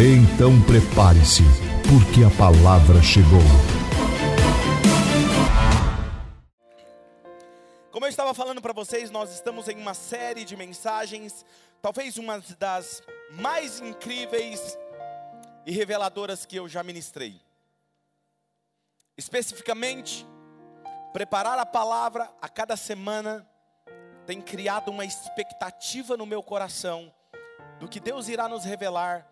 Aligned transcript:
Então 0.00 0.52
prepare-se, 0.62 1.42
porque 1.90 2.22
a 2.22 2.30
palavra 2.38 3.02
chegou. 3.02 3.42
Como 7.90 8.06
eu 8.06 8.08
estava 8.08 8.32
falando 8.32 8.62
para 8.62 8.72
vocês, 8.72 9.10
nós 9.10 9.34
estamos 9.34 9.66
em 9.66 9.74
uma 9.74 9.94
série 9.94 10.44
de 10.44 10.56
mensagens, 10.56 11.44
talvez 11.82 12.16
uma 12.16 12.40
das 12.60 13.02
mais 13.32 13.80
incríveis 13.80 14.78
e 15.66 15.72
reveladoras 15.72 16.46
que 16.46 16.54
eu 16.54 16.68
já 16.68 16.84
ministrei. 16.84 17.40
Especificamente, 19.16 20.24
preparar 21.12 21.58
a 21.58 21.66
palavra 21.66 22.30
a 22.40 22.48
cada 22.48 22.76
semana 22.76 23.44
tem 24.28 24.40
criado 24.40 24.92
uma 24.92 25.04
expectativa 25.04 26.16
no 26.16 26.24
meu 26.24 26.40
coração 26.40 27.12
do 27.80 27.88
que 27.88 27.98
Deus 27.98 28.28
irá 28.28 28.48
nos 28.48 28.62
revelar 28.62 29.28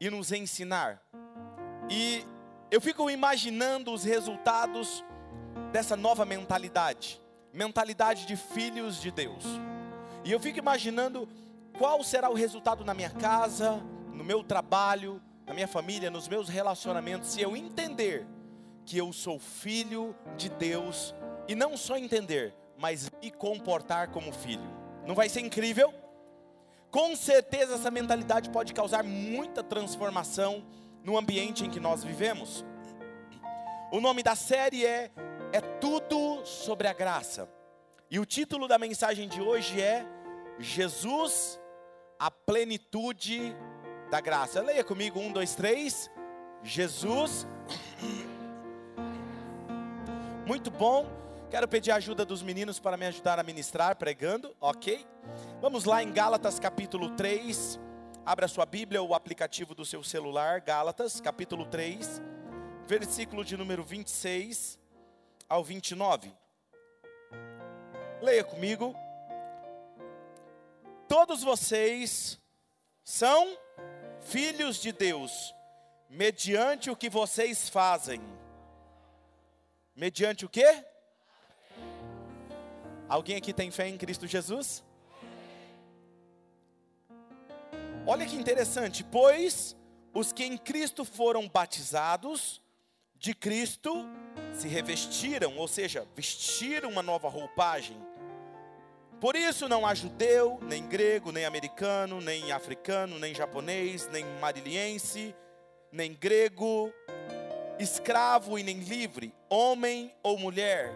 e 0.00 0.10
nos 0.10 0.32
ensinar. 0.32 1.00
E 1.88 2.24
eu 2.70 2.80
fico 2.80 3.10
imaginando 3.10 3.92
os 3.92 4.04
resultados 4.04 5.04
dessa 5.72 5.96
nova 5.96 6.24
mentalidade, 6.24 7.20
mentalidade 7.52 8.26
de 8.26 8.36
filhos 8.36 9.00
de 9.00 9.10
Deus. 9.10 9.44
E 10.24 10.32
eu 10.32 10.40
fico 10.40 10.58
imaginando 10.58 11.28
qual 11.78 12.02
será 12.02 12.30
o 12.30 12.34
resultado 12.34 12.84
na 12.84 12.94
minha 12.94 13.10
casa, 13.10 13.82
no 14.12 14.24
meu 14.24 14.42
trabalho, 14.42 15.20
na 15.46 15.52
minha 15.52 15.68
família, 15.68 16.10
nos 16.10 16.28
meus 16.28 16.48
relacionamentos, 16.48 17.30
se 17.30 17.42
eu 17.42 17.56
entender 17.56 18.26
que 18.86 18.96
eu 18.98 19.12
sou 19.12 19.38
filho 19.38 20.14
de 20.36 20.48
Deus 20.48 21.14
e 21.48 21.54
não 21.54 21.76
só 21.76 21.96
entender, 21.96 22.54
mas 22.78 23.10
me 23.22 23.30
comportar 23.30 24.08
como 24.08 24.32
filho. 24.32 24.68
Não 25.06 25.14
vai 25.14 25.28
ser 25.28 25.40
incrível? 25.40 25.92
Com 26.94 27.16
certeza 27.16 27.74
essa 27.74 27.90
mentalidade 27.90 28.50
pode 28.50 28.72
causar 28.72 29.02
muita 29.02 29.64
transformação 29.64 30.64
no 31.02 31.18
ambiente 31.18 31.64
em 31.64 31.68
que 31.68 31.80
nós 31.80 32.04
vivemos. 32.04 32.64
O 33.90 34.00
nome 34.00 34.22
da 34.22 34.36
série 34.36 34.86
é 34.86 35.10
É 35.52 35.60
tudo 35.60 36.46
sobre 36.46 36.86
a 36.86 36.92
graça. 36.92 37.48
E 38.08 38.20
o 38.20 38.24
título 38.24 38.68
da 38.68 38.78
mensagem 38.78 39.28
de 39.28 39.40
hoje 39.40 39.80
é 39.80 40.06
Jesus, 40.56 41.60
a 42.16 42.30
plenitude 42.30 43.56
da 44.08 44.20
graça. 44.20 44.62
Leia 44.62 44.84
comigo, 44.84 45.18
um, 45.18 45.32
dois, 45.32 45.56
três. 45.56 46.08
Jesus. 46.62 47.44
Muito 50.46 50.70
bom. 50.70 51.23
Quero 51.54 51.68
pedir 51.68 51.92
a 51.92 51.96
ajuda 51.98 52.24
dos 52.24 52.42
meninos 52.42 52.80
para 52.80 52.96
me 52.96 53.06
ajudar 53.06 53.38
a 53.38 53.44
ministrar 53.44 53.94
pregando, 53.94 54.56
ok? 54.60 55.06
Vamos 55.60 55.84
lá 55.84 56.02
em 56.02 56.12
Gálatas 56.12 56.58
capítulo 56.58 57.10
3. 57.10 57.78
Abra 58.26 58.48
sua 58.48 58.66
Bíblia 58.66 59.00
ou 59.00 59.10
o 59.10 59.14
aplicativo 59.14 59.72
do 59.72 59.84
seu 59.84 60.02
celular, 60.02 60.60
Gálatas 60.60 61.20
capítulo 61.20 61.64
3, 61.66 62.20
versículo 62.88 63.44
de 63.44 63.56
número 63.56 63.84
26 63.84 64.80
ao 65.48 65.62
29. 65.62 66.34
Leia 68.20 68.42
comigo. 68.42 68.92
Todos 71.06 71.44
vocês 71.44 72.36
são 73.04 73.56
filhos 74.22 74.82
de 74.82 74.90
Deus, 74.90 75.54
mediante 76.10 76.90
o 76.90 76.96
que 76.96 77.08
vocês 77.08 77.68
fazem. 77.68 78.20
Mediante 79.94 80.44
o 80.44 80.48
quê? 80.48 80.84
Alguém 83.08 83.36
aqui 83.36 83.52
tem 83.52 83.70
fé 83.70 83.88
em 83.88 83.98
Cristo 83.98 84.26
Jesus? 84.26 84.82
Olha 88.06 88.26
que 88.26 88.36
interessante, 88.36 89.04
pois 89.04 89.76
os 90.12 90.32
que 90.32 90.44
em 90.44 90.56
Cristo 90.56 91.04
foram 91.04 91.48
batizados, 91.48 92.62
de 93.14 93.34
Cristo 93.34 94.06
se 94.52 94.68
revestiram, 94.68 95.56
ou 95.56 95.66
seja, 95.66 96.06
vestiram 96.14 96.90
uma 96.90 97.02
nova 97.02 97.28
roupagem. 97.28 97.96
Por 99.20 99.36
isso 99.36 99.68
não 99.68 99.86
há 99.86 99.94
judeu, 99.94 100.58
nem 100.62 100.86
grego, 100.86 101.32
nem 101.32 101.44
americano, 101.44 102.20
nem 102.20 102.52
africano, 102.52 103.18
nem 103.18 103.34
japonês, 103.34 104.08
nem 104.08 104.24
mariliense, 104.40 105.34
nem 105.90 106.12
grego, 106.12 106.92
escravo 107.78 108.58
e 108.58 108.62
nem 108.62 108.80
livre, 108.80 109.32
homem 109.48 110.14
ou 110.22 110.38
mulher, 110.38 110.92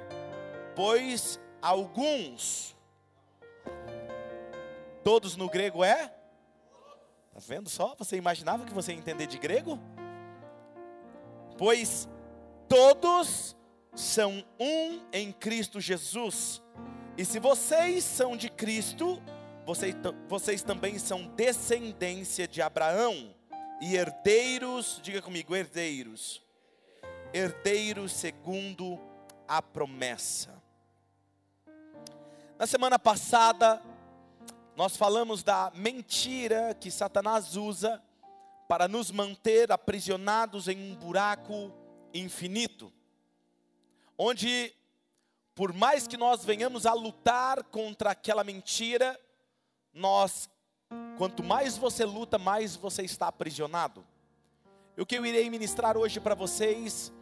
pois 0.76 1.40
alguns, 1.60 2.76
todos 5.04 5.36
no 5.36 5.48
grego 5.48 5.84
é? 5.84 6.08
Tá 7.32 7.40
vendo 7.46 7.68
só? 7.68 7.94
Você 7.98 8.16
imaginava 8.16 8.64
que 8.64 8.74
você 8.74 8.92
ia 8.92 8.98
entender 8.98 9.26
de 9.26 9.38
grego? 9.38 9.78
Pois 11.56 12.08
todos 12.68 13.56
são 13.94 14.44
um 14.58 15.00
em 15.12 15.32
Cristo 15.32 15.80
Jesus. 15.80 16.62
E 17.16 17.24
se 17.24 17.38
vocês 17.38 18.04
são 18.04 18.36
de 18.36 18.48
Cristo, 18.48 19.20
vocês, 19.66 19.94
vocês 20.28 20.62
também 20.62 20.98
são 20.98 21.26
descendência 21.34 22.46
de 22.46 22.62
Abraão 22.62 23.34
e 23.80 23.96
herdeiros, 23.96 25.00
diga 25.02 25.20
comigo, 25.20 25.54
herdeiros. 25.54 26.42
Herdeiros 27.32 28.12
segundo 28.12 28.98
a 29.46 29.60
promessa. 29.60 30.57
Na 32.58 32.66
semana 32.66 32.98
passada, 32.98 33.80
nós 34.74 34.96
falamos 34.96 35.44
da 35.44 35.70
mentira 35.76 36.74
que 36.74 36.90
Satanás 36.90 37.54
usa 37.54 38.02
para 38.66 38.88
nos 38.88 39.12
manter 39.12 39.70
aprisionados 39.70 40.66
em 40.66 40.90
um 40.90 40.96
buraco 40.96 41.72
infinito, 42.12 42.92
onde, 44.18 44.74
por 45.54 45.72
mais 45.72 46.08
que 46.08 46.16
nós 46.16 46.44
venhamos 46.44 46.84
a 46.84 46.92
lutar 46.94 47.62
contra 47.62 48.10
aquela 48.10 48.42
mentira, 48.42 49.16
nós, 49.94 50.50
quanto 51.16 51.44
mais 51.44 51.78
você 51.78 52.04
luta, 52.04 52.38
mais 52.38 52.74
você 52.74 53.02
está 53.02 53.28
aprisionado. 53.28 54.04
E 54.96 55.00
o 55.00 55.06
que 55.06 55.16
eu 55.16 55.24
irei 55.24 55.48
ministrar 55.48 55.96
hoje 55.96 56.18
para 56.18 56.34
vocês 56.34 57.12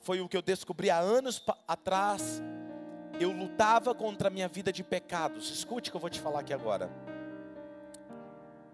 foi 0.00 0.20
o 0.20 0.28
que 0.28 0.36
eu 0.36 0.42
descobri 0.42 0.90
há 0.90 0.98
anos 0.98 1.42
atrás 1.66 2.42
eu 3.18 3.32
lutava 3.32 3.94
contra 3.94 4.28
a 4.28 4.30
minha 4.30 4.48
vida 4.48 4.72
de 4.72 4.82
pecados. 4.82 5.50
Escute 5.50 5.88
o 5.88 5.92
que 5.92 5.96
eu 5.96 6.00
vou 6.00 6.10
te 6.10 6.20
falar 6.20 6.40
aqui 6.40 6.52
agora. 6.52 6.90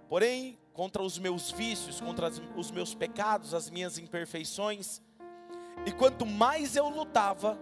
Porém, 0.08 0.58
contra 0.72 1.02
os 1.02 1.18
meus 1.18 1.50
vícios, 1.50 2.00
contra 2.00 2.28
os 2.56 2.70
meus 2.70 2.94
pecados, 2.94 3.54
as 3.54 3.70
minhas 3.70 3.98
imperfeições. 3.98 5.00
E 5.86 5.92
quanto 5.92 6.26
mais 6.26 6.76
eu 6.76 6.88
lutava, 6.88 7.58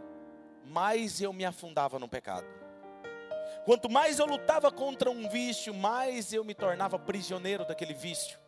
mais 0.67 1.21
eu 1.21 1.33
me 1.33 1.45
afundava 1.45 1.99
no 1.99 2.09
pecado. 2.09 2.47
Quanto 3.65 3.91
mais 3.91 4.19
eu 4.19 4.27
lutava 4.27 4.71
contra 4.73 5.11
um 5.11 5.29
vício, 5.29 5.75
mais 5.75 6.33
eu 6.33 6.45
me 6.45 6.55
tornava 6.55 6.99
prisioneiro 6.99 7.67
daquele 7.67 7.93
vício. 7.93 8.39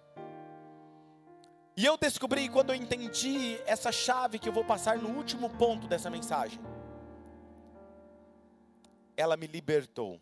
E 1.77 1.85
eu 1.85 1.97
descobri 1.97 2.49
quando 2.49 2.71
eu 2.71 2.77
entendi 2.77 3.59
essa 3.67 3.93
chave 3.93 4.39
que 4.39 4.49
eu 4.49 4.53
vou 4.53 4.65
passar 4.65 4.99
no 4.99 5.11
último 5.11 5.49
ponto 5.51 5.87
dessa 5.87 6.11
mensagem 6.11 6.61
ela 9.17 9.37
me 9.37 9.47
libertou. 9.47 10.21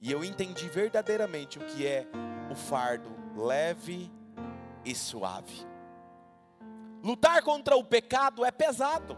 E 0.00 0.10
eu 0.10 0.24
entendi 0.24 0.68
verdadeiramente 0.68 1.58
o 1.58 1.64
que 1.66 1.86
é 1.86 2.06
o 2.50 2.54
fardo 2.54 3.10
leve 3.36 4.10
e 4.84 4.94
suave. 4.94 5.66
Lutar 7.02 7.42
contra 7.42 7.76
o 7.76 7.84
pecado 7.84 8.44
é 8.44 8.50
pesado, 8.50 9.16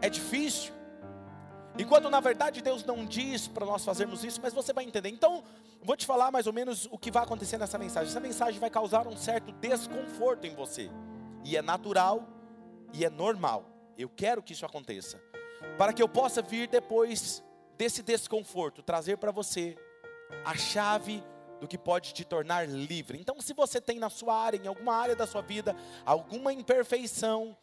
é 0.00 0.08
difícil. 0.08 0.72
Enquanto 1.78 2.08
na 2.08 2.20
verdade 2.20 2.62
Deus 2.62 2.84
não 2.84 3.04
diz 3.04 3.48
para 3.48 3.66
nós 3.66 3.84
fazermos 3.84 4.22
isso, 4.24 4.40
mas 4.40 4.52
você 4.52 4.72
vai 4.72 4.84
entender. 4.84 5.08
Então, 5.08 5.42
vou 5.82 5.96
te 5.96 6.06
falar 6.06 6.30
mais 6.30 6.46
ou 6.46 6.52
menos 6.52 6.86
o 6.90 6.98
que 6.98 7.10
vai 7.10 7.24
acontecer 7.24 7.58
nessa 7.58 7.78
mensagem. 7.78 8.08
Essa 8.08 8.20
mensagem 8.20 8.60
vai 8.60 8.70
causar 8.70 9.06
um 9.06 9.16
certo 9.16 9.52
desconforto 9.52 10.46
em 10.46 10.54
você, 10.54 10.90
e 11.44 11.56
é 11.56 11.62
natural 11.62 12.26
e 12.92 13.04
é 13.04 13.10
normal. 13.10 13.68
Eu 13.98 14.08
quero 14.08 14.42
que 14.42 14.52
isso 14.52 14.64
aconteça, 14.64 15.20
para 15.76 15.92
que 15.92 16.02
eu 16.02 16.08
possa 16.08 16.40
vir 16.40 16.68
depois 16.68 17.42
desse 17.76 18.02
desconforto, 18.02 18.82
trazer 18.82 19.18
para 19.18 19.30
você 19.30 19.76
a 20.44 20.56
chave 20.56 21.22
do 21.60 21.68
que 21.68 21.78
pode 21.78 22.12
te 22.12 22.24
tornar 22.24 22.68
livre. 22.68 23.18
Então, 23.18 23.40
se 23.40 23.54
você 23.54 23.80
tem 23.80 23.98
na 23.98 24.10
sua 24.10 24.36
área, 24.36 24.58
em 24.58 24.66
alguma 24.66 24.94
área 24.94 25.16
da 25.16 25.26
sua 25.26 25.42
vida, 25.42 25.76
alguma 26.04 26.52
imperfeição 26.52 27.56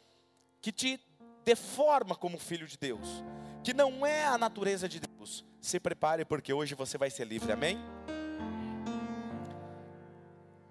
que 0.62 0.72
te 0.72 1.00
deforma 1.44 2.16
como 2.16 2.38
filho 2.38 2.68
de 2.68 2.78
Deus, 2.78 3.24
que 3.64 3.74
não 3.74 4.06
é 4.06 4.26
a 4.26 4.38
natureza 4.38 4.88
de 4.88 5.00
Deus, 5.00 5.46
se 5.60 5.80
prepare 5.80 6.26
porque 6.26 6.54
hoje 6.54 6.76
você 6.76 6.98
vai 6.98 7.10
ser 7.10 7.26
livre. 7.26 7.52
Amém? 7.52 7.78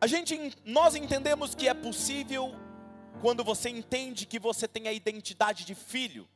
A 0.01 0.07
gente, 0.07 0.57
nós 0.65 0.95
entendemos 0.95 1.55
que 1.55 1.69
é 1.69 1.75
possível 1.75 2.55
quando 3.21 3.45
você 3.45 3.69
entende 3.69 4.27
que 4.27 4.39
você 4.39 4.67
tem 4.67 4.89
a 4.89 4.93
identidade 4.93 5.65
de 5.65 5.75
filho. 5.75 6.27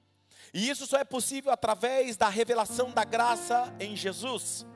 E 0.52 0.68
isso 0.68 0.86
só 0.86 0.98
é 0.98 1.04
possível 1.04 1.52
através 1.52 2.16
da 2.16 2.28
revelação 2.28 2.90
da 2.90 3.04
graça 3.04 3.74
em 3.80 3.96
Jesus. 3.96 4.66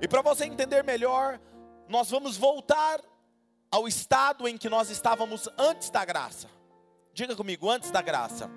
E 0.00 0.08
para 0.08 0.22
você 0.22 0.44
entender 0.44 0.82
melhor, 0.82 1.40
nós 1.88 2.10
vamos 2.10 2.36
voltar 2.36 3.00
ao 3.70 3.86
estado 3.88 4.46
em 4.48 4.58
que 4.58 4.68
nós 4.68 4.90
estávamos 4.90 5.48
antes 5.56 5.90
da 5.90 6.04
graça. 6.04 6.48
Diga 7.14 7.36
comigo, 7.36 7.70
antes 7.70 7.90
da 7.90 8.02
graça. 8.02 8.50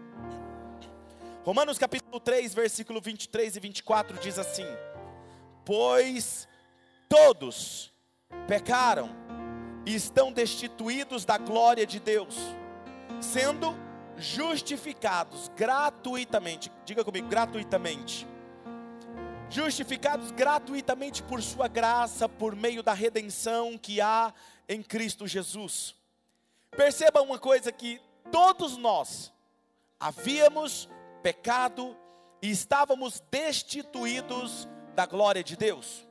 Romanos 1.43 1.77
capítulo 1.77 2.19
3, 2.19 2.53
versículo 2.53 2.99
23 2.99 3.55
e 3.55 3.59
24 3.59 4.17
diz 4.19 4.39
assim: 4.39 4.65
Pois 5.63 6.47
todos 7.07 7.93
pecaram 8.47 9.09
e 9.85 9.93
estão 9.93 10.31
destituídos 10.31 11.23
da 11.23 11.37
glória 11.37 11.85
de 11.85 11.99
Deus, 11.99 12.35
sendo 13.21 13.75
justificados 14.17 15.49
gratuitamente. 15.55 16.71
Diga 16.85 17.03
comigo, 17.03 17.27
gratuitamente. 17.27 18.27
Justificados 19.49 20.31
gratuitamente 20.31 21.21
por 21.23 21.41
Sua 21.41 21.67
graça, 21.67 22.27
por 22.27 22.55
meio 22.55 22.81
da 22.81 22.93
redenção 22.93 23.77
que 23.77 24.01
há 24.01 24.33
em 24.67 24.81
Cristo 24.81 25.27
Jesus. 25.27 25.95
Perceba 26.71 27.21
uma 27.21 27.39
coisa 27.39 27.71
que 27.71 28.01
todos 28.31 28.77
nós 28.77 29.31
havíamos 29.99 30.89
pecado 31.21 31.95
e 32.41 32.49
estávamos 32.51 33.21
destituídos 33.31 34.67
da 34.93 35.05
glória 35.05 35.43
de 35.43 35.55
Deus. 35.55 36.05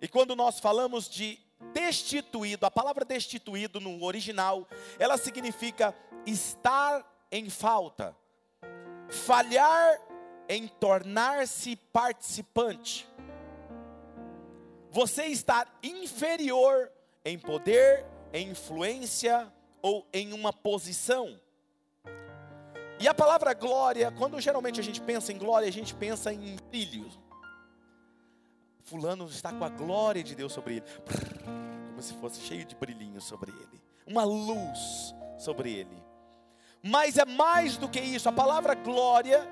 E 0.00 0.08
quando 0.08 0.36
nós 0.36 0.60
falamos 0.60 1.08
de 1.08 1.38
destituído, 1.72 2.66
a 2.66 2.70
palavra 2.70 3.04
destituído 3.04 3.80
no 3.80 4.04
original, 4.04 4.68
ela 4.98 5.16
significa 5.16 5.94
estar 6.26 7.04
em 7.34 7.50
falta, 7.50 8.16
falhar 9.08 10.00
em 10.48 10.68
tornar-se 10.68 11.74
participante. 11.92 13.08
Você 14.92 15.24
estar 15.24 15.66
inferior 15.82 16.92
em 17.24 17.36
poder, 17.36 18.06
em 18.32 18.50
influência 18.50 19.52
ou 19.82 20.06
em 20.12 20.32
uma 20.32 20.52
posição. 20.52 21.36
E 23.00 23.08
a 23.08 23.12
palavra 23.12 23.52
glória, 23.52 24.12
quando 24.12 24.40
geralmente 24.40 24.78
a 24.78 24.82
gente 24.84 25.00
pensa 25.00 25.32
em 25.32 25.38
glória, 25.38 25.66
a 25.66 25.72
gente 25.72 25.92
pensa 25.92 26.32
em 26.32 26.54
brilho. 26.70 27.10
Fulano 28.84 29.26
está 29.26 29.52
com 29.52 29.64
a 29.64 29.68
glória 29.68 30.22
de 30.22 30.36
Deus 30.36 30.52
sobre 30.52 30.76
ele, 30.76 30.86
como 31.88 32.00
se 32.00 32.14
fosse 32.14 32.40
cheio 32.42 32.64
de 32.64 32.76
brilhinho 32.76 33.20
sobre 33.20 33.50
ele, 33.50 33.82
uma 34.06 34.22
luz 34.22 35.12
sobre 35.36 35.72
ele 35.72 36.03
mas 36.86 37.16
é 37.16 37.24
mais 37.24 37.78
do 37.78 37.88
que 37.88 37.98
isso. 37.98 38.28
A 38.28 38.32
palavra 38.32 38.74
glória, 38.74 39.48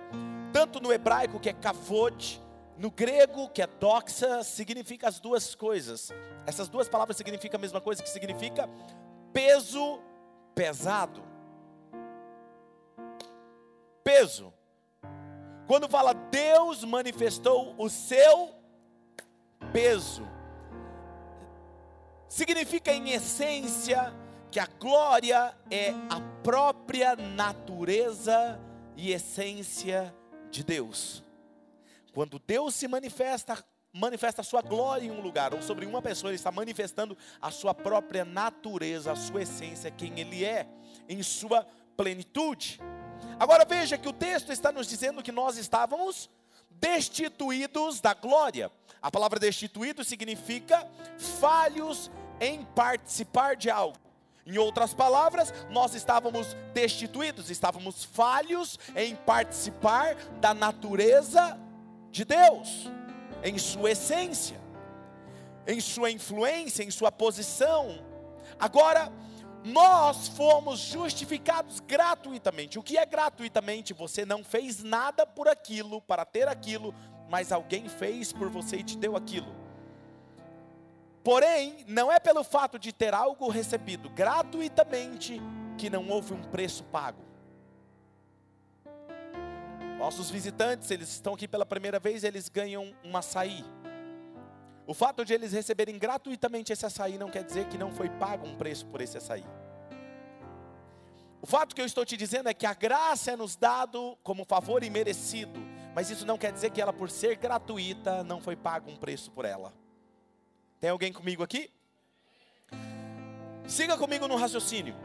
tanto 0.52 0.79
no 0.79 0.93
hebraico 0.93 1.40
que 1.40 1.49
é 1.49 1.52
kavod, 1.55 2.38
no 2.76 2.90
grego 2.90 3.49
que 3.49 3.62
é 3.62 3.67
doxa, 3.67 4.44
significa 4.44 5.08
as 5.08 5.19
duas 5.19 5.55
coisas. 5.55 6.12
Essas 6.46 6.69
duas 6.69 6.90
palavras 6.90 7.17
significam 7.17 7.56
a 7.56 7.61
mesma 7.62 7.81
coisa 7.81 8.02
que 8.02 8.08
significa 8.11 8.69
peso 9.32 9.99
pesado. 10.55 11.23
Peso. 14.05 14.52
Quando 15.67 15.88
fala 15.88 16.12
Deus 16.12 16.84
manifestou 16.84 17.75
o 17.79 17.88
seu 17.88 18.50
peso, 19.73 20.29
significa 22.29 22.93
em 22.93 23.12
essência 23.12 24.12
que 24.50 24.61
a 24.61 24.67
glória 24.67 25.56
é 25.70 25.93
a 26.11 26.31
própria 26.43 27.15
natureza 27.17 28.61
e 28.97 29.12
essência 29.12 30.15
de 30.50 30.65
Deus. 30.65 31.23
Quando 32.12 32.39
Deus 32.39 32.75
se 32.75 32.89
manifesta, 32.89 33.65
manifesta 33.93 34.43
a 34.43 34.44
sua 34.44 34.61
glória 34.61 35.06
em 35.06 35.11
um 35.11 35.21
lugar, 35.21 35.55
ou 35.55 35.62
sobre 35.62 35.87
uma 35.87 36.03
pessoa, 36.03 36.31
Ele 36.31 36.37
está 36.37 36.50
manifestando 36.50 37.17
a 37.41 37.50
sua 37.50 37.75
própria 37.75 38.25
natureza, 38.25 39.12
a 39.12 39.17
sua 39.17 39.43
essência, 39.43 39.91
quem 39.91 40.19
Ele 40.19 40.44
é, 40.44 40.67
em 41.09 41.23
sua 41.23 41.67
plenitude. 41.97 42.81
Agora 43.39 43.65
veja 43.65 43.97
que 43.97 44.09
o 44.09 44.12
texto 44.12 44.53
está 44.53 44.73
nos 44.73 44.87
dizendo 44.87 45.23
que 45.23 45.33
nós 45.33 45.56
estávamos 45.56 46.29
destituídos 46.71 48.00
da 48.00 48.15
glória. 48.15 48.71
A 49.00 49.11
palavra 49.11 49.39
destituído 49.39 50.05
significa 50.05 50.89
falhos 51.41 52.11
em 52.41 52.65
participar 52.65 53.56
de 53.56 53.71
algo. 53.71 54.01
Em 54.44 54.59
outras 54.59 54.93
palavras, 54.93 55.53
nós 55.71 55.94
estávamos 55.94 56.56
destituídos, 56.75 57.49
estávamos 57.49 58.05
falhos 58.05 58.79
em 58.97 59.15
participar 59.15 60.17
da 60.41 60.53
natureza 60.53 61.59
de 62.11 62.25
Deus, 62.25 62.91
em 63.44 63.56
sua 63.56 63.93
essência, 63.93 64.61
em 65.67 65.81
sua 65.81 66.11
influência, 66.11 66.83
em 66.83 66.91
sua 66.91 67.12
posição. 67.12 68.05
Agora, 68.59 69.12
nós 69.65 70.27
fomos 70.27 70.81
justificados 70.81 71.79
gratuitamente. 71.79 72.81
O 72.81 72.83
que 72.83 72.99
é 72.99 73.06
gratuitamente? 73.06 73.93
Você 73.94 74.25
não 74.27 74.43
fez 74.43 74.83
nada 74.83 75.25
por 75.25 75.47
aquilo, 75.47 76.03
para 76.03 76.25
ter 76.25 76.49
aquilo, 76.49 76.93
mas 77.29 77.53
alguém 77.53 77.89
fez 77.89 78.33
por 78.33 78.49
você 78.49 78.79
e 78.79 78.83
te 78.83 78.97
deu 78.99 79.17
aquilo. 79.17 79.62
Porém, 81.24 81.84
não 81.86 82.10
é 82.10 82.19
pelo 82.19 82.42
fato 82.42 82.78
de 82.78 82.92
ter 82.92 83.14
algo 83.14 83.48
recebido 83.48 84.10
gratuitamente 84.10 85.40
que 85.78 85.88
não 85.88 86.08
houve 86.08 86.34
um 86.34 86.42
preço 86.42 86.82
pago. 86.84 87.22
Nossos 89.98 90.30
visitantes, 90.30 90.90
eles 90.90 91.08
estão 91.10 91.34
aqui 91.34 91.46
pela 91.46 91.64
primeira 91.64 92.00
vez, 92.00 92.24
eles 92.24 92.48
ganham 92.48 92.92
um 93.04 93.16
açaí. 93.16 93.64
O 94.84 94.92
fato 94.92 95.24
de 95.24 95.32
eles 95.32 95.52
receberem 95.52 95.96
gratuitamente 95.96 96.72
esse 96.72 96.84
açaí 96.84 97.16
não 97.16 97.30
quer 97.30 97.44
dizer 97.44 97.69
que 97.69 97.78
não 97.78 97.92
foi 97.92 98.08
pago 98.08 98.44
um 98.44 98.56
preço 98.56 98.84
por 98.86 99.00
esse 99.00 99.16
açaí. 99.16 99.44
O 101.41 101.46
fato 101.46 101.74
que 101.74 101.81
eu 101.81 101.86
estou 101.86 102.05
te 102.05 102.17
dizendo 102.17 102.48
é 102.48 102.55
que 102.55 102.67
a 102.67 102.74
graça 102.74 103.31
é 103.31 103.36
nos 103.36 103.55
dado 103.55 104.19
como 104.24 104.44
favor 104.44 104.82
imerecido, 104.82 105.60
mas 105.94 106.10
isso 106.10 106.26
não 106.26 106.36
quer 106.36 106.52
dizer 106.52 106.70
que 106.70 106.81
ela, 106.81 106.93
por 106.93 107.08
ser 107.08 107.36
gratuita, 107.36 108.24
não 108.24 108.41
foi 108.41 108.56
pago 108.56 108.91
um 108.91 108.96
preço 108.96 109.31
por 109.31 109.44
ela. 109.44 109.72
Tem 110.82 110.91
alguém 110.91 111.12
comigo 111.12 111.44
aqui? 111.44 111.70
Siga 113.69 113.96
comigo 113.96 114.27
no 114.27 114.34
raciocínio. 114.34 114.96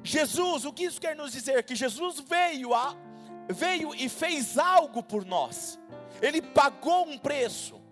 Jesus, 0.00 0.64
o 0.64 0.72
que 0.72 0.84
isso 0.84 1.00
quer 1.00 1.16
nos 1.16 1.32
dizer? 1.32 1.64
Que 1.64 1.74
Jesus 1.74 2.20
veio 2.20 2.72
a 2.72 2.94
veio 3.48 3.92
e 3.96 4.08
fez 4.08 4.56
algo 4.56 5.02
por 5.02 5.24
nós. 5.24 5.76
Ele 6.22 6.40
pagou 6.40 7.04
um 7.08 7.18
preço. 7.18 7.82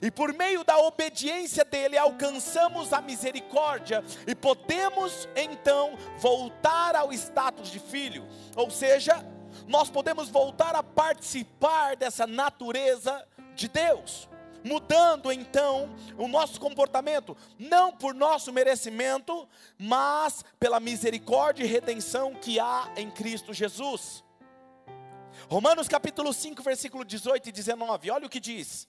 E 0.00 0.12
por 0.12 0.32
meio 0.32 0.62
da 0.62 0.78
obediência 0.78 1.64
dele 1.64 1.98
alcançamos 1.98 2.92
a 2.92 3.00
misericórdia 3.00 4.04
e 4.24 4.32
podemos 4.32 5.28
então 5.34 5.98
voltar 6.20 6.94
ao 6.94 7.12
status 7.12 7.68
de 7.68 7.80
filho. 7.80 8.28
Ou 8.54 8.70
seja, 8.70 9.26
nós 9.66 9.90
podemos 9.90 10.28
voltar 10.28 10.76
a 10.76 10.84
participar 10.84 11.96
dessa 11.96 12.28
natureza 12.28 13.26
de 13.56 13.66
Deus 13.66 14.30
mudando 14.64 15.32
então 15.32 15.94
o 16.16 16.28
nosso 16.28 16.60
comportamento, 16.60 17.36
não 17.58 17.92
por 17.92 18.14
nosso 18.14 18.52
merecimento, 18.52 19.48
mas 19.78 20.44
pela 20.58 20.80
misericórdia 20.80 21.64
e 21.64 21.66
redenção 21.66 22.34
que 22.34 22.58
há 22.58 22.92
em 22.96 23.10
Cristo 23.10 23.52
Jesus. 23.52 24.24
Romanos 25.48 25.88
capítulo 25.88 26.32
5, 26.32 26.62
versículo 26.62 27.04
18 27.04 27.48
e 27.48 27.52
19, 27.52 28.10
olha 28.10 28.26
o 28.26 28.30
que 28.30 28.40
diz: 28.40 28.88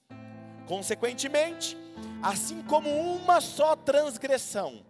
Consequentemente, 0.68 1.77
assim 2.22 2.62
como 2.63 2.89
uma 2.89 3.42
só 3.42 3.75
transgressão 3.75 4.86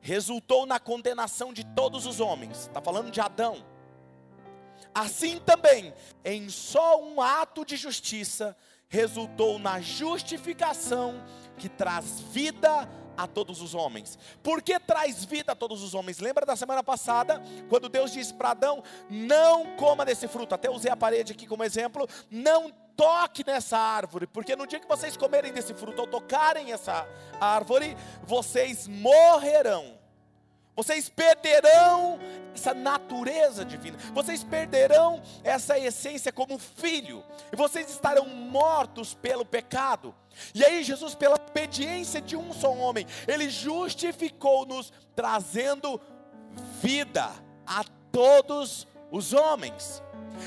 resultou 0.00 0.66
na 0.66 0.78
condenação 0.78 1.52
de 1.52 1.64
todos 1.64 2.04
os 2.04 2.20
homens, 2.20 2.62
está 2.62 2.80
falando 2.80 3.10
de 3.10 3.20
Adão, 3.20 3.64
assim 4.94 5.40
também, 5.40 5.94
em 6.24 6.48
só 6.48 7.02
um 7.02 7.20
ato 7.20 7.64
de 7.64 7.76
justiça, 7.76 8.56
resultou 8.94 9.58
na 9.58 9.80
justificação 9.80 11.20
que 11.58 11.68
traz 11.68 12.20
vida 12.20 12.88
a 13.16 13.26
todos 13.26 13.60
os 13.60 13.74
homens. 13.74 14.16
Por 14.40 14.62
que 14.62 14.78
traz 14.78 15.24
vida 15.24 15.50
a 15.50 15.56
todos 15.56 15.82
os 15.82 15.94
homens? 15.94 16.20
Lembra 16.20 16.46
da 16.46 16.54
semana 16.54 16.82
passada, 16.82 17.42
quando 17.68 17.88
Deus 17.88 18.12
disse 18.12 18.32
para 18.32 18.50
Adão: 18.50 18.84
Não 19.10 19.74
coma 19.76 20.04
desse 20.04 20.28
fruto. 20.28 20.54
Até 20.54 20.70
usei 20.70 20.92
a 20.92 20.96
parede 20.96 21.32
aqui 21.32 21.44
como 21.44 21.64
exemplo. 21.64 22.08
Não 22.30 22.70
toque 22.96 23.44
nessa 23.44 23.76
árvore, 23.76 24.28
porque 24.28 24.54
no 24.54 24.66
dia 24.66 24.78
que 24.78 24.86
vocês 24.86 25.16
comerem 25.16 25.52
desse 25.52 25.74
fruto 25.74 26.02
ou 26.02 26.06
tocarem 26.06 26.70
essa 26.70 27.04
árvore, 27.40 27.96
vocês 28.22 28.86
morrerão. 28.86 29.93
Vocês 30.76 31.08
perderão 31.08 32.18
essa 32.54 32.74
natureza 32.74 33.64
divina. 33.64 33.98
Vocês 34.12 34.42
perderão 34.42 35.22
essa 35.42 35.78
essência 35.78 36.32
como 36.32 36.58
filho. 36.58 37.24
E 37.52 37.56
vocês 37.56 37.90
estarão 37.90 38.26
mortos 38.26 39.14
pelo 39.14 39.44
pecado. 39.44 40.14
E 40.54 40.64
aí, 40.64 40.82
Jesus, 40.82 41.14
pela 41.14 41.36
obediência 41.36 42.20
de 42.20 42.36
um 42.36 42.52
só 42.52 42.72
homem, 42.72 43.06
ele 43.26 43.48
justificou-nos, 43.48 44.92
trazendo 45.14 46.00
vida 46.80 47.30
a 47.66 47.84
todos 48.10 48.86
os 49.10 49.32
homens. 49.32 50.02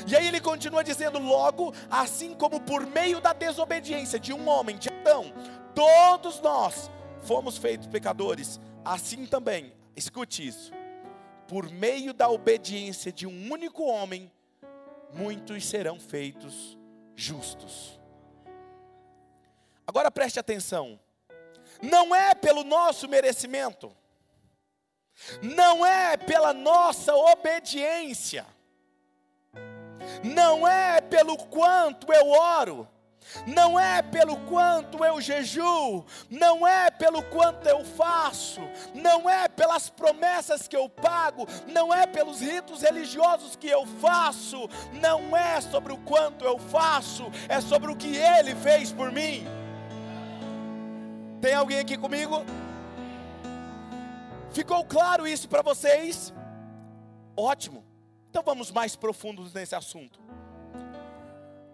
E 0.06 0.16
aí 0.16 0.28
ele 0.28 0.42
continua 0.42 0.84
dizendo: 0.84 1.20
logo, 1.20 1.74
assim 1.90 2.34
como 2.34 2.60
por 2.60 2.86
meio 2.86 3.22
da 3.22 3.34
desobediência 3.34 4.20
de 4.20 4.34
um 4.34 4.48
homem, 4.48 4.78
de 4.78 4.90
Adão, 4.90 5.34
todos 5.74 6.42
nós 6.42 6.90
fomos 7.24 7.58
feitos 7.58 7.88
pecadores, 7.88 8.60
assim 8.84 9.26
também, 9.26 9.74
escute 9.98 10.48
isso, 10.48 10.72
por 11.48 11.70
meio 11.70 12.14
da 12.14 12.30
obediência 12.30 13.12
de 13.12 13.26
um 13.26 13.52
único 13.52 13.84
homem, 13.84 14.32
muitos 15.12 15.66
serão 15.66 16.00
feitos 16.00 16.78
justos. 17.16 18.00
Agora 19.86 20.12
preste 20.12 20.40
atenção, 20.40 21.00
não 21.82 22.14
é 22.14 22.36
pelo 22.36 22.64
nosso 22.64 23.08
merecimento, 23.08 23.92
não 25.42 25.84
é 25.84 26.16
pela 26.16 26.54
nossa 26.54 27.16
obediência, 27.16 28.46
não 30.24 30.68
é 30.68 31.02
pelo 31.02 31.38
quanto 31.48 32.14
eu 32.14 32.30
oro, 32.30 32.88
não 33.46 33.80
é 33.80 34.02
pelo 34.02 34.38
quanto 34.46 35.04
eu 35.04 35.20
jejuo, 35.20 36.06
não 36.30 36.66
é 36.66 36.90
pelo 36.90 37.22
quanto 37.24 37.68
eu 37.68 37.84
faço, 37.84 38.62
não 38.94 39.30
é 39.30 39.48
pelas 39.48 39.90
promessas 39.90 40.68
que 40.68 40.76
eu 40.76 40.90
pago, 40.90 41.48
não 41.68 41.94
é 41.94 42.08
pelos 42.08 42.42
ritos 42.42 42.82
religiosos 42.82 43.56
que 43.56 43.68
eu 43.68 43.86
faço, 43.86 44.70
não 44.94 45.36
é 45.36 45.60
sobre 45.62 45.94
o 45.94 45.98
quanto 45.98 46.46
eu 46.46 46.58
faço, 46.58 47.26
é 47.50 47.60
sobre 47.62 47.92
o 47.92 47.96
que 47.96 48.16
Ele 48.16 48.56
fez 48.56 48.92
por 48.92 49.12
mim. 49.12 49.46
Tem 51.42 51.54
alguém 51.54 51.80
aqui 51.80 51.98
comigo? 51.98 52.44
Ficou 54.52 54.84
claro 54.84 55.28
isso 55.28 55.48
para 55.48 55.62
vocês? 55.62 56.34
Ótimo. 57.36 57.86
Então 58.30 58.42
vamos 58.44 58.72
mais 58.72 58.96
profundos 58.96 59.54
nesse 59.54 59.76
assunto. 59.76 60.20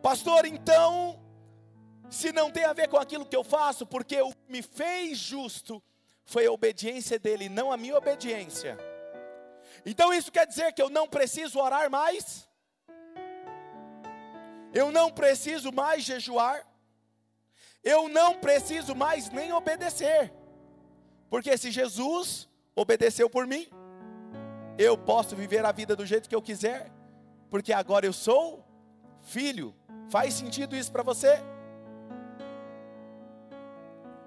Pastor, 0.01 0.45
então, 0.45 1.22
se 2.09 2.31
não 2.31 2.51
tem 2.51 2.65
a 2.65 2.73
ver 2.73 2.87
com 2.87 2.97
aquilo 2.97 3.25
que 3.25 3.35
eu 3.35 3.43
faço, 3.43 3.85
porque 3.85 4.21
o 4.21 4.31
que 4.31 4.51
me 4.51 4.61
fez 4.61 5.17
justo 5.17 5.81
foi 6.25 6.45
a 6.45 6.51
obediência 6.51 7.19
dele, 7.19 7.49
não 7.49 7.71
a 7.71 7.77
minha 7.77 7.97
obediência. 7.97 8.77
Então 9.85 10.13
isso 10.13 10.31
quer 10.31 10.47
dizer 10.47 10.73
que 10.73 10.81
eu 10.81 10.89
não 10.89 11.07
preciso 11.07 11.59
orar 11.59 11.89
mais? 11.89 12.47
Eu 14.73 14.91
não 14.91 15.11
preciso 15.11 15.71
mais 15.71 16.03
jejuar? 16.03 16.65
Eu 17.83 18.07
não 18.07 18.39
preciso 18.39 18.95
mais 18.95 19.29
nem 19.29 19.51
obedecer. 19.51 20.33
Porque 21.29 21.57
se 21.57 21.71
Jesus 21.71 22.49
obedeceu 22.75 23.29
por 23.29 23.45
mim, 23.45 23.67
eu 24.77 24.97
posso 24.97 25.35
viver 25.35 25.65
a 25.65 25.71
vida 25.71 25.95
do 25.95 26.05
jeito 26.05 26.29
que 26.29 26.35
eu 26.35 26.41
quiser, 26.41 26.91
porque 27.49 27.73
agora 27.73 28.05
eu 28.05 28.13
sou 28.13 28.65
filho. 29.21 29.75
Faz 30.09 30.33
sentido 30.33 30.75
isso 30.75 30.91
para 30.91 31.03
você? 31.03 31.39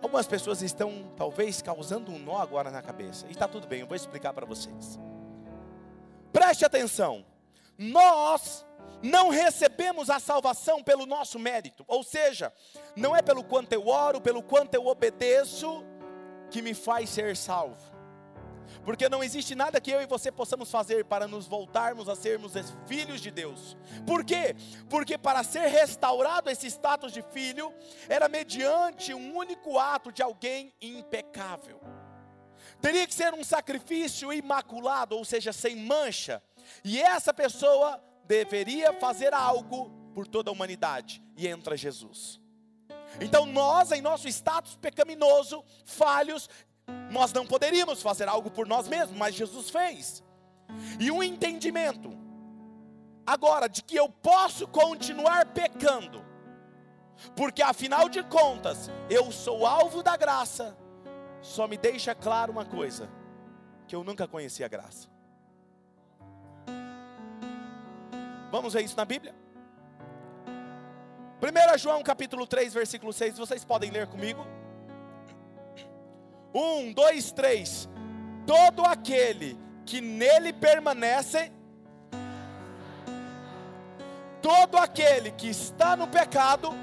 Algumas 0.06 0.28
pessoas 0.28 0.62
estão 0.62 1.12
talvez 1.16 1.60
causando 1.60 2.12
um 2.12 2.18
nó 2.20 2.38
agora 2.38 2.70
na 2.70 2.80
cabeça, 2.80 3.26
e 3.26 3.32
está 3.32 3.48
tudo 3.48 3.66
bem, 3.66 3.80
eu 3.80 3.88
vou 3.88 3.96
explicar 3.96 4.32
para 4.32 4.46
vocês. 4.46 4.96
Preste 6.32 6.64
atenção, 6.64 7.26
nós 7.76 8.64
não 9.02 9.30
recebemos 9.30 10.08
a 10.08 10.20
salvação 10.20 10.80
pelo 10.80 11.06
nosso 11.06 11.40
mérito, 11.40 11.84
ou 11.88 12.04
seja, 12.04 12.52
não 12.94 13.16
é 13.16 13.20
pelo 13.20 13.42
quanto 13.42 13.72
eu 13.72 13.88
oro, 13.88 14.20
pelo 14.20 14.44
quanto 14.44 14.74
eu 14.74 14.86
obedeço, 14.86 15.84
que 16.52 16.62
me 16.62 16.72
faz 16.72 17.10
ser 17.10 17.36
salvo 17.36 17.95
porque 18.84 19.08
não 19.08 19.22
existe 19.22 19.54
nada 19.54 19.80
que 19.80 19.90
eu 19.90 20.00
e 20.00 20.06
você 20.06 20.30
possamos 20.30 20.70
fazer 20.70 21.04
para 21.04 21.26
nos 21.26 21.46
voltarmos 21.46 22.08
a 22.08 22.16
sermos 22.16 22.52
filhos 22.86 23.20
de 23.20 23.30
Deus. 23.30 23.76
Por 24.06 24.24
quê? 24.24 24.54
Porque 24.88 25.16
para 25.18 25.42
ser 25.42 25.66
restaurado 25.68 26.50
esse 26.50 26.66
status 26.66 27.12
de 27.12 27.22
filho, 27.22 27.72
era 28.08 28.28
mediante 28.28 29.14
um 29.14 29.36
único 29.36 29.78
ato 29.78 30.12
de 30.12 30.22
alguém 30.22 30.72
impecável. 30.80 31.80
Teria 32.80 33.06
que 33.06 33.14
ser 33.14 33.32
um 33.32 33.44
sacrifício 33.44 34.32
imaculado, 34.32 35.16
ou 35.16 35.24
seja, 35.24 35.52
sem 35.52 35.76
mancha, 35.76 36.42
e 36.84 37.00
essa 37.00 37.32
pessoa 37.32 38.02
deveria 38.24 38.92
fazer 38.92 39.32
algo 39.32 39.90
por 40.14 40.26
toda 40.26 40.50
a 40.50 40.52
humanidade, 40.52 41.22
e 41.36 41.46
entra 41.46 41.76
Jesus. 41.76 42.40
Então 43.20 43.46
nós, 43.46 43.92
em 43.92 44.00
nosso 44.00 44.28
status 44.28 44.76
pecaminoso, 44.76 45.64
falhos, 45.84 46.48
nós 47.10 47.32
não 47.32 47.46
poderíamos 47.46 48.02
fazer 48.02 48.28
algo 48.28 48.50
por 48.50 48.66
nós 48.66 48.88
mesmos, 48.88 49.16
mas 49.16 49.34
Jesus 49.34 49.70
fez. 49.70 50.22
E 51.00 51.10
um 51.10 51.22
entendimento, 51.22 52.10
agora, 53.26 53.68
de 53.68 53.82
que 53.82 53.96
eu 53.96 54.08
posso 54.08 54.66
continuar 54.68 55.46
pecando, 55.46 56.24
porque 57.34 57.62
afinal 57.62 58.08
de 58.08 58.22
contas, 58.22 58.90
eu 59.08 59.32
sou 59.32 59.66
alvo 59.66 60.02
da 60.02 60.16
graça, 60.16 60.76
só 61.40 61.66
me 61.66 61.76
deixa 61.76 62.14
claro 62.14 62.52
uma 62.52 62.64
coisa: 62.64 63.08
que 63.86 63.94
eu 63.94 64.04
nunca 64.04 64.28
conheci 64.28 64.62
a 64.62 64.68
graça. 64.68 65.08
Vamos 68.50 68.74
ver 68.74 68.84
isso 68.84 68.96
na 68.96 69.04
Bíblia? 69.04 69.34
1 71.42 71.78
João 71.78 72.02
capítulo 72.02 72.46
3, 72.46 72.72
versículo 72.72 73.12
6, 73.12 73.38
vocês 73.38 73.64
podem 73.64 73.90
ler 73.90 74.06
comigo? 74.06 74.46
Um, 76.56 76.90
dois, 76.90 77.30
três. 77.32 77.86
Todo 78.46 78.82
aquele 78.82 79.58
que 79.84 80.00
nele 80.00 80.54
permanece, 80.54 81.52
todo 84.40 84.78
aquele 84.78 85.32
que 85.32 85.48
está 85.48 85.94
no 85.94 86.08
pecado, 86.08 86.74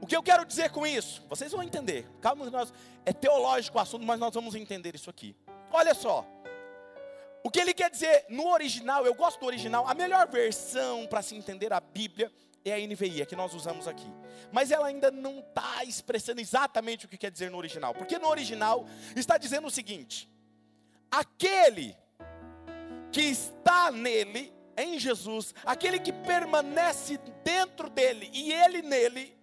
O 0.00 0.06
que 0.08 0.16
eu 0.16 0.22
quero 0.22 0.46
dizer 0.46 0.70
com 0.70 0.86
isso? 0.86 1.22
Vocês 1.28 1.52
vão 1.52 1.62
entender. 1.62 2.08
Calma, 2.22 2.48
nós, 2.48 2.72
é 3.04 3.12
teológico 3.12 3.76
o 3.76 3.80
assunto, 3.82 4.06
mas 4.06 4.18
nós 4.18 4.32
vamos 4.32 4.54
entender 4.54 4.94
isso 4.94 5.10
aqui. 5.10 5.36
Olha 5.70 5.92
só. 5.92 6.24
O 7.44 7.50
que 7.50 7.60
ele 7.60 7.74
quer 7.74 7.90
dizer 7.90 8.24
no 8.30 8.48
original, 8.48 9.04
eu 9.04 9.12
gosto 9.12 9.38
do 9.38 9.44
original, 9.44 9.86
a 9.86 9.92
melhor 9.92 10.26
versão 10.26 11.06
para 11.06 11.20
se 11.20 11.36
entender 11.36 11.74
a 11.74 11.80
Bíblia 11.80 12.32
é 12.64 12.72
a 12.74 12.78
NVI, 12.78 13.22
a 13.22 13.26
que 13.26 13.36
nós 13.36 13.54
usamos 13.54 13.86
aqui. 13.86 14.10
Mas 14.52 14.70
ela 14.70 14.86
ainda 14.86 15.10
não 15.10 15.40
está 15.40 15.84
expressando 15.84 16.40
exatamente 16.40 17.06
o 17.06 17.08
que 17.08 17.16
quer 17.16 17.30
dizer 17.30 17.50
no 17.50 17.58
original. 17.58 17.94
Porque 17.94 18.18
no 18.18 18.28
original 18.28 18.86
está 19.14 19.38
dizendo 19.38 19.66
o 19.66 19.70
seguinte: 19.70 20.28
aquele 21.10 21.96
que 23.10 23.22
está 23.22 23.90
nele, 23.90 24.52
em 24.76 24.98
Jesus, 24.98 25.54
aquele 25.64 25.98
que 25.98 26.12
permanece 26.12 27.18
dentro 27.44 27.88
dele 27.90 28.30
e 28.32 28.52
ele 28.52 28.82
nele, 28.82 29.36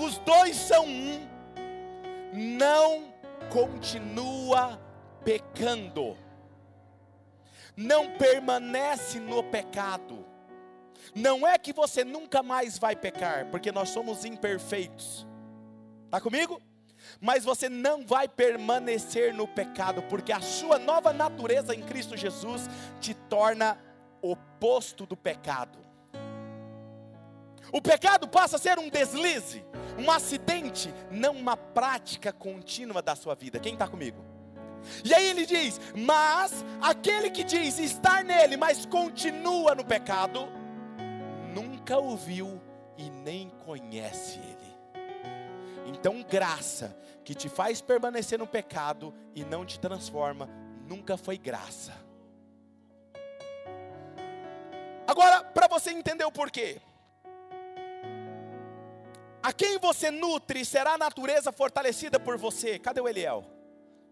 os 0.00 0.18
dois 0.18 0.56
são 0.56 0.86
um, 0.86 1.28
não 2.32 3.12
continua 3.50 4.80
pecando, 5.24 6.16
não 7.76 8.16
permanece 8.16 9.18
no 9.18 9.42
pecado 9.42 10.26
não 11.14 11.46
é 11.46 11.58
que 11.58 11.72
você 11.72 12.04
nunca 12.04 12.42
mais 12.42 12.78
vai 12.78 12.96
pecar, 12.96 13.46
porque 13.50 13.72
nós 13.72 13.90
somos 13.90 14.24
imperfeitos. 14.24 15.26
Está 16.06 16.20
comigo? 16.20 16.60
Mas 17.20 17.44
você 17.44 17.68
não 17.68 18.04
vai 18.04 18.28
permanecer 18.28 19.34
no 19.34 19.46
pecado, 19.46 20.02
porque 20.04 20.32
a 20.32 20.40
sua 20.40 20.78
nova 20.78 21.12
natureza 21.12 21.74
em 21.74 21.82
Cristo 21.82 22.16
Jesus 22.16 22.68
te 23.00 23.14
torna 23.14 23.78
oposto 24.20 25.06
do 25.06 25.16
pecado. 25.16 25.78
O 27.72 27.82
pecado 27.82 28.26
passa 28.26 28.56
a 28.56 28.58
ser 28.58 28.78
um 28.78 28.88
deslize, 28.88 29.64
um 29.98 30.10
acidente, 30.10 30.92
não 31.10 31.32
uma 31.32 31.56
prática 31.56 32.32
contínua 32.32 33.02
da 33.02 33.14
sua 33.14 33.34
vida. 33.34 33.60
Quem 33.60 33.74
está 33.74 33.86
comigo? 33.86 34.24
E 35.04 35.12
aí 35.12 35.26
ele 35.28 35.44
diz: 35.44 35.80
Mas 35.94 36.64
aquele 36.80 37.30
que 37.30 37.44
diz 37.44 37.78
estar 37.78 38.24
nele, 38.24 38.56
mas 38.56 38.86
continua 38.86 39.74
no 39.74 39.84
pecado, 39.84 40.48
nunca 41.54 41.98
ouviu 41.98 42.60
e 42.96 43.08
nem 43.10 43.50
conhece 43.50 44.38
Ele. 44.38 44.78
Então, 45.86 46.22
graça 46.22 46.96
que 47.24 47.34
te 47.34 47.48
faz 47.48 47.80
permanecer 47.80 48.38
no 48.38 48.46
pecado 48.46 49.14
e 49.34 49.44
não 49.44 49.64
te 49.64 49.80
transforma, 49.80 50.48
nunca 50.86 51.16
foi 51.16 51.38
graça. 51.38 51.92
Agora, 55.06 55.42
para 55.42 55.66
você 55.68 55.90
entender 55.90 56.24
o 56.24 56.32
porquê. 56.32 56.80
A 59.42 59.52
quem 59.52 59.78
você 59.78 60.10
nutre 60.10 60.64
será 60.64 60.94
a 60.94 60.98
natureza 60.98 61.50
fortalecida 61.50 62.20
por 62.20 62.36
você. 62.36 62.78
Cadê 62.78 63.00
o 63.00 63.08
Eliel? 63.08 63.44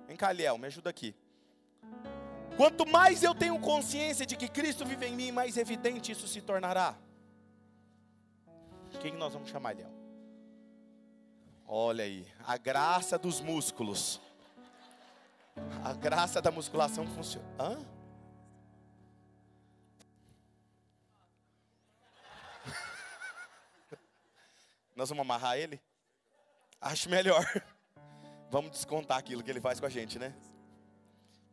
Vem 0.06 0.16
cá, 0.16 0.30
Eliel, 0.30 0.56
me 0.56 0.66
ajuda 0.66 0.88
aqui. 0.88 1.14
Quanto 2.56 2.86
mais 2.86 3.22
eu 3.22 3.34
tenho 3.34 3.58
consciência 3.60 4.24
de 4.24 4.36
que 4.36 4.48
Cristo 4.48 4.86
vive 4.86 5.06
em 5.06 5.14
mim, 5.14 5.32
mais 5.32 5.58
evidente 5.58 6.12
isso 6.12 6.26
se 6.26 6.40
tornará. 6.40 6.96
Quem 9.06 9.14
nós 9.14 9.32
vamos 9.32 9.48
chamar, 9.50 9.70
Eliel? 9.70 9.88
Olha 11.64 12.02
aí, 12.02 12.26
a 12.44 12.56
graça 12.56 13.16
dos 13.16 13.40
músculos. 13.40 14.20
A 15.84 15.92
graça 15.92 16.42
da 16.42 16.50
musculação 16.50 17.06
funciona. 17.06 17.46
Hã? 17.56 17.86
Nós 24.96 25.08
vamos 25.08 25.22
amarrar 25.22 25.56
ele? 25.56 25.80
Acho 26.80 27.08
melhor. 27.08 27.46
Vamos 28.50 28.72
descontar 28.72 29.18
aquilo 29.18 29.44
que 29.44 29.50
ele 29.52 29.60
faz 29.60 29.78
com 29.78 29.86
a 29.86 29.88
gente, 29.88 30.18
né? 30.18 30.34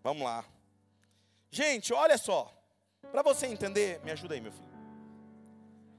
Vamos 0.02 0.24
lá. 0.24 0.44
Gente, 1.52 1.94
olha 1.94 2.18
só. 2.18 2.52
Para 3.12 3.22
você 3.22 3.46
entender, 3.46 4.00
me 4.04 4.10
ajuda 4.10 4.34
aí, 4.34 4.42
meu 4.42 4.52
filho. 4.52 4.74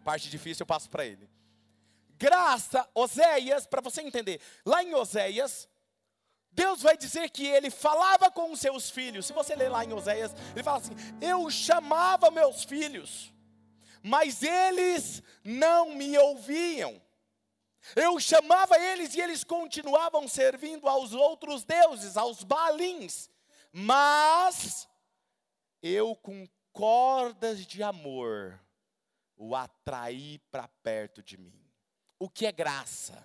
Parte 0.02 0.28
difícil 0.28 0.64
eu 0.64 0.66
passo 0.66 0.90
para 0.90 1.06
ele. 1.06 1.32
Graça, 2.24 2.88
Oséias, 2.94 3.66
para 3.66 3.82
você 3.82 4.00
entender. 4.00 4.40
Lá 4.64 4.82
em 4.82 4.94
Oséias, 4.94 5.68
Deus 6.50 6.80
vai 6.80 6.96
dizer 6.96 7.28
que 7.28 7.46
ele 7.46 7.68
falava 7.68 8.30
com 8.30 8.50
os 8.50 8.60
seus 8.60 8.88
filhos. 8.88 9.26
Se 9.26 9.34
você 9.34 9.54
ler 9.54 9.68
lá 9.68 9.84
em 9.84 9.92
Oséias, 9.92 10.34
ele 10.54 10.62
fala 10.62 10.78
assim: 10.78 10.94
Eu 11.20 11.50
chamava 11.50 12.30
meus 12.30 12.64
filhos, 12.64 13.30
mas 14.02 14.42
eles 14.42 15.22
não 15.44 15.90
me 15.90 16.16
ouviam. 16.16 16.98
Eu 17.94 18.18
chamava 18.18 18.78
eles 18.78 19.14
e 19.14 19.20
eles 19.20 19.44
continuavam 19.44 20.26
servindo 20.26 20.88
aos 20.88 21.12
outros 21.12 21.62
deuses, 21.62 22.16
aos 22.16 22.42
balins. 22.42 23.28
Mas 23.70 24.88
eu 25.82 26.16
com 26.16 26.48
cordas 26.72 27.66
de 27.66 27.82
amor 27.82 28.58
o 29.36 29.54
atraí 29.54 30.38
para 30.50 30.66
perto 30.82 31.22
de 31.22 31.36
mim. 31.36 31.63
O 32.24 32.28
que 32.30 32.46
é 32.46 32.52
graça? 32.52 33.22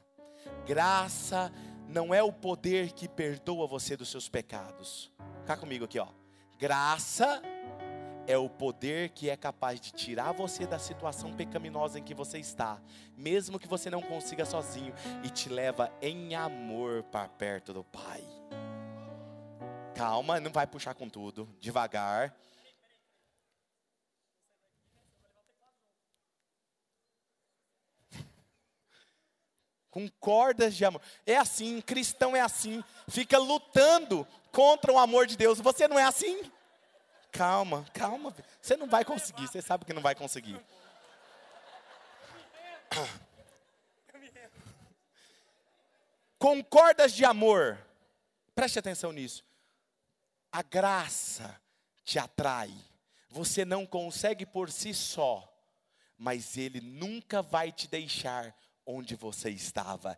Graça 0.68 1.50
não 1.88 2.14
é 2.14 2.22
o 2.22 2.34
poder 2.34 2.92
que 2.92 3.08
perdoa 3.08 3.66
você 3.66 3.96
dos 3.96 4.12
seus 4.12 4.28
pecados. 4.28 5.10
Cá 5.46 5.56
comigo 5.56 5.86
aqui, 5.86 5.98
ó. 5.98 6.10
Graça 6.58 7.42
é 8.28 8.38
o 8.38 8.50
poder 8.50 9.12
que 9.12 9.30
é 9.30 9.38
capaz 9.38 9.80
de 9.80 9.94
tirar 9.94 10.34
você 10.34 10.68
da 10.68 10.78
situação 10.78 11.32
pecaminosa 11.32 11.98
em 11.98 12.04
que 12.04 12.14
você 12.14 12.40
está, 12.40 12.78
mesmo 13.16 13.58
que 13.58 13.70
você 13.70 13.90
não 13.90 14.02
consiga 14.02 14.44
sozinho, 14.44 14.94
e 15.24 15.30
te 15.30 15.48
leva 15.48 15.90
em 16.02 16.36
amor 16.36 17.04
para 17.04 17.30
perto 17.30 17.72
do 17.72 17.86
Pai. 17.86 18.22
Calma, 19.96 20.42
não 20.42 20.52
vai 20.52 20.68
puxar 20.68 20.94
com 20.94 21.08
tudo, 21.08 21.48
devagar. 21.62 22.36
Com 29.92 30.08
cordas 30.20 30.76
de 30.76 30.86
amor. 30.86 31.02
É 31.26 31.36
assim, 31.38 31.82
cristão 31.82 32.36
é 32.36 32.42
assim, 32.42 32.84
fica 33.08 33.38
lutando 33.38 34.28
contra 34.52 34.92
o 34.92 35.00
amor 35.00 35.26
de 35.28 35.38
Deus. 35.38 35.60
Você 35.60 35.88
não 35.88 35.98
é 35.98 36.04
assim? 36.04 36.52
Calma, 37.32 37.86
calma. 37.94 38.36
Você 38.62 38.76
não 38.76 38.88
vai 38.88 39.06
conseguir, 39.06 39.48
você 39.48 39.62
sabe 39.62 39.86
que 39.86 39.94
não 39.94 40.02
vai 40.02 40.16
conseguir. 40.16 40.60
Com 46.38 46.64
cordas 46.64 47.14
de 47.14 47.26
amor, 47.26 47.78
preste 48.56 48.80
atenção 48.80 49.12
nisso. 49.12 49.44
A 50.52 50.64
graça 50.64 51.60
te 52.06 52.18
atrai. 52.18 52.74
Você 53.30 53.66
não 53.66 53.86
consegue 53.86 54.46
por 54.46 54.72
si 54.72 54.94
só, 54.94 55.54
mas 56.18 56.58
Ele 56.58 56.80
nunca 56.82 57.42
vai 57.42 57.72
te 57.72 57.88
deixar 57.88 58.56
onde 58.90 59.16
você 59.16 59.50
estava. 59.52 60.18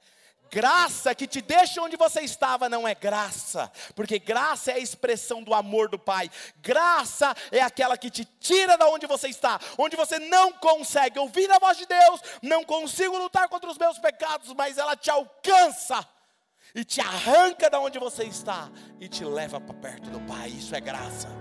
Graça 0.50 1.16
que 1.16 1.28
te 1.28 1.42
deixa 1.42 1.82
onde 1.82 1.96
você 1.96 2.22
estava 2.22 2.68
não 2.68 2.86
é 2.86 2.94
graça, 2.94 3.72
porque 3.96 4.20
graça 4.20 4.72
é 4.72 4.76
a 4.76 4.80
expressão 4.80 5.42
do 5.42 5.54
amor 5.54 5.88
do 5.88 5.98
Pai. 5.98 6.30
Graça 6.58 7.34
é 7.52 7.62
aquela 7.62 7.98
que 7.98 8.10
te 8.10 8.26
tira 8.26 8.78
da 8.78 8.88
onde 8.90 9.08
você 9.08 9.30
está, 9.30 9.60
onde 9.78 9.96
você 9.96 10.20
não 10.20 10.52
consegue 10.52 11.18
ouvir 11.20 11.50
a 11.52 11.60
voz 11.60 11.78
de 11.78 11.86
Deus, 11.86 12.22
não 12.42 12.66
consigo 12.66 13.18
lutar 13.18 13.48
contra 13.48 13.70
os 13.70 13.78
meus 13.78 13.98
pecados, 13.98 14.54
mas 14.54 14.78
ela 14.78 14.96
te 14.96 15.10
alcança 15.10 16.06
e 16.76 16.84
te 16.84 17.00
arranca 17.00 17.70
da 17.70 17.80
onde 17.80 17.98
você 17.98 18.26
está 18.26 18.70
e 19.00 19.08
te 19.08 19.24
leva 19.24 19.60
para 19.62 19.76
perto 19.76 20.10
do 20.10 20.20
Pai. 20.22 20.50
Isso 20.50 20.76
é 20.76 20.82
graça. 20.82 21.41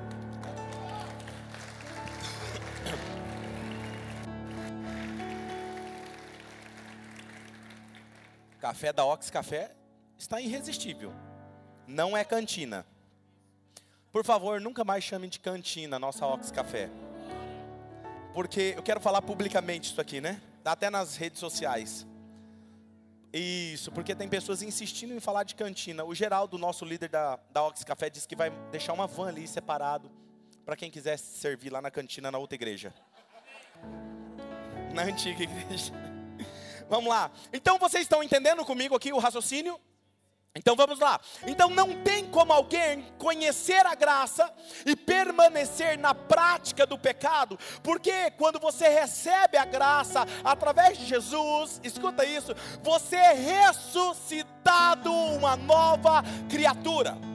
Café 8.60 8.92
da 8.92 9.04
Ox 9.04 9.30
Café 9.30 9.74
está 10.18 10.40
irresistível. 10.40 11.12
Não 11.86 12.16
é 12.16 12.22
cantina. 12.22 12.86
Por 14.12 14.24
favor, 14.24 14.60
nunca 14.60 14.84
mais 14.84 15.02
chame 15.02 15.28
de 15.28 15.40
cantina 15.40 15.98
nossa 15.98 16.26
Ox 16.26 16.50
Café. 16.50 16.90
Porque 18.34 18.74
eu 18.76 18.82
quero 18.82 19.00
falar 19.00 19.22
publicamente 19.22 19.90
isso 19.90 20.00
aqui, 20.00 20.20
né? 20.20 20.40
Até 20.64 20.90
nas 20.90 21.16
redes 21.16 21.40
sociais. 21.40 22.06
Isso, 23.32 23.90
porque 23.92 24.14
tem 24.14 24.28
pessoas 24.28 24.60
insistindo 24.62 25.14
em 25.14 25.20
falar 25.20 25.44
de 25.44 25.54
cantina. 25.54 26.04
O 26.04 26.14
Geraldo, 26.14 26.58
nosso 26.58 26.84
líder 26.84 27.08
da, 27.08 27.38
da 27.50 27.62
Ox 27.62 27.82
Café, 27.82 28.10
disse 28.10 28.28
que 28.28 28.36
vai 28.36 28.50
deixar 28.70 28.92
uma 28.92 29.06
van 29.06 29.28
ali 29.28 29.48
separado 29.48 30.10
para 30.66 30.76
quem 30.76 30.90
quiser 30.90 31.16
servir 31.18 31.70
lá 31.70 31.80
na 31.80 31.90
cantina 31.90 32.30
na 32.30 32.38
outra 32.38 32.56
igreja. 32.56 32.92
Na 34.92 35.02
antiga 35.02 35.42
igreja. 35.44 36.09
Vamos 36.90 37.08
lá. 37.08 37.30
Então 37.52 37.78
vocês 37.78 38.02
estão 38.02 38.20
entendendo 38.22 38.64
comigo 38.64 38.96
aqui 38.96 39.12
o 39.12 39.18
raciocínio? 39.18 39.80
Então 40.56 40.74
vamos 40.74 40.98
lá. 40.98 41.20
Então 41.46 41.70
não 41.70 42.02
tem 42.02 42.26
como 42.26 42.52
alguém 42.52 43.06
conhecer 43.16 43.86
a 43.86 43.94
graça 43.94 44.52
e 44.84 44.96
permanecer 44.96 45.96
na 45.96 46.12
prática 46.12 46.84
do 46.84 46.98
pecado, 46.98 47.56
porque 47.84 48.32
quando 48.32 48.58
você 48.58 48.88
recebe 48.88 49.56
a 49.56 49.64
graça 49.64 50.26
através 50.42 50.98
de 50.98 51.06
Jesus, 51.06 51.80
escuta 51.84 52.24
isso, 52.24 52.52
você 52.82 53.14
é 53.14 53.32
ressuscitado 53.32 55.12
uma 55.12 55.54
nova 55.54 56.24
criatura. 56.48 57.29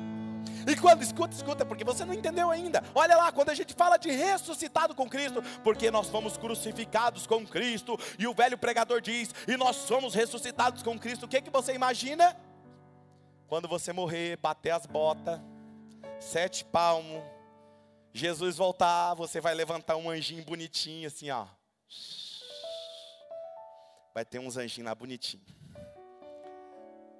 E 0.67 0.75
quando 0.75 1.04
escuta, 1.04 1.36
escuta, 1.36 1.65
porque 1.65 1.84
você 1.84 2.04
não 2.04 2.13
entendeu 2.13 2.49
ainda. 2.49 2.84
Olha 2.93 3.15
lá, 3.15 3.32
quando 3.32 3.49
a 3.49 3.54
gente 3.54 3.73
fala 3.73 3.97
de 3.97 4.10
ressuscitado 4.10 4.95
com 4.95 5.08
Cristo, 5.08 5.43
porque 5.63 5.91
nós 5.91 6.10
fomos 6.10 6.38
crucificados 6.38 7.28
com 7.28 7.45
Cristo, 7.45 7.97
e 8.17 8.28
o 8.28 8.34
velho 8.34 8.58
pregador 8.58 8.99
diz, 8.99 9.34
e 9.47 9.56
nós 9.56 9.75
somos 9.75 10.15
ressuscitados 10.15 10.82
com 10.82 10.97
Cristo. 10.97 11.25
O 11.25 11.28
que, 11.28 11.41
que 11.41 11.51
você 11.51 11.73
imagina? 11.73 12.36
Quando 13.47 13.67
você 13.67 13.93
morrer, 13.93 14.38
bater 14.38 14.71
as 14.71 14.86
botas, 14.88 15.39
sete 16.19 16.65
palmos, 16.65 17.23
Jesus 18.12 18.58
voltar, 18.58 19.13
você 19.13 19.39
vai 19.39 19.54
levantar 19.54 19.97
um 19.97 20.10
anjinho 20.10 20.43
bonitinho 20.43 21.08
assim, 21.08 21.30
ó. 21.30 21.45
Vai 24.13 24.25
ter 24.25 24.39
uns 24.39 24.58
anjinhos 24.58 24.88
lá 24.88 24.95
bonitinhos. 24.95 25.45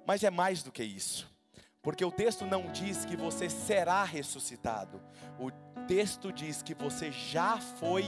Mas 0.06 0.24
é 0.24 0.30
mais 0.30 0.62
do 0.62 0.72
que 0.72 0.82
isso. 0.82 1.35
Porque 1.86 2.04
o 2.04 2.10
texto 2.10 2.44
não 2.44 2.62
diz 2.72 3.04
que 3.04 3.14
você 3.14 3.48
será 3.48 4.02
ressuscitado. 4.02 5.00
O 5.38 5.52
texto 5.86 6.32
diz 6.32 6.60
que 6.60 6.74
você 6.74 7.12
já 7.12 7.58
foi 7.58 8.04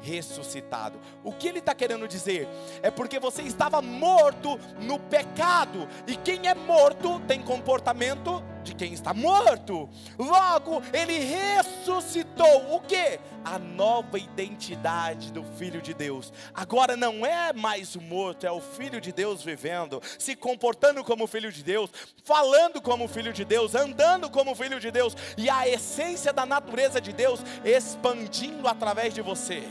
ressuscitado. 0.00 0.98
O 1.22 1.30
que 1.30 1.46
ele 1.46 1.58
está 1.58 1.74
querendo 1.74 2.08
dizer? 2.08 2.48
É 2.82 2.90
porque 2.90 3.20
você 3.20 3.42
estava 3.42 3.82
morto 3.82 4.58
no 4.80 4.98
pecado. 4.98 5.86
E 6.06 6.16
quem 6.16 6.48
é 6.48 6.54
morto 6.54 7.20
tem 7.28 7.42
comportamento 7.42 8.42
de 8.62 8.74
quem 8.74 8.92
está 8.92 9.14
morto. 9.14 9.88
Logo, 10.18 10.82
ele 10.92 11.18
ressuscitou 11.18 12.74
o 12.74 12.80
que? 12.80 13.18
A 13.44 13.58
nova 13.58 14.18
identidade 14.18 15.32
do 15.32 15.42
Filho 15.42 15.80
de 15.80 15.94
Deus. 15.94 16.32
Agora 16.52 16.96
não 16.96 17.24
é 17.24 17.52
mais 17.52 17.94
o 17.94 18.00
morto, 18.00 18.46
é 18.46 18.50
o 18.50 18.60
Filho 18.60 19.00
de 19.00 19.12
Deus 19.12 19.42
vivendo, 19.42 20.02
se 20.18 20.36
comportando 20.36 21.02
como 21.02 21.26
Filho 21.26 21.50
de 21.50 21.62
Deus, 21.62 21.90
falando 22.22 22.80
como 22.80 23.08
Filho 23.08 23.32
de 23.32 23.44
Deus, 23.44 23.74
andando 23.74 24.30
como 24.30 24.54
Filho 24.54 24.80
de 24.80 24.90
Deus, 24.90 25.16
e 25.36 25.48
a 25.48 25.68
essência 25.68 26.32
da 26.32 26.44
natureza 26.44 27.00
de 27.00 27.12
Deus 27.12 27.40
expandindo 27.64 28.68
através 28.68 29.14
de 29.14 29.22
você. 29.22 29.62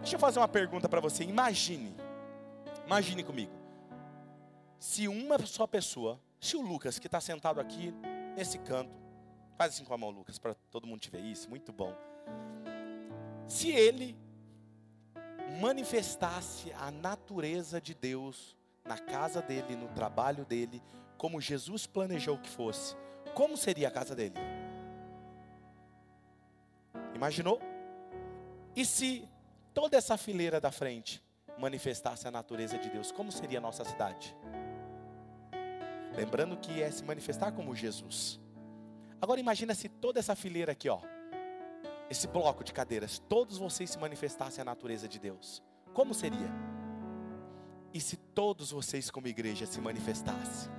Deixa 0.00 0.16
eu 0.16 0.20
fazer 0.20 0.38
uma 0.38 0.48
pergunta 0.48 0.86
para 0.86 1.00
você. 1.00 1.24
Imagine, 1.24 1.96
imagine 2.84 3.24
comigo, 3.24 3.52
se 4.78 5.08
uma 5.08 5.38
só 5.46 5.66
pessoa 5.66 6.20
se 6.44 6.56
o 6.56 6.60
Lucas, 6.60 6.98
que 6.98 7.06
está 7.06 7.20
sentado 7.20 7.58
aqui 7.58 7.94
nesse 8.36 8.58
canto, 8.58 8.94
faz 9.56 9.72
assim 9.72 9.84
com 9.84 9.94
a 9.94 9.98
mão, 9.98 10.10
Lucas, 10.10 10.38
para 10.38 10.54
todo 10.70 10.86
mundo 10.86 11.00
te 11.00 11.10
ver 11.10 11.22
isso, 11.22 11.48
muito 11.48 11.72
bom. 11.72 11.96
se 13.46 13.70
ele 13.70 14.16
manifestasse 15.60 16.72
a 16.72 16.90
natureza 16.90 17.80
de 17.80 17.94
Deus 17.94 18.56
na 18.84 18.98
casa 18.98 19.40
dele, 19.40 19.74
no 19.74 19.88
trabalho 19.88 20.44
dele, 20.44 20.82
como 21.16 21.40
Jesus 21.40 21.86
planejou 21.86 22.36
que 22.38 22.50
fosse, 22.50 22.94
como 23.34 23.56
seria 23.56 23.88
a 23.88 23.90
casa 23.90 24.14
dele? 24.14 24.34
Imaginou? 27.14 27.58
E 28.76 28.84
se 28.84 29.26
toda 29.72 29.96
essa 29.96 30.18
fileira 30.18 30.60
da 30.60 30.70
frente 30.70 31.22
manifestasse 31.58 32.28
a 32.28 32.30
natureza 32.30 32.76
de 32.76 32.90
Deus, 32.90 33.10
como 33.12 33.32
seria 33.32 33.58
a 33.58 33.62
nossa 33.62 33.84
cidade? 33.84 34.36
Lembrando 36.16 36.56
que 36.56 36.82
é 36.82 36.90
se 36.90 37.02
manifestar 37.04 37.52
como 37.52 37.74
Jesus. 37.74 38.40
Agora 39.20 39.40
imagina 39.40 39.74
se 39.74 39.88
toda 39.88 40.20
essa 40.20 40.36
fileira 40.36 40.72
aqui, 40.72 40.88
ó, 40.88 41.00
esse 42.10 42.26
bloco 42.26 42.62
de 42.62 42.72
cadeiras, 42.72 43.18
todos 43.28 43.58
vocês 43.58 43.90
se 43.90 43.98
manifestassem 43.98 44.62
a 44.62 44.64
natureza 44.64 45.08
de 45.08 45.18
Deus. 45.18 45.62
Como 45.92 46.14
seria? 46.14 46.50
E 47.92 48.00
se 48.00 48.16
todos 48.16 48.70
vocês 48.70 49.10
como 49.10 49.26
igreja 49.26 49.66
se 49.66 49.80
manifestassem? 49.80 50.70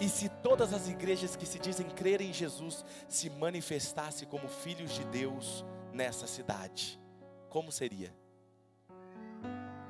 E 0.00 0.08
se 0.08 0.28
todas 0.28 0.72
as 0.72 0.88
igrejas 0.88 1.36
que 1.36 1.46
se 1.46 1.58
dizem 1.58 1.88
crer 1.88 2.20
em 2.20 2.32
Jesus 2.32 2.84
se 3.08 3.30
manifestassem 3.30 4.28
como 4.28 4.48
filhos 4.48 4.92
de 4.92 5.04
Deus 5.06 5.64
nessa 5.92 6.26
cidade? 6.26 7.00
Como 7.48 7.72
seria? 7.72 8.14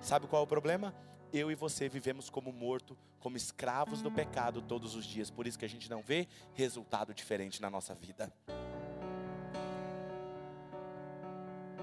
Sabe 0.00 0.26
qual 0.26 0.42
é 0.42 0.44
o 0.44 0.48
problema? 0.48 0.94
Eu 1.32 1.50
e 1.50 1.54
você 1.54 1.88
vivemos 1.88 2.28
como 2.28 2.52
morto, 2.52 2.96
como 3.20 3.36
escravos 3.36 4.02
do 4.02 4.10
pecado 4.10 4.60
todos 4.60 4.94
os 4.94 5.04
dias. 5.04 5.30
Por 5.30 5.46
isso 5.46 5.58
que 5.58 5.64
a 5.64 5.68
gente 5.68 5.88
não 5.88 6.02
vê 6.02 6.26
resultado 6.54 7.14
diferente 7.14 7.62
na 7.62 7.70
nossa 7.70 7.94
vida. 7.94 8.32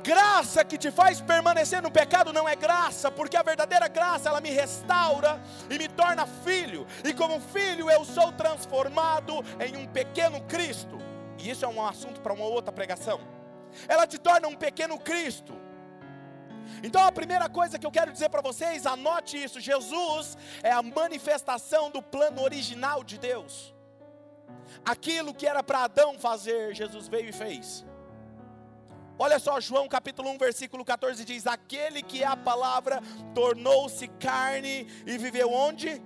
graça 0.07 0.63
que 0.63 0.77
te 0.77 0.89
faz 0.89 1.19
permanecer 1.19 1.81
no 1.81 1.91
pecado 1.91 2.31
não 2.31 2.47
é 2.47 2.55
graça, 2.55 3.11
porque 3.11 3.35
a 3.35 3.43
verdadeira 3.43 3.89
graça 3.89 4.29
ela 4.29 4.39
me 4.39 4.49
restaura 4.51 5.37
e 5.69 5.77
me 5.77 5.89
torna 5.89 6.25
filho, 6.25 6.87
e 7.03 7.13
como 7.13 7.41
filho 7.41 7.91
eu 7.91 8.05
sou 8.05 8.31
transformado 8.31 9.43
em 9.59 9.75
um 9.75 9.85
pequeno 9.85 10.39
Cristo. 10.43 10.97
E 11.37 11.49
isso 11.49 11.65
é 11.65 11.67
um 11.67 11.85
assunto 11.85 12.21
para 12.21 12.31
uma 12.31 12.45
outra 12.45 12.71
pregação. 12.71 13.19
Ela 13.85 14.07
te 14.07 14.17
torna 14.17 14.47
um 14.47 14.55
pequeno 14.55 14.97
Cristo. 14.97 15.66
Então 16.83 17.03
a 17.03 17.11
primeira 17.11 17.49
coisa 17.49 17.79
que 17.79 17.85
eu 17.85 17.91
quero 17.91 18.11
dizer 18.11 18.29
para 18.29 18.41
vocês, 18.41 18.85
anote 18.85 19.41
isso: 19.41 19.59
Jesus 19.59 20.37
é 20.63 20.71
a 20.71 20.81
manifestação 20.81 21.89
do 21.89 22.01
plano 22.01 22.41
original 22.41 23.03
de 23.03 23.17
Deus. 23.17 23.73
Aquilo 24.85 25.33
que 25.33 25.47
era 25.47 25.63
para 25.63 25.83
Adão 25.83 26.17
fazer, 26.17 26.73
Jesus 26.73 27.07
veio 27.07 27.29
e 27.29 27.33
fez. 27.33 27.85
Olha 29.19 29.39
só, 29.39 29.59
João 29.59 29.87
capítulo 29.87 30.29
1, 30.31 30.37
versículo 30.37 30.85
14 30.85 31.25
diz: 31.25 31.47
Aquele 31.47 32.03
que 32.03 32.21
é 32.21 32.27
a 32.27 32.37
palavra 32.37 33.01
tornou-se 33.33 34.07
carne 34.07 34.87
e 35.05 35.17
viveu 35.17 35.51
onde? 35.51 36.01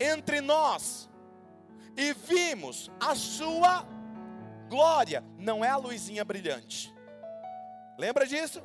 Entre 0.00 0.40
nós, 0.40 1.10
e 1.96 2.12
vimos 2.14 2.90
a 3.00 3.14
sua 3.14 3.84
glória, 4.68 5.22
não 5.36 5.64
é 5.64 5.68
a 5.68 5.76
luzinha 5.76 6.24
brilhante, 6.24 6.94
lembra 7.98 8.26
disso? 8.26 8.62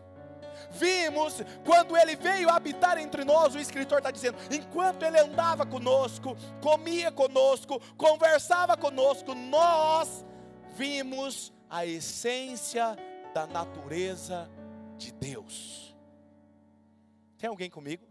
Vimos 0.71 1.41
quando 1.63 1.95
ele 1.95 2.15
veio 2.15 2.49
habitar 2.49 2.97
entre 2.97 3.23
nós, 3.23 3.53
o 3.53 3.59
escritor 3.59 3.99
está 3.99 4.11
dizendo, 4.11 4.37
enquanto 4.51 5.03
ele 5.03 5.19
andava 5.19 5.65
conosco, 5.65 6.35
comia 6.61 7.11
conosco, 7.11 7.79
conversava 7.95 8.75
conosco, 8.75 9.35
nós 9.35 10.25
vimos 10.75 11.53
a 11.69 11.85
essência 11.85 12.97
da 13.33 13.45
natureza 13.45 14.49
de 14.97 15.11
Deus. 15.11 15.95
Tem 17.37 17.49
alguém 17.49 17.69
comigo? 17.69 18.07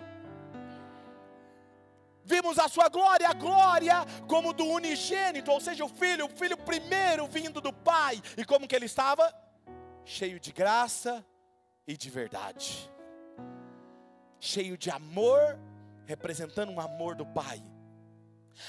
Vimos 2.24 2.58
a 2.58 2.68
sua 2.68 2.88
glória, 2.88 3.28
a 3.28 3.32
glória 3.32 4.06
como 4.28 4.52
do 4.52 4.64
unigênito, 4.64 5.50
ou 5.50 5.60
seja, 5.60 5.84
o 5.84 5.88
filho, 5.88 6.26
o 6.26 6.28
filho 6.28 6.56
primeiro 6.56 7.26
vindo 7.26 7.60
do 7.60 7.72
Pai. 7.72 8.22
E 8.36 8.44
como 8.44 8.68
que 8.68 8.76
ele 8.76 8.86
estava? 8.86 9.34
Cheio 10.04 10.38
de 10.38 10.52
graça 10.52 11.24
e 11.86 11.96
de 11.96 12.10
verdade. 12.10 12.90
Cheio 14.40 14.76
de 14.76 14.90
amor, 14.90 15.58
representando 16.04 16.70
um 16.70 16.80
amor 16.80 17.14
do 17.14 17.26
Pai. 17.26 17.62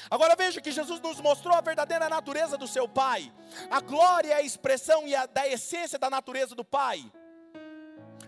Agora 0.10 0.36
veja 0.36 0.62
que 0.62 0.72
Jesus 0.72 1.00
nos 1.02 1.20
mostrou 1.20 1.56
a 1.56 1.62
verdadeira 1.62 2.08
natureza 2.08 2.58
do 2.58 2.68
seu 2.68 2.88
Pai. 2.88 3.34
A 3.70 3.80
glória 3.82 4.34
é 4.34 4.36
a 4.36 4.42
expressão 4.42 5.08
e 5.08 5.16
a, 5.16 5.26
da 5.26 5.48
essência 5.48 6.00
da 6.00 6.10
natureza 6.10 6.56
do 6.56 6.64
Pai. 6.64 7.12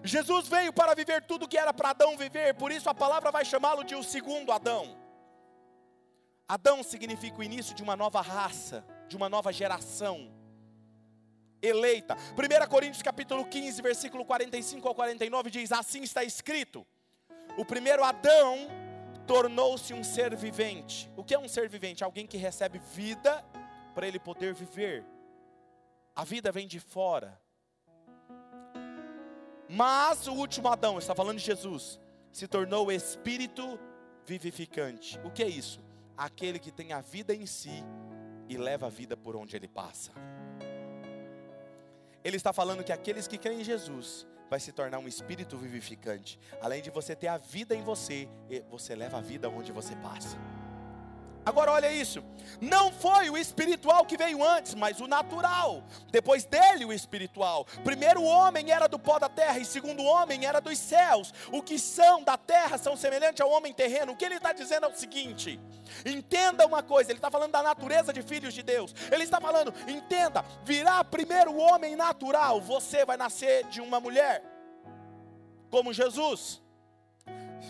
Jesus 0.03 0.47
veio 0.47 0.71
para 0.71 0.93
viver 0.93 1.23
tudo 1.23 1.47
que 1.47 1.57
era 1.57 1.73
para 1.73 1.89
Adão 1.89 2.15
viver, 2.17 2.53
por 2.55 2.71
isso 2.71 2.89
a 2.89 2.93
palavra 2.93 3.31
vai 3.31 3.43
chamá-lo 3.43 3.83
de 3.83 3.95
o 3.95 4.03
segundo 4.03 4.51
Adão. 4.51 4.97
Adão 6.47 6.83
significa 6.83 7.39
o 7.39 7.43
início 7.43 7.73
de 7.73 7.81
uma 7.81 7.95
nova 7.95 8.21
raça, 8.21 8.85
de 9.07 9.15
uma 9.15 9.27
nova 9.27 9.51
geração 9.51 10.31
eleita. 11.67 12.15
1 12.15 12.69
Coríntios 12.69 13.01
capítulo 13.01 13.45
15, 13.45 13.81
versículo 13.81 14.25
45 14.25 14.87
ao 14.87 14.95
49 14.95 15.49
diz: 15.49 15.71
Assim 15.71 16.03
está 16.03 16.23
escrito: 16.23 16.85
O 17.57 17.65
primeiro 17.65 18.03
Adão 18.03 18.67
tornou-se 19.25 19.93
um 19.93 20.03
ser 20.03 20.35
vivente. 20.35 21.11
O 21.15 21.23
que 21.23 21.33
é 21.33 21.39
um 21.39 21.47
ser 21.47 21.67
vivente? 21.67 22.03
Alguém 22.03 22.27
que 22.27 22.37
recebe 22.37 22.79
vida 22.79 23.43
para 23.93 24.07
ele 24.07 24.19
poder 24.19 24.53
viver. 24.53 25.05
A 26.15 26.23
vida 26.23 26.51
vem 26.51 26.67
de 26.67 26.79
fora. 26.79 27.39
Mas 29.67 30.27
o 30.27 30.33
último 30.33 30.67
Adão, 30.67 30.97
está 30.97 31.15
falando 31.15 31.37
de 31.37 31.43
Jesus, 31.43 31.99
se 32.31 32.47
tornou 32.47 32.91
espírito 32.91 33.79
vivificante. 34.25 35.19
O 35.23 35.31
que 35.31 35.43
é 35.43 35.47
isso? 35.47 35.81
Aquele 36.15 36.59
que 36.59 36.71
tem 36.71 36.93
a 36.93 37.01
vida 37.01 37.33
em 37.33 37.45
si 37.45 37.83
e 38.47 38.57
leva 38.57 38.87
a 38.87 38.89
vida 38.89 39.17
por 39.17 39.35
onde 39.35 39.55
ele 39.55 39.67
passa. 39.67 40.11
Ele 42.25 42.37
está 42.37 42.51
falando 42.51 42.83
que 42.83 42.91
aqueles 42.91 43.27
que 43.27 43.37
creem 43.37 43.61
em 43.61 43.63
Jesus 43.63 44.25
vai 44.49 44.59
se 44.59 44.71
tornar 44.71 44.97
um 44.97 45.07
espírito 45.07 45.55
vivificante. 45.57 46.39
Além 46.59 46.81
de 46.81 46.89
você 46.89 47.15
ter 47.15 47.27
a 47.27 47.37
vida 47.37 47.75
em 47.75 47.83
você, 47.83 48.27
você 48.67 48.95
leva 48.95 49.19
a 49.19 49.21
vida 49.21 49.47
onde 49.47 49.71
você 49.71 49.95
passa. 49.97 50.35
Agora 51.45 51.71
olha 51.71 51.91
isso. 51.91 52.23
Não 52.59 52.91
foi 52.91 53.29
o 53.29 53.37
espiritual 53.37 54.03
que 54.05 54.17
veio 54.17 54.43
antes, 54.43 54.73
mas 54.73 54.99
o 54.99 55.07
natural. 55.07 55.83
Depois 56.11 56.43
dele 56.43 56.85
o 56.85 56.91
espiritual. 56.91 57.65
Primeiro 57.83 58.21
o 58.21 58.25
homem 58.25 58.71
era 58.71 58.87
do 58.87 58.97
pó 58.97 59.19
da 59.19 59.29
terra 59.29 59.59
e 59.59 59.65
segundo 59.65 60.01
o 60.01 60.05
homem 60.05 60.45
era 60.45 60.59
dos 60.59 60.77
céus. 60.79 61.31
O 61.51 61.61
que 61.61 61.77
são 61.77 62.23
da 62.23 62.35
terra 62.35 62.79
são 62.79 62.97
semelhantes 62.97 63.41
ao 63.41 63.51
homem 63.51 63.73
terreno. 63.73 64.13
O 64.13 64.15
que 64.15 64.25
ele 64.25 64.35
está 64.35 64.53
dizendo 64.53 64.87
é 64.87 64.89
o 64.89 64.95
seguinte: 64.95 65.59
entenda 66.03 66.65
uma 66.65 66.81
coisa. 66.81 67.11
Ele 67.11 67.19
está 67.19 67.29
falando 67.29 67.51
da 67.51 67.61
natureza 67.61 68.11
de 68.11 68.23
filhos 68.23 68.53
de 68.53 68.63
Deus. 68.63 68.95
Ele 69.11 69.23
está 69.23 69.39
falando, 69.39 69.71
entenda, 69.87 70.43
virá 70.63 71.03
primeiro 71.03 71.51
o 71.51 71.57
homem 71.57 71.95
natural. 71.95 72.59
Você 72.59 73.05
vai 73.05 73.17
nascer 73.17 73.65
de 73.65 73.81
uma 73.81 73.99
mulher, 73.99 74.43
como 75.69 75.93
Jesus. 75.93 76.63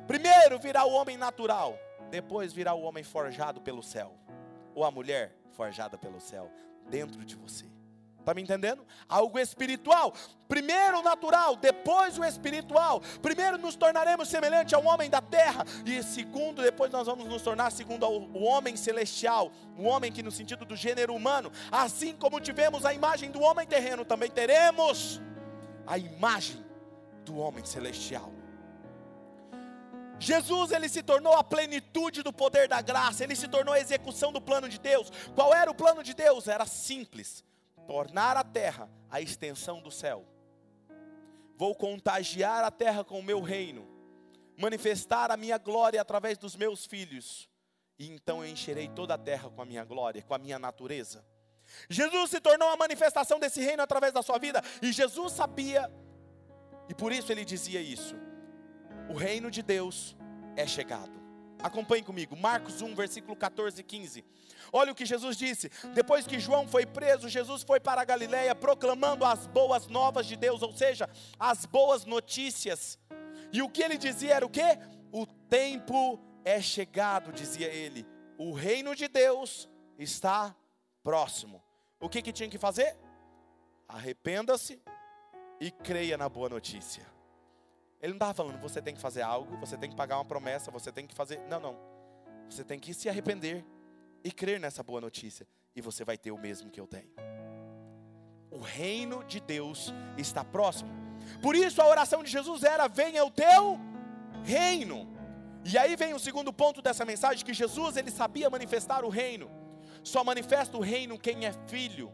Primeiro 0.08 0.60
virá 0.60 0.86
o 0.86 0.92
homem 0.92 1.18
natural 1.18 1.78
depois 2.10 2.54
virá 2.54 2.74
o 2.74 2.82
homem 2.82 3.04
forjado 3.04 3.62
pelo 3.62 3.84
céu, 3.84 4.14
ou 4.74 4.84
a 4.84 4.92
mulher 4.92 5.36
forjada 5.52 5.98
pelo 5.98 6.20
céu, 6.20 6.52
dentro 6.90 7.24
de 7.26 7.36
você. 7.36 7.66
Está 8.26 8.34
me 8.34 8.42
entendendo? 8.42 8.84
Algo 9.08 9.38
espiritual. 9.38 10.12
Primeiro 10.48 10.98
o 10.98 11.04
natural, 11.04 11.56
depois 11.56 12.18
o 12.18 12.24
espiritual. 12.24 13.00
Primeiro 13.22 13.56
nos 13.56 13.76
tornaremos 13.76 14.28
semelhante 14.28 14.74
ao 14.74 14.84
homem 14.84 15.12
da 15.12 15.22
terra. 15.22 15.64
E 15.86 16.02
segundo, 16.02 16.64
depois 16.64 16.92
nós 16.92 17.06
vamos 17.06 17.28
nos 17.28 17.44
tornar 17.44 17.72
segundo 17.72 18.04
o 18.08 18.44
homem 18.44 18.76
celestial. 18.76 19.52
O 19.78 19.84
homem 19.84 20.12
que 20.12 20.24
no 20.24 20.32
sentido 20.32 20.66
do 20.66 20.76
gênero 20.76 21.14
humano. 21.14 21.52
Assim 21.72 22.16
como 22.16 22.42
tivemos 22.42 22.84
a 22.84 22.96
imagem 22.96 23.30
do 23.30 23.42
homem 23.42 23.68
terreno, 23.68 24.04
também 24.04 24.32
teremos 24.32 25.22
a 25.86 25.96
imagem 26.00 26.66
do 27.24 27.38
homem 27.38 27.64
celestial. 27.64 28.32
Jesus 30.20 30.72
ele 30.72 30.88
se 30.88 31.04
tornou 31.04 31.34
a 31.34 31.44
plenitude 31.44 32.24
do 32.24 32.32
poder 32.32 32.68
da 32.68 32.82
graça, 32.82 33.24
ele 33.24 33.36
se 33.36 33.48
tornou 33.48 33.74
a 33.74 33.80
execução 33.80 34.32
do 34.32 34.42
plano 34.42 34.70
de 34.70 34.80
Deus. 34.80 35.12
Qual 35.34 35.54
era 35.54 35.70
o 35.70 35.76
plano 35.76 36.04
de 36.04 36.14
Deus? 36.14 36.48
Era 36.48 36.66
simples: 36.66 37.44
tornar 37.86 38.38
a 38.38 38.44
terra 38.44 38.90
a 39.10 39.22
extensão 39.22 39.82
do 39.82 39.92
céu. 39.92 40.26
Vou 41.58 41.76
contagiar 41.76 42.64
a 42.64 42.72
terra 42.72 43.04
com 43.04 43.20
o 43.20 43.24
meu 43.24 43.42
reino, 43.42 43.88
manifestar 44.58 45.32
a 45.32 45.38
minha 45.38 45.58
glória 45.58 46.02
através 46.02 46.38
dos 46.38 46.56
meus 46.56 46.86
filhos, 46.86 47.50
e 47.98 48.10
então 48.12 48.44
eu 48.44 48.50
encherei 48.50 48.90
toda 48.90 49.14
a 49.14 49.18
terra 49.18 49.50
com 49.50 49.62
a 49.62 49.66
minha 49.66 49.84
glória, 49.86 50.22
com 50.22 50.34
a 50.34 50.38
minha 50.38 50.60
natureza. 50.60 51.26
Jesus 51.90 52.30
se 52.30 52.40
tornou 52.40 52.70
a 52.70 52.78
manifestação 52.78 53.40
desse 53.40 53.62
reino 53.62 53.82
através 53.82 54.14
da 54.14 54.22
sua 54.22 54.38
vida, 54.38 54.62
e 54.82 54.92
Jesus 54.92 55.34
sabia, 55.34 55.90
e 56.90 56.94
por 56.94 57.12
isso 57.12 57.32
ele 57.32 57.46
dizia 57.46 57.82
isso 57.82 58.25
o 59.10 59.14
reino 59.14 59.52
de 59.52 59.62
Deus 59.62 60.16
é 60.56 60.66
chegado. 60.66 61.26
Acompanhe 61.62 62.04
comigo, 62.04 62.36
Marcos 62.36 62.82
1, 62.82 62.94
versículo 62.96 63.36
14 63.36 63.80
e 63.80 63.84
15. 63.84 64.24
Olha 64.72 64.92
o 64.92 64.96
que 64.96 65.06
Jesus 65.06 65.38
disse: 65.38 65.70
depois 65.94 66.28
que 66.28 66.40
João 66.40 66.68
foi 66.68 66.86
preso, 66.86 67.30
Jesus 67.30 67.64
foi 67.64 67.80
para 67.80 68.02
a 68.02 68.06
Galiléia 68.06 68.54
proclamando 68.54 69.26
as 69.26 69.48
boas 69.48 69.88
novas 69.88 70.26
de 70.26 70.36
Deus, 70.36 70.62
ou 70.62 70.74
seja, 70.74 71.10
as 71.40 71.66
boas 71.66 72.06
notícias. 72.06 73.00
E 73.52 73.62
o 73.62 73.70
que 73.70 73.82
ele 73.82 73.98
dizia 73.98 74.36
era 74.36 74.46
o 74.46 74.50
que? 74.50 74.62
O 75.12 75.26
tempo 75.26 76.20
é 76.44 76.62
chegado, 76.62 77.32
dizia 77.32 77.68
ele. 77.68 78.06
O 78.38 78.54
reino 78.54 78.96
de 78.96 79.08
Deus 79.08 79.70
está 79.98 80.56
próximo. 81.04 81.64
O 82.00 82.10
que, 82.10 82.22
que 82.22 82.34
tinha 82.34 82.50
que 82.50 82.58
fazer? 82.58 82.98
Arrependa-se 83.88 84.82
e 85.60 85.72
creia 85.72 86.18
na 86.18 86.28
boa 86.28 86.50
notícia. 86.50 87.15
Ele 88.06 88.12
não 88.12 88.18
estava 88.18 88.36
falando, 88.36 88.60
você 88.60 88.80
tem 88.84 88.94
que 88.94 89.02
fazer 89.02 89.24
algo, 89.24 89.58
você 89.58 89.76
tem 89.76 89.90
que 89.90 89.96
pagar 89.96 90.18
uma 90.18 90.26
promessa, 90.26 90.70
você 90.70 90.92
tem 90.92 91.08
que 91.08 91.16
fazer. 91.16 91.40
Não, 91.50 91.60
não. 91.60 91.76
Você 92.48 92.64
tem 92.64 92.78
que 92.78 92.94
se 92.94 93.10
arrepender 93.10 93.66
e 94.24 94.32
crer 94.32 94.60
nessa 94.60 94.84
boa 94.84 95.02
notícia. 95.02 95.48
E 95.76 95.82
você 95.82 96.06
vai 96.06 96.16
ter 96.16 96.30
o 96.30 96.38
mesmo 96.38 96.70
que 96.70 96.80
eu 96.80 96.86
tenho. 96.86 97.10
O 98.52 98.60
reino 98.60 99.24
de 99.24 99.40
Deus 99.40 99.92
está 100.20 100.46
próximo. 100.46 100.92
Por 101.42 101.56
isso 101.56 101.82
a 101.82 101.88
oração 101.88 102.22
de 102.24 102.30
Jesus 102.30 102.62
era: 102.62 102.88
venha 102.88 103.26
o 103.26 103.32
teu 103.32 103.80
reino. 104.44 105.12
E 105.66 105.76
aí 105.76 105.96
vem 105.96 106.14
o 106.14 106.20
segundo 106.20 106.54
ponto 106.54 106.84
dessa 106.84 107.04
mensagem: 107.06 107.44
que 107.44 107.56
Jesus 107.56 107.98
ele 107.98 108.12
sabia 108.12 108.52
manifestar 108.52 109.04
o 109.04 109.10
reino. 109.10 109.50
Só 110.04 110.24
manifesta 110.24 110.78
o 110.78 110.80
reino 110.80 111.18
quem 111.18 111.48
é 111.48 111.54
filho. 111.66 112.14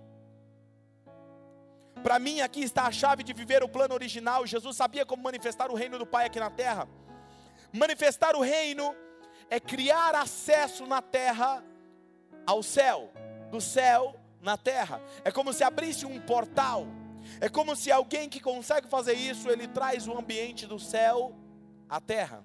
Para 2.03 2.17
mim, 2.17 2.41
aqui 2.41 2.61
está 2.63 2.85
a 2.87 2.91
chave 2.91 3.23
de 3.23 3.33
viver 3.33 3.63
o 3.63 3.69
plano 3.69 3.93
original. 3.93 4.45
Jesus 4.45 4.75
sabia 4.75 5.05
como 5.05 5.23
manifestar 5.23 5.69
o 5.69 5.75
reino 5.75 5.99
do 5.99 6.05
Pai 6.05 6.25
aqui 6.25 6.39
na 6.39 6.49
terra. 6.49 6.87
Manifestar 7.71 8.35
o 8.35 8.41
reino 8.41 8.95
é 9.49 9.59
criar 9.59 10.15
acesso 10.15 10.85
na 10.85 11.01
terra 11.01 11.63
ao 12.45 12.63
céu, 12.63 13.11
do 13.51 13.61
céu 13.61 14.15
na 14.41 14.57
terra. 14.57 15.01
É 15.23 15.31
como 15.31 15.53
se 15.53 15.63
abrisse 15.63 16.05
um 16.05 16.19
portal. 16.19 16.87
É 17.39 17.47
como 17.47 17.75
se 17.75 17.91
alguém 17.91 18.27
que 18.27 18.39
consegue 18.39 18.87
fazer 18.87 19.13
isso, 19.13 19.49
ele 19.49 19.67
traz 19.67 20.07
o 20.07 20.17
ambiente 20.17 20.65
do 20.65 20.79
céu 20.79 21.35
à 21.87 22.01
terra. 22.01 22.43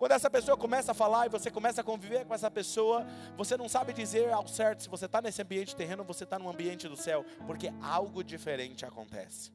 Quando 0.00 0.12
essa 0.12 0.30
pessoa 0.30 0.56
começa 0.56 0.92
a 0.92 0.94
falar 0.94 1.26
e 1.26 1.28
você 1.28 1.50
começa 1.50 1.82
a 1.82 1.84
conviver 1.84 2.24
com 2.24 2.32
essa 2.32 2.50
pessoa, 2.50 3.06
você 3.36 3.54
não 3.54 3.68
sabe 3.68 3.92
dizer 3.92 4.32
ao 4.32 4.48
certo 4.48 4.82
se 4.82 4.88
você 4.88 5.04
está 5.04 5.20
nesse 5.20 5.42
ambiente 5.42 5.76
terreno 5.76 6.00
ou 6.00 6.06
você 6.06 6.24
está 6.24 6.38
no 6.38 6.48
ambiente 6.48 6.88
do 6.88 6.96
céu, 6.96 7.22
porque 7.46 7.70
algo 7.82 8.24
diferente 8.24 8.86
acontece. 8.86 9.52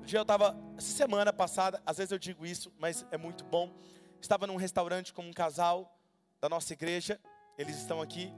Um 0.00 0.04
dia 0.04 0.18
eu 0.18 0.22
estava, 0.22 0.56
semana 0.80 1.32
passada, 1.32 1.80
às 1.86 1.98
vezes 1.98 2.10
eu 2.10 2.18
digo 2.18 2.44
isso, 2.44 2.72
mas 2.76 3.06
é 3.12 3.16
muito 3.16 3.44
bom. 3.44 3.72
Estava 4.20 4.48
num 4.48 4.56
restaurante 4.56 5.12
com 5.12 5.22
um 5.22 5.32
casal 5.32 5.96
da 6.40 6.48
nossa 6.48 6.72
igreja, 6.72 7.20
eles 7.56 7.76
estão 7.76 8.02
aqui, 8.02 8.34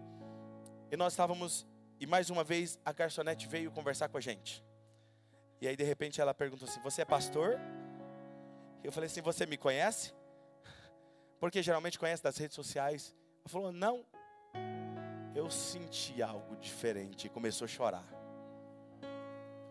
e 0.90 0.96
nós 0.98 1.14
estávamos, 1.14 1.66
e 1.98 2.06
mais 2.06 2.28
uma 2.28 2.44
vez 2.44 2.78
a 2.84 2.92
garçonete 2.92 3.48
veio 3.48 3.70
conversar 3.70 4.10
com 4.10 4.18
a 4.18 4.20
gente. 4.20 4.62
E 5.58 5.66
aí 5.66 5.74
de 5.74 5.84
repente 5.84 6.20
ela 6.20 6.34
perguntou 6.34 6.68
assim: 6.68 6.82
Você 6.82 7.00
é 7.00 7.06
pastor? 7.06 7.58
Eu 8.84 8.92
falei 8.92 9.06
assim: 9.06 9.22
Você 9.22 9.46
me 9.46 9.56
conhece? 9.56 10.17
Porque 11.40 11.62
geralmente 11.62 11.98
conhece 11.98 12.22
das 12.22 12.36
redes 12.36 12.54
sociais. 12.54 13.14
Ela 13.40 13.48
falou: 13.48 13.72
Não. 13.72 14.04
Eu 15.34 15.50
senti 15.50 16.22
algo 16.22 16.56
diferente 16.56 17.26
e 17.26 17.30
começou 17.30 17.64
a 17.64 17.68
chorar. 17.68 18.04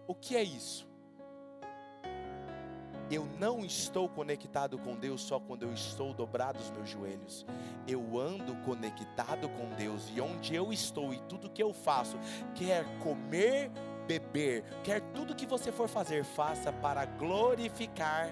O 0.08 0.16
que 0.16 0.36
é 0.38 0.44
isso? 0.44 0.88
Eu 3.10 3.26
não 3.40 3.64
estou 3.64 4.10
conectado 4.10 4.78
com 4.78 4.96
Deus 4.96 5.22
só 5.22 5.40
quando 5.40 5.64
eu 5.64 5.74
estou 5.74 6.14
dobrado 6.14 6.60
os 6.60 6.70
meus 6.72 6.90
joelhos. 6.90 7.46
Eu 7.88 8.20
ando 8.20 8.56
conectado 8.64 9.48
com 9.50 9.70
Deus 9.76 10.10
e 10.14 10.20
onde 10.20 10.54
eu 10.54 10.74
estou 10.74 11.14
e 11.14 11.20
tudo 11.22 11.50
que 11.50 11.64
eu 11.64 11.74
faço, 11.74 12.18
quer 12.54 12.86
comer, 13.00 13.72
beber, 14.06 14.64
quer 14.84 15.02
tudo 15.14 15.36
que 15.36 15.46
você 15.46 15.72
for 15.72 15.88
fazer, 15.88 16.26
faça 16.26 16.72
para 16.72 17.06
glorificar 17.06 18.30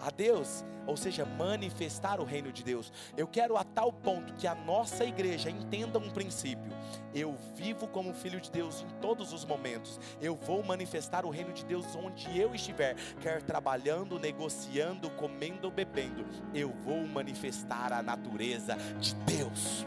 a 0.00 0.10
Deus, 0.10 0.64
ou 0.86 0.96
seja, 0.96 1.24
manifestar 1.24 2.20
o 2.20 2.24
reino 2.24 2.50
de 2.52 2.62
Deus. 2.64 2.92
Eu 3.16 3.26
quero 3.26 3.56
a 3.56 3.64
tal 3.64 3.92
ponto 3.92 4.32
que 4.34 4.46
a 4.46 4.54
nossa 4.54 5.04
igreja 5.04 5.50
entenda 5.50 5.98
um 5.98 6.08
princípio. 6.08 6.72
Eu 7.14 7.36
vivo 7.54 7.86
como 7.88 8.14
filho 8.14 8.40
de 8.40 8.50
Deus 8.50 8.82
em 8.82 9.00
todos 9.00 9.32
os 9.32 9.44
momentos. 9.44 10.00
Eu 10.20 10.34
vou 10.34 10.62
manifestar 10.62 11.26
o 11.26 11.30
reino 11.30 11.52
de 11.52 11.64
Deus 11.64 11.84
onde 11.94 12.38
eu 12.38 12.54
estiver, 12.54 12.96
quer 13.20 13.42
trabalhando, 13.42 14.18
negociando, 14.18 15.10
comendo, 15.10 15.70
bebendo. 15.70 16.24
Eu 16.54 16.70
vou 16.84 17.06
manifestar 17.06 17.92
a 17.92 18.02
natureza 18.02 18.76
de 18.98 19.14
Deus. 19.14 19.86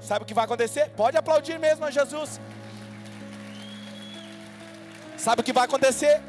Sabe 0.00 0.24
o 0.24 0.26
que 0.26 0.34
vai 0.34 0.44
acontecer? 0.44 0.90
Pode 0.90 1.16
aplaudir 1.16 1.58
mesmo 1.58 1.84
a 1.84 1.90
Jesus. 1.90 2.40
Sabe 5.16 5.42
o 5.42 5.44
que 5.44 5.52
vai 5.52 5.64
acontecer? 5.64 6.20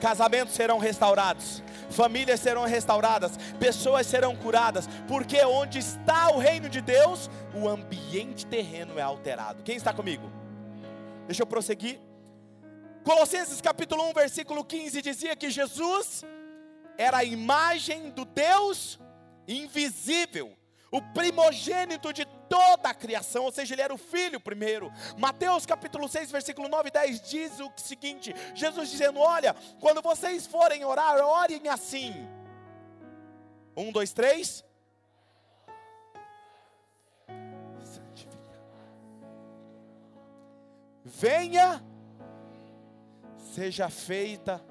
Casamentos 0.00 0.54
serão 0.54 0.78
restaurados 0.78 1.62
famílias 1.90 2.40
serão 2.40 2.64
restauradas, 2.64 3.36
pessoas 3.58 4.06
serão 4.06 4.36
curadas, 4.36 4.88
porque 5.06 5.42
onde 5.44 5.78
está 5.78 6.30
o 6.30 6.38
reino 6.38 6.68
de 6.68 6.80
Deus, 6.80 7.30
o 7.54 7.68
ambiente 7.68 8.46
terreno 8.46 8.98
é 8.98 9.02
alterado. 9.02 9.62
Quem 9.62 9.76
está 9.76 9.92
comigo? 9.92 10.30
Deixa 11.26 11.42
eu 11.42 11.46
prosseguir. 11.46 12.00
Colossenses 13.04 13.60
capítulo 13.60 14.08
1, 14.10 14.12
versículo 14.12 14.64
15 14.64 15.00
dizia 15.00 15.34
que 15.34 15.50
Jesus 15.50 16.24
era 16.96 17.18
a 17.18 17.24
imagem 17.24 18.10
do 18.10 18.24
Deus 18.24 18.98
invisível, 19.46 20.52
o 20.90 21.00
primogênito 21.00 22.12
de 22.12 22.26
toda 22.48 22.88
a 22.88 22.94
criação, 22.94 23.44
ou 23.44 23.52
seja, 23.52 23.74
ele 23.74 23.82
era 23.82 23.94
o 23.94 23.98
filho 23.98 24.40
primeiro. 24.40 24.92
Mateus 25.16 25.66
capítulo 25.66 26.08
6, 26.08 26.30
versículo 26.30 26.68
9 26.68 26.88
e 26.88 26.92
10 26.92 27.20
diz 27.22 27.60
o 27.60 27.70
seguinte: 27.76 28.34
Jesus 28.54 28.90
dizendo: 28.90 29.20
Olha, 29.20 29.54
quando 29.80 30.02
vocês 30.02 30.46
forem 30.46 30.84
orar, 30.84 31.16
orem 31.20 31.68
assim. 31.68 32.14
Um, 33.76 33.92
dois, 33.92 34.12
três. 34.12 34.64
Venha, 41.04 41.82
seja 43.54 43.88
feita. 43.88 44.62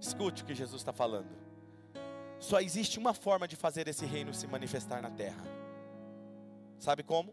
Escute 0.00 0.42
o 0.42 0.46
que 0.46 0.54
Jesus 0.54 0.80
está 0.80 0.92
falando. 0.92 1.41
Só 2.42 2.60
existe 2.60 2.98
uma 2.98 3.14
forma 3.14 3.46
de 3.46 3.54
fazer 3.54 3.86
esse 3.86 4.04
reino 4.04 4.34
se 4.34 4.48
manifestar 4.48 5.00
na 5.00 5.10
terra. 5.12 5.44
Sabe 6.76 7.04
como? 7.04 7.32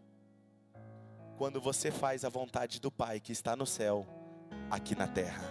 Quando 1.36 1.60
você 1.60 1.90
faz 1.90 2.24
a 2.24 2.28
vontade 2.28 2.80
do 2.80 2.92
Pai 2.92 3.18
que 3.18 3.32
está 3.32 3.56
no 3.56 3.66
céu, 3.66 4.06
aqui 4.70 4.94
na 4.94 5.08
terra. 5.08 5.42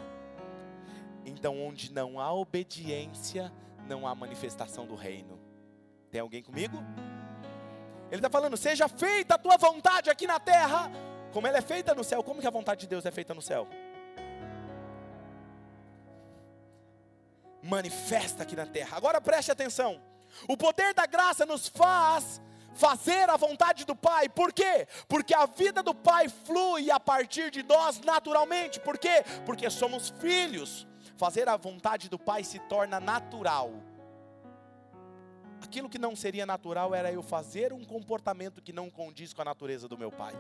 Então, 1.26 1.62
onde 1.62 1.92
não 1.92 2.22
há 2.22 2.32
obediência, 2.32 3.52
não 3.86 4.08
há 4.08 4.16
manifestação 4.16 4.88
do 4.88 4.96
reino. 4.96 5.38
Tem 6.10 6.22
alguém 6.22 6.42
comigo? 6.42 6.78
Ele 8.10 8.20
está 8.20 8.30
falando: 8.30 8.56
seja 8.56 8.88
feita 8.88 9.36
a 9.36 9.38
tua 9.38 9.58
vontade 9.58 10.10
aqui 10.10 10.26
na 10.26 10.40
terra, 10.40 10.90
como 11.34 11.48
ela 11.48 11.58
é 11.58 11.62
feita 11.62 11.94
no 11.94 12.04
céu. 12.06 12.24
Como 12.24 12.40
que 12.40 12.48
a 12.48 12.52
vontade 12.52 12.80
de 12.80 12.88
Deus 12.88 13.06
é 13.06 13.12
feita 13.12 13.34
no 13.34 13.42
céu? 13.42 13.68
Manifesta 17.70 18.44
aqui 18.44 18.56
na 18.56 18.66
terra. 18.66 18.98
Agora 18.98 19.22
preste 19.22 19.52
atenção. 19.52 20.02
O 20.48 20.58
poder 20.58 20.94
da 20.94 21.06
graça 21.06 21.46
nos 21.46 21.68
faz 21.68 22.42
fazer 22.74 23.30
a 23.30 23.38
vontade 23.38 23.86
do 23.86 23.96
Pai. 23.96 24.30
Por 24.30 24.54
quê? 24.54 24.88
Porque 25.08 25.34
a 25.34 25.46
vida 25.46 25.84
do 25.84 25.94
Pai 25.94 26.30
flui 26.30 26.90
a 26.92 27.00
partir 27.00 27.52
de 27.52 27.64
nós 27.64 28.00
naturalmente. 28.02 28.80
Por 28.80 28.98
quê? 28.98 29.24
Porque 29.46 29.70
somos 29.70 30.10
filhos. 30.20 30.88
Fazer 31.18 31.50
a 31.50 31.58
vontade 31.58 32.10
do 32.10 32.18
Pai 32.18 32.44
se 32.44 32.60
torna 32.60 33.00
natural. 33.00 33.72
Aquilo 35.62 35.90
que 35.90 36.00
não 36.00 36.16
seria 36.16 36.46
natural 36.46 36.96
era 36.96 37.12
eu 37.12 37.22
fazer 37.22 37.74
um 37.74 37.84
comportamento 37.84 38.62
que 38.62 38.72
não 38.72 38.90
condiz 38.90 39.34
com 39.34 39.42
a 39.42 39.46
natureza 39.46 39.88
do 39.88 39.98
meu 39.98 40.12
Pai. 40.12 40.34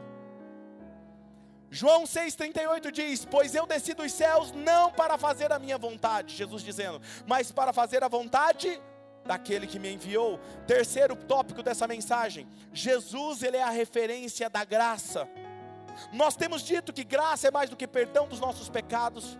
João 1.71 2.03
6,38 2.03 2.91
diz: 2.91 3.25
Pois 3.25 3.53
eu 3.53 3.65
desci 3.65 3.93
dos 3.93 4.12
céus 4.12 4.51
não 4.51 4.91
para 4.91 5.17
fazer 5.17 5.51
a 5.51 5.60
minha 5.60 5.77
vontade, 5.77 6.36
Jesus 6.36 6.63
dizendo, 6.63 7.01
mas 7.27 7.51
para 7.51 7.71
fazer 7.71 8.03
a 8.03 8.08
vontade 8.08 8.82
daquele 9.25 9.67
que 9.67 9.77
me 9.77 9.93
enviou. 9.93 10.39
Terceiro 10.65 11.15
tópico 11.15 11.62
dessa 11.62 11.88
mensagem: 11.88 12.47
Jesus, 12.73 13.43
ele 13.43 13.58
é 13.58 13.63
a 13.63 13.69
referência 13.69 14.49
da 14.49 14.65
graça. 14.65 15.29
Nós 16.12 16.36
temos 16.36 16.63
dito 16.63 16.93
que 16.93 17.03
graça 17.03 17.47
é 17.47 17.51
mais 17.51 17.69
do 17.69 17.75
que 17.75 17.88
perdão 17.88 18.27
dos 18.27 18.39
nossos 18.39 18.69
pecados, 18.69 19.38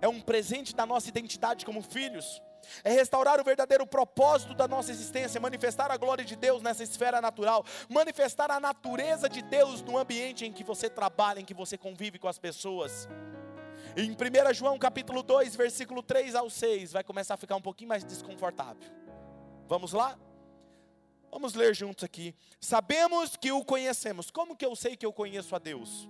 é 0.00 0.08
um 0.08 0.20
presente 0.20 0.74
da 0.74 0.84
nossa 0.84 1.08
identidade 1.08 1.64
como 1.64 1.82
filhos 1.82 2.42
é 2.82 2.90
restaurar 2.92 3.40
o 3.40 3.44
verdadeiro 3.44 3.86
propósito 3.86 4.54
da 4.54 4.66
nossa 4.66 4.90
existência, 4.90 5.40
manifestar 5.40 5.90
a 5.90 5.96
glória 5.96 6.24
de 6.24 6.36
Deus 6.36 6.62
nessa 6.62 6.82
esfera 6.82 7.20
natural, 7.20 7.64
manifestar 7.88 8.50
a 8.50 8.60
natureza 8.60 9.28
de 9.28 9.42
Deus 9.42 9.82
no 9.82 9.98
ambiente 9.98 10.44
em 10.44 10.52
que 10.52 10.64
você 10.64 10.88
trabalha, 10.88 11.40
em 11.40 11.44
que 11.44 11.54
você 11.54 11.76
convive 11.76 12.18
com 12.18 12.28
as 12.28 12.38
pessoas. 12.38 13.08
Em 13.96 14.10
1 14.10 14.54
João 14.54 14.78
capítulo 14.78 15.22
2, 15.22 15.54
versículo 15.54 16.02
3 16.02 16.34
ao 16.34 16.50
6, 16.50 16.92
vai 16.92 17.04
começar 17.04 17.34
a 17.34 17.36
ficar 17.36 17.56
um 17.56 17.62
pouquinho 17.62 17.88
mais 17.88 18.04
desconfortável. 18.04 18.82
Vamos 19.68 19.92
lá? 19.92 20.18
Vamos 21.30 21.54
ler 21.54 21.74
juntos 21.74 22.04
aqui. 22.04 22.34
Sabemos 22.60 23.36
que 23.36 23.50
o 23.50 23.64
conhecemos. 23.64 24.30
Como 24.30 24.56
que 24.56 24.64
eu 24.64 24.76
sei 24.76 24.96
que 24.96 25.04
eu 25.04 25.12
conheço 25.12 25.54
a 25.54 25.58
Deus? 25.58 26.08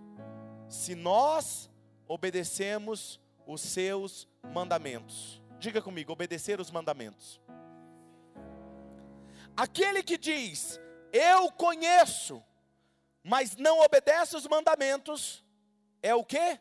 Se 0.69 0.95
nós 0.95 1.71
obedecemos 2.07 3.21
os 3.47 3.61
seus 3.61 4.29
mandamentos. 4.53 5.41
Diga 5.65 5.81
comigo, 5.81 6.13
obedecer 6.13 6.61
os 6.61 6.71
mandamentos. 6.71 7.41
Aquele 9.57 10.03
que 10.03 10.19
diz, 10.19 10.79
eu 11.11 11.51
conheço, 11.53 12.45
mas 13.23 13.57
não 13.57 13.81
obedece 13.81 14.37
os 14.37 14.47
mandamentos, 14.47 15.43
é 16.03 16.15
o 16.15 16.23
quê? 16.23 16.61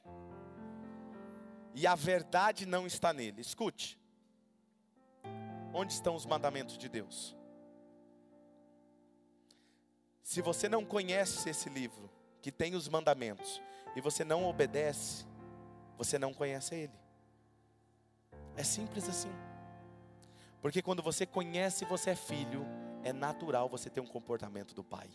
E 1.75 1.85
a 1.85 1.95
verdade 1.95 2.65
não 2.65 2.87
está 2.87 3.11
nele. 3.11 3.41
Escute. 3.41 3.99
Onde 5.73 5.91
estão 5.91 6.15
os 6.15 6.25
mandamentos 6.25 6.77
de 6.77 6.87
Deus? 6.87 7.35
Se 10.21 10.41
você 10.41 10.69
não 10.69 10.85
conhece 10.85 11.49
esse 11.49 11.67
livro, 11.67 12.09
que 12.41 12.53
tem 12.53 12.73
os 12.73 12.87
mandamentos, 12.87 13.61
e 13.97 13.99
você 13.99 14.23
não 14.23 14.45
obedece, 14.45 15.25
você 15.97 16.17
não 16.17 16.33
conhece 16.33 16.73
Ele. 16.73 17.02
É 18.55 18.63
simples 18.63 19.07
assim. 19.09 19.31
Porque 20.61 20.81
quando 20.81 21.01
você 21.01 21.25
conhece 21.25 21.85
você 21.85 22.11
é 22.11 22.15
filho, 22.15 22.65
é 23.03 23.11
natural 23.11 23.67
você 23.67 23.89
ter 23.89 23.99
um 23.99 24.07
comportamento 24.07 24.73
do 24.73 24.83
pai. 24.83 25.09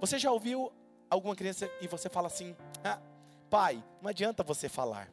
Você 0.00 0.18
já 0.18 0.32
ouviu 0.32 0.72
alguma 1.08 1.36
criança 1.36 1.70
e 1.80 1.86
você 1.86 2.08
fala 2.08 2.26
assim: 2.26 2.56
ah, 2.82 3.00
pai, 3.48 3.82
não 4.00 4.08
adianta 4.08 4.42
você 4.42 4.68
falar. 4.68 5.08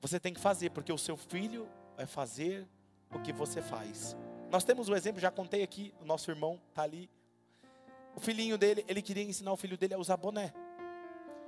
Você 0.00 0.18
tem 0.18 0.34
que 0.34 0.40
fazer, 0.40 0.70
porque 0.70 0.92
o 0.92 0.98
seu 0.98 1.16
filho 1.16 1.68
vai 1.96 2.06
fazer 2.06 2.66
o 3.10 3.20
que 3.20 3.32
você 3.32 3.62
faz. 3.62 4.16
Nós 4.50 4.64
temos 4.64 4.88
um 4.88 4.94
exemplo, 4.94 5.20
já 5.20 5.30
contei 5.30 5.62
aqui, 5.62 5.94
o 6.00 6.04
nosso 6.04 6.30
irmão 6.30 6.60
está 6.68 6.82
ali. 6.82 7.08
O 8.16 8.20
filhinho 8.20 8.58
dele, 8.58 8.84
ele 8.88 9.00
queria 9.00 9.22
ensinar 9.22 9.52
o 9.52 9.56
filho 9.56 9.78
dele 9.78 9.94
a 9.94 9.98
usar 9.98 10.16
boné. 10.16 10.52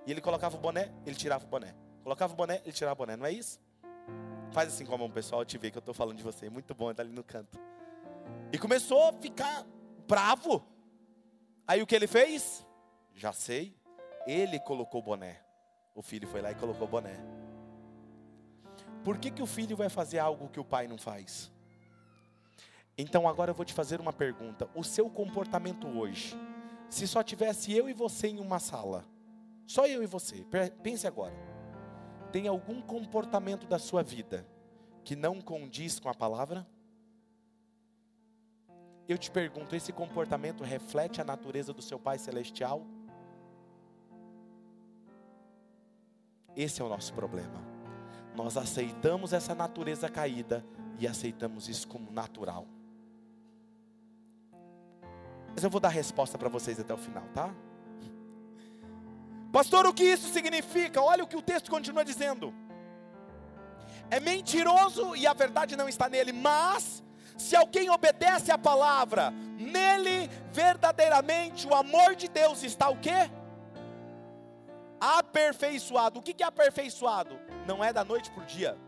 E 0.07 0.11
ele 0.11 0.21
colocava 0.21 0.57
o 0.57 0.61
boné, 0.61 0.93
ele 1.05 1.17
tirava 1.17 1.45
o 1.45 1.49
boné. 1.49 1.75
Colocava 2.03 2.33
o 2.33 2.37
boné, 2.37 2.61
ele 2.65 2.73
tirava 2.73 2.95
o 2.95 2.97
boné, 2.97 3.17
não 3.17 3.27
é 3.27 3.33
isso? 3.33 3.61
Faz 4.53 4.69
assim 4.69 4.85
com 4.85 4.95
a 4.95 4.99
mão, 4.99 5.11
pessoal, 5.11 5.45
te 5.45 5.57
ver 5.57 5.71
que 5.71 5.79
eu 5.79 5.81
estou 5.81 5.95
falando 5.95 6.17
de 6.17 6.23
você. 6.23 6.51
Muito 6.51 6.75
bom, 6.75 6.91
está 6.91 7.03
ali 7.03 7.13
no 7.13 7.25
canto. 7.25 7.59
E 8.53 8.59
começou 8.59 9.09
a 9.09 9.13
ficar 9.13 9.65
bravo. 10.07 10.63
Aí 11.67 11.81
o 11.81 11.87
que 11.87 11.95
ele 11.95 12.07
fez? 12.07 12.67
Já 13.15 13.33
sei. 13.33 13.75
Ele 14.27 14.59
colocou 14.61 15.01
o 15.01 15.05
boné. 15.05 15.41
O 15.95 16.03
filho 16.03 16.29
foi 16.29 16.43
lá 16.43 16.51
e 16.53 16.55
colocou 16.55 16.87
o 16.87 16.91
boné. 16.91 17.17
Por 19.05 19.19
que, 19.19 19.31
que 19.31 19.43
o 19.43 19.47
filho 19.47 19.77
vai 19.77 19.89
fazer 19.89 20.19
algo 20.19 20.49
que 20.49 20.61
o 20.61 20.65
pai 20.65 20.87
não 20.87 20.99
faz? 20.99 21.51
Então 22.97 23.27
agora 23.27 23.51
eu 23.51 23.55
vou 23.55 23.65
te 23.65 23.73
fazer 23.73 24.01
uma 24.01 24.13
pergunta. 24.13 24.69
O 24.75 24.85
seu 24.85 25.09
comportamento 25.09 25.89
hoje, 25.89 26.37
se 26.91 27.09
só 27.09 27.23
tivesse 27.23 27.73
eu 27.73 27.89
e 27.89 27.93
você 27.93 28.29
em 28.29 28.39
uma 28.39 28.59
sala, 28.59 29.05
só 29.67 29.87
eu 29.87 30.03
e 30.03 30.07
você. 30.07 30.45
Pense 30.83 31.07
agora. 31.07 31.52
Tem 32.33 32.49
algum 32.49 32.81
comportamento 32.81 33.67
da 33.67 33.79
sua 33.79 34.03
vida 34.03 34.47
que 35.05 35.15
não 35.15 35.41
condiz 35.41 36.01
com 36.01 36.09
a 36.09 36.15
palavra? 36.15 36.67
Eu 39.07 39.19
te 39.19 39.31
pergunto, 39.31 39.77
esse 39.77 39.93
comportamento 39.93 40.65
reflete 40.65 41.21
a 41.21 41.25
natureza 41.25 41.75
do 41.75 41.83
seu 41.83 41.99
Pai 41.99 42.19
celestial? 42.19 42.87
Esse 46.57 46.81
é 46.81 46.85
o 46.85 46.89
nosso 46.89 47.13
problema. 47.13 47.61
Nós 48.35 48.57
aceitamos 48.57 49.35
essa 49.35 49.55
natureza 49.55 50.09
caída 50.09 50.65
e 50.99 51.07
aceitamos 51.07 51.69
isso 51.69 51.87
como 51.87 52.11
natural. 52.11 52.67
Mas 55.55 55.63
eu 55.63 55.69
vou 55.69 55.81
dar 55.81 55.91
resposta 55.91 56.39
para 56.39 56.49
vocês 56.49 56.81
até 56.81 56.95
o 56.95 56.99
final, 56.99 57.25
tá? 57.35 57.55
Pastor, 59.53 59.87
o 59.87 59.93
que 59.93 60.03
isso 60.03 60.33
significa? 60.33 61.03
Olha 61.03 61.23
o 61.23 61.27
que 61.27 61.37
o 61.37 61.43
texto 61.43 61.71
continua 61.71 62.03
dizendo. 62.03 62.55
É 64.11 64.19
mentiroso 64.19 65.15
e 65.15 65.27
a 65.27 65.35
verdade 65.35 65.77
não 65.77 65.91
está 65.91 66.09
nele, 66.09 66.33
mas 66.33 67.05
se 67.37 67.55
alguém 67.55 67.91
obedece 67.91 68.51
à 68.51 68.57
palavra, 68.57 69.31
nele 69.59 70.29
verdadeiramente 70.53 71.67
o 71.67 71.75
amor 71.75 72.15
de 72.15 72.29
Deus 72.29 72.63
está 72.63 72.89
o 72.89 72.99
quê? 72.99 73.31
Aperfeiçoado. 74.99 76.19
O 76.19 76.23
que 76.23 76.43
é 76.43 76.47
aperfeiçoado? 76.47 77.39
Não 77.67 77.85
é 77.85 77.93
da 77.93 78.03
noite 78.03 78.31
para 78.31 78.43
o 78.43 78.47
dia. 78.47 78.79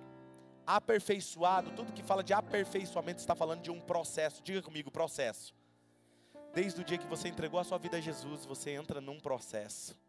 Aperfeiçoado, 0.67 1.73
tudo 1.73 1.93
que 1.93 2.03
fala 2.03 2.25
de 2.25 2.33
aperfeiçoamento 2.33 3.21
está 3.21 3.35
falando 3.35 3.61
de 3.61 3.71
um 3.71 3.81
processo. 3.81 4.43
Diga 4.43 4.63
comigo, 4.63 4.91
processo. 4.91 5.55
Desde 6.55 6.81
o 6.81 6.85
dia 6.85 6.97
que 6.97 7.07
você 7.07 7.29
entregou 7.29 7.61
a 7.61 7.65
sua 7.65 7.77
vida 7.77 7.99
a 7.99 8.01
Jesus, 8.01 8.47
você 8.47 8.71
entra 8.71 8.99
num 8.99 9.21
processo 9.21 10.04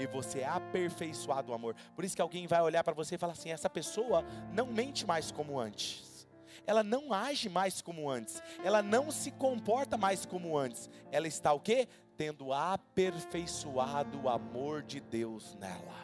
e 0.00 0.06
você 0.06 0.40
é 0.40 0.48
aperfeiçoado 0.48 1.52
o 1.52 1.54
amor. 1.54 1.76
Por 1.94 2.04
isso 2.04 2.16
que 2.16 2.22
alguém 2.22 2.46
vai 2.46 2.60
olhar 2.62 2.82
para 2.82 2.94
você 2.94 3.16
e 3.16 3.18
falar 3.18 3.34
assim: 3.34 3.50
essa 3.50 3.68
pessoa 3.68 4.24
não 4.52 4.66
mente 4.66 5.06
mais 5.06 5.30
como 5.30 5.60
antes. 5.60 6.26
Ela 6.66 6.82
não 6.82 7.12
age 7.12 7.48
mais 7.48 7.82
como 7.82 8.08
antes. 8.08 8.42
Ela 8.64 8.82
não 8.82 9.10
se 9.10 9.30
comporta 9.30 9.96
mais 9.96 10.24
como 10.24 10.56
antes. 10.56 10.88
Ela 11.10 11.28
está 11.28 11.52
o 11.52 11.60
quê? 11.60 11.88
Tendo 12.16 12.52
aperfeiçoado 12.52 14.22
o 14.22 14.28
amor 14.28 14.82
de 14.82 15.00
Deus 15.00 15.54
nela. 15.56 16.00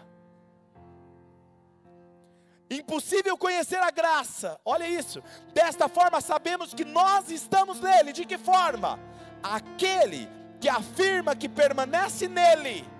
Impossível 2.69 3.37
conhecer 3.39 3.79
a 3.79 3.91
graça. 3.91 4.61
Olha 4.65 4.89
isso. 4.89 5.23
Desta 5.55 5.89
forma 5.89 6.21
sabemos 6.21 6.75
que 6.75 6.85
nós 6.85 7.31
estamos 7.31 7.81
nele. 7.81 8.13
De 8.13 8.25
que 8.25 8.37
forma? 8.37 8.99
Aquele 9.43 10.29
que 10.61 10.69
afirma 10.69 11.37
que 11.37 11.49
permanece 11.49 12.29
nele 12.29 12.96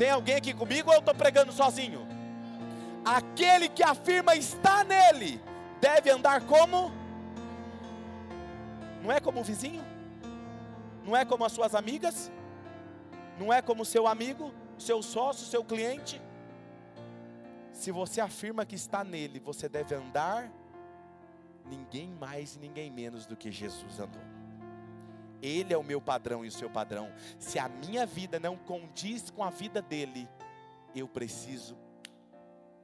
tem 0.00 0.08
alguém 0.08 0.36
aqui 0.36 0.54
comigo 0.54 0.88
ou 0.88 0.94
eu 0.94 1.00
estou 1.00 1.14
pregando 1.14 1.52
sozinho? 1.52 2.08
Aquele 3.04 3.68
que 3.68 3.82
afirma 3.82 4.34
estar 4.34 4.82
nele, 4.82 5.38
deve 5.78 6.08
andar 6.08 6.40
como? 6.46 6.90
Não 9.02 9.12
é 9.12 9.20
como 9.20 9.40
o 9.40 9.44
vizinho? 9.44 9.84
Não 11.04 11.14
é 11.14 11.22
como 11.26 11.44
as 11.44 11.52
suas 11.52 11.74
amigas? 11.74 12.32
Não 13.38 13.52
é 13.52 13.60
como 13.60 13.84
seu 13.84 14.06
amigo, 14.06 14.54
seu 14.78 15.02
sócio, 15.02 15.44
seu 15.46 15.62
cliente? 15.62 16.18
Se 17.70 17.90
você 17.92 18.22
afirma 18.22 18.64
que 18.64 18.76
está 18.76 19.04
nele, 19.04 19.38
você 19.38 19.68
deve 19.68 19.94
andar 19.94 20.50
ninguém 21.66 22.08
mais 22.14 22.56
e 22.56 22.58
ninguém 22.58 22.90
menos 22.90 23.26
do 23.26 23.36
que 23.36 23.52
Jesus 23.52 24.00
andou. 24.00 24.39
Ele 25.42 25.72
é 25.72 25.76
o 25.78 25.82
meu 25.82 26.00
padrão 26.00 26.44
e 26.44 26.48
o 26.48 26.52
seu 26.52 26.68
padrão. 26.68 27.12
Se 27.38 27.58
a 27.58 27.68
minha 27.68 28.04
vida 28.04 28.38
não 28.38 28.56
condiz 28.56 29.30
com 29.30 29.42
a 29.42 29.50
vida 29.50 29.80
dele, 29.80 30.28
eu 30.94 31.08
preciso 31.08 31.76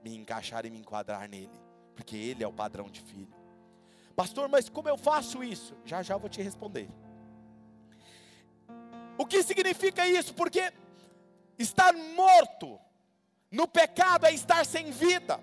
me 0.02 0.16
encaixar 0.16 0.64
e 0.64 0.70
me 0.70 0.78
enquadrar 0.78 1.28
nele, 1.28 1.50
porque 1.94 2.16
ele 2.16 2.42
é 2.42 2.46
o 2.46 2.52
padrão 2.52 2.88
de 2.88 3.00
filho. 3.00 3.34
Pastor, 4.14 4.48
mas 4.48 4.68
como 4.68 4.88
eu 4.88 4.96
faço 4.96 5.42
isso? 5.44 5.76
Já 5.84 6.02
já 6.02 6.16
vou 6.16 6.30
te 6.30 6.40
responder. 6.40 6.88
O 9.18 9.26
que 9.26 9.42
significa 9.42 10.06
isso? 10.06 10.32
Porque 10.34 10.72
estar 11.58 11.92
morto 11.92 12.78
no 13.50 13.66
pecado 13.66 14.26
é 14.26 14.32
estar 14.32 14.64
sem 14.64 14.90
vida, 14.90 15.40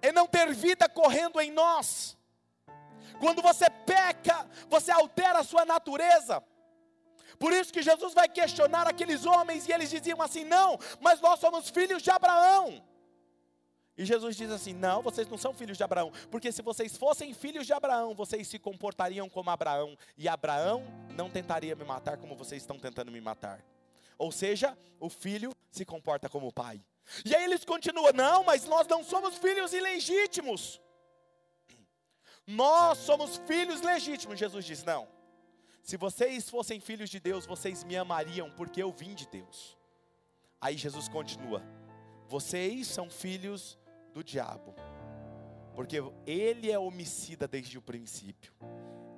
é 0.00 0.10
não 0.12 0.26
ter 0.26 0.52
vida 0.52 0.88
correndo 0.88 1.40
em 1.40 1.50
nós. 1.50 2.16
Quando 3.22 3.40
você 3.40 3.70
peca, 3.86 4.44
você 4.68 4.90
altera 4.90 5.38
a 5.38 5.44
sua 5.44 5.64
natureza. 5.64 6.42
Por 7.38 7.52
isso 7.52 7.72
que 7.72 7.80
Jesus 7.80 8.12
vai 8.12 8.28
questionar 8.28 8.88
aqueles 8.88 9.24
homens 9.24 9.68
e 9.68 9.72
eles 9.72 9.88
diziam 9.88 10.20
assim: 10.20 10.42
não, 10.42 10.76
mas 11.00 11.20
nós 11.20 11.38
somos 11.38 11.70
filhos 11.70 12.02
de 12.02 12.10
Abraão. 12.10 12.82
E 13.96 14.04
Jesus 14.04 14.34
diz 14.34 14.50
assim: 14.50 14.72
não, 14.72 15.02
vocês 15.02 15.28
não 15.28 15.38
são 15.38 15.54
filhos 15.54 15.76
de 15.76 15.84
Abraão, 15.84 16.10
porque 16.32 16.50
se 16.50 16.62
vocês 16.62 16.96
fossem 16.96 17.32
filhos 17.32 17.64
de 17.64 17.72
Abraão, 17.72 18.12
vocês 18.12 18.48
se 18.48 18.58
comportariam 18.58 19.28
como 19.28 19.50
Abraão, 19.50 19.96
e 20.18 20.26
Abraão 20.28 20.82
não 21.14 21.30
tentaria 21.30 21.76
me 21.76 21.84
matar 21.84 22.16
como 22.16 22.34
vocês 22.34 22.60
estão 22.60 22.76
tentando 22.76 23.12
me 23.12 23.20
matar. 23.20 23.64
Ou 24.18 24.32
seja, 24.32 24.76
o 24.98 25.08
filho 25.08 25.54
se 25.70 25.84
comporta 25.84 26.28
como 26.28 26.48
o 26.48 26.52
pai. 26.52 26.84
E 27.24 27.36
aí 27.36 27.44
eles 27.44 27.64
continuam: 27.64 28.12
não, 28.12 28.42
mas 28.42 28.64
nós 28.64 28.88
não 28.88 29.04
somos 29.04 29.38
filhos 29.38 29.72
ilegítimos. 29.72 30.81
Nós 32.46 32.98
somos 32.98 33.36
filhos 33.46 33.80
legítimos. 33.80 34.38
Jesus 34.38 34.64
diz: 34.64 34.84
Não. 34.84 35.08
Se 35.82 35.96
vocês 35.96 36.48
fossem 36.48 36.78
filhos 36.78 37.10
de 37.10 37.18
Deus, 37.18 37.44
vocês 37.44 37.82
me 37.82 37.96
amariam, 37.96 38.50
porque 38.50 38.82
eu 38.82 38.92
vim 38.92 39.14
de 39.14 39.26
Deus. 39.26 39.76
Aí 40.60 40.76
Jesus 40.76 41.08
continua: 41.08 41.62
Vocês 42.28 42.86
são 42.86 43.10
filhos 43.10 43.78
do 44.12 44.22
diabo, 44.22 44.74
porque 45.74 45.98
ele 46.26 46.70
é 46.70 46.78
homicida 46.78 47.48
desde 47.48 47.78
o 47.78 47.82
princípio, 47.82 48.52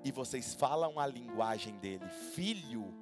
e 0.02 0.10
vocês 0.10 0.54
falam 0.54 0.98
a 0.98 1.06
linguagem 1.06 1.78
dele. 1.78 2.08
Filho 2.34 2.94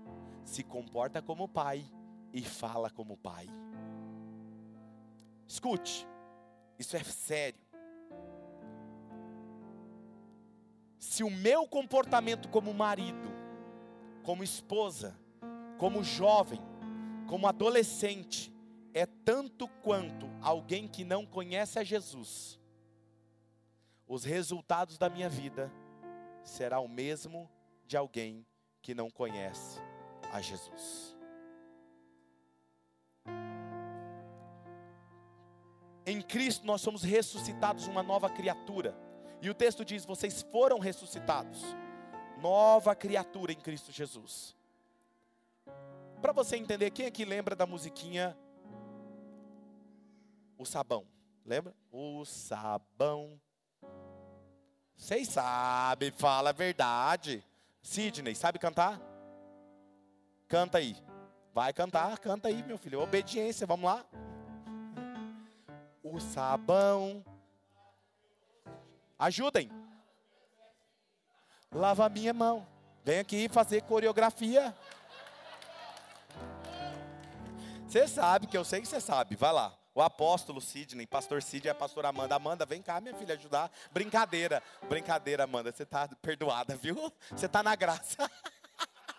se 0.45 0.65
comporta 0.65 1.23
como 1.23 1.49
pai, 1.49 1.85
e 2.33 2.43
fala 2.43 2.91
como 2.91 3.17
pai. 3.17 3.47
Escute, 5.47 6.07
isso 6.79 6.97
é 6.97 7.05
sério. 7.05 7.61
Se 11.03 11.25
o 11.25 11.31
meu 11.31 11.67
comportamento 11.67 12.49
como 12.49 12.73
marido, 12.73 13.29
como 14.23 14.45
esposa, 14.45 15.19
como 15.77 16.05
jovem, 16.05 16.61
como 17.27 17.49
adolescente, 17.49 18.55
é 18.95 19.05
tanto 19.05 19.67
quanto 19.83 20.31
alguém 20.41 20.87
que 20.87 21.03
não 21.05 21.27
conhece 21.27 21.77
a 21.77 21.83
Jesus, 21.83 22.57
os 24.07 24.23
resultados 24.23 24.97
da 24.97 25.11
minha 25.11 25.29
vida 25.29 25.73
será 26.45 26.79
o 26.79 26.87
mesmo 26.87 27.51
de 27.85 27.97
alguém 27.97 28.47
que 28.81 28.95
não 28.95 29.11
conhece 29.11 29.81
a 30.33 30.41
Jesus. 30.41 31.17
Em 36.07 36.23
Cristo 36.23 36.65
nós 36.65 36.81
somos 36.81 37.03
ressuscitados 37.03 37.89
uma 37.89 38.05
nova 38.05 38.31
criatura. 38.31 38.97
E 39.43 39.51
o 39.51 39.55
texto 39.55 39.85
diz: 39.85 40.07
vocês 40.07 40.41
foram 40.41 40.79
ressuscitados. 40.79 41.61
Nova 42.41 42.95
criatura 42.95 43.53
em 43.53 43.61
Cristo 43.61 43.93
Jesus. 43.93 44.57
Para 46.21 46.33
você 46.33 46.57
entender, 46.57 46.91
quem 46.91 47.05
aqui 47.05 47.25
lembra 47.25 47.57
da 47.57 47.67
musiquinha 47.67 48.37
O 50.57 50.65
Sabão? 50.65 51.05
Lembra? 51.45 51.75
O 51.91 52.25
Sabão. 52.25 53.41
Vocês 54.97 55.29
sabem, 55.29 56.13
fala 56.13 56.51
a 56.51 56.53
verdade. 56.53 57.45
Sidney, 57.83 58.37
sabe 58.37 58.61
cantar? 58.61 59.01
Canta 60.47 60.79
aí. 60.79 60.97
Vai 61.53 61.73
cantar, 61.73 62.19
canta 62.19 62.47
aí, 62.47 62.63
meu 62.63 62.79
filho. 62.79 63.01
Obediência, 63.01 63.67
vamos 63.67 63.87
lá. 63.87 64.07
O 66.03 66.21
sabão. 66.21 67.25
Ajudem. 69.23 69.71
Lava 71.71 72.07
a 72.07 72.09
minha 72.09 72.35
mão. 72.35 72.67
Vem 73.05 73.21
aqui 73.21 73.49
fazer 73.49 73.83
coreografia. 73.83 74.77
Você 77.87 78.09
sabe 78.09 78.49
que 78.49 78.59
eu 78.59 78.65
sei 78.65 78.81
que 78.81 78.89
você 78.89 79.01
sabe. 79.01 79.37
Vai 79.37 79.53
lá. 79.53 79.79
O 79.95 80.03
apóstolo 80.03 80.61
Sidney, 80.61 81.07
pastor 81.07 81.41
Sidney 81.41 81.69
e 81.69 81.71
a 81.71 81.75
pastora 81.75 82.09
Amanda. 82.09 82.35
Amanda, 82.35 82.67
vem 82.67 82.83
cá, 82.83 83.01
minha 83.01 83.15
filha, 83.15 83.37
ajudar. 83.37 83.71
Brincadeira, 83.93 84.61
brincadeira, 84.89 85.45
Amanda. 85.45 85.71
Você 85.71 85.85
está 85.85 86.09
perdoada, 86.21 86.75
viu? 86.75 87.13
Você 87.31 87.47
está 87.47 87.63
na 87.63 87.77
graça. 87.77 88.29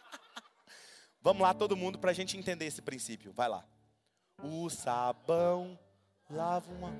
Vamos 1.22 1.43
lá, 1.43 1.54
todo 1.54 1.78
mundo, 1.78 1.97
para 1.97 2.12
a 2.12 2.14
gente 2.14 2.38
entender 2.38 2.66
esse 2.66 2.82
princípio. 2.82 3.32
Vai 3.32 3.47
lá. 3.47 3.64
O 4.43 4.70
sabão 4.70 5.80
lava 6.30 6.70
uma. 6.74 6.91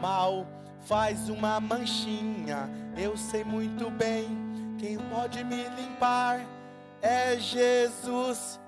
Mal 0.00 0.46
faz 0.86 1.28
uma 1.28 1.60
manchinha, 1.60 2.68
eu 2.96 3.16
sei 3.16 3.44
muito 3.44 3.90
bem 3.90 4.50
quem 4.78 4.98
pode 5.10 5.44
me 5.44 5.68
limpar 5.68 6.40
é 7.02 7.38
Jesus. 7.38 8.58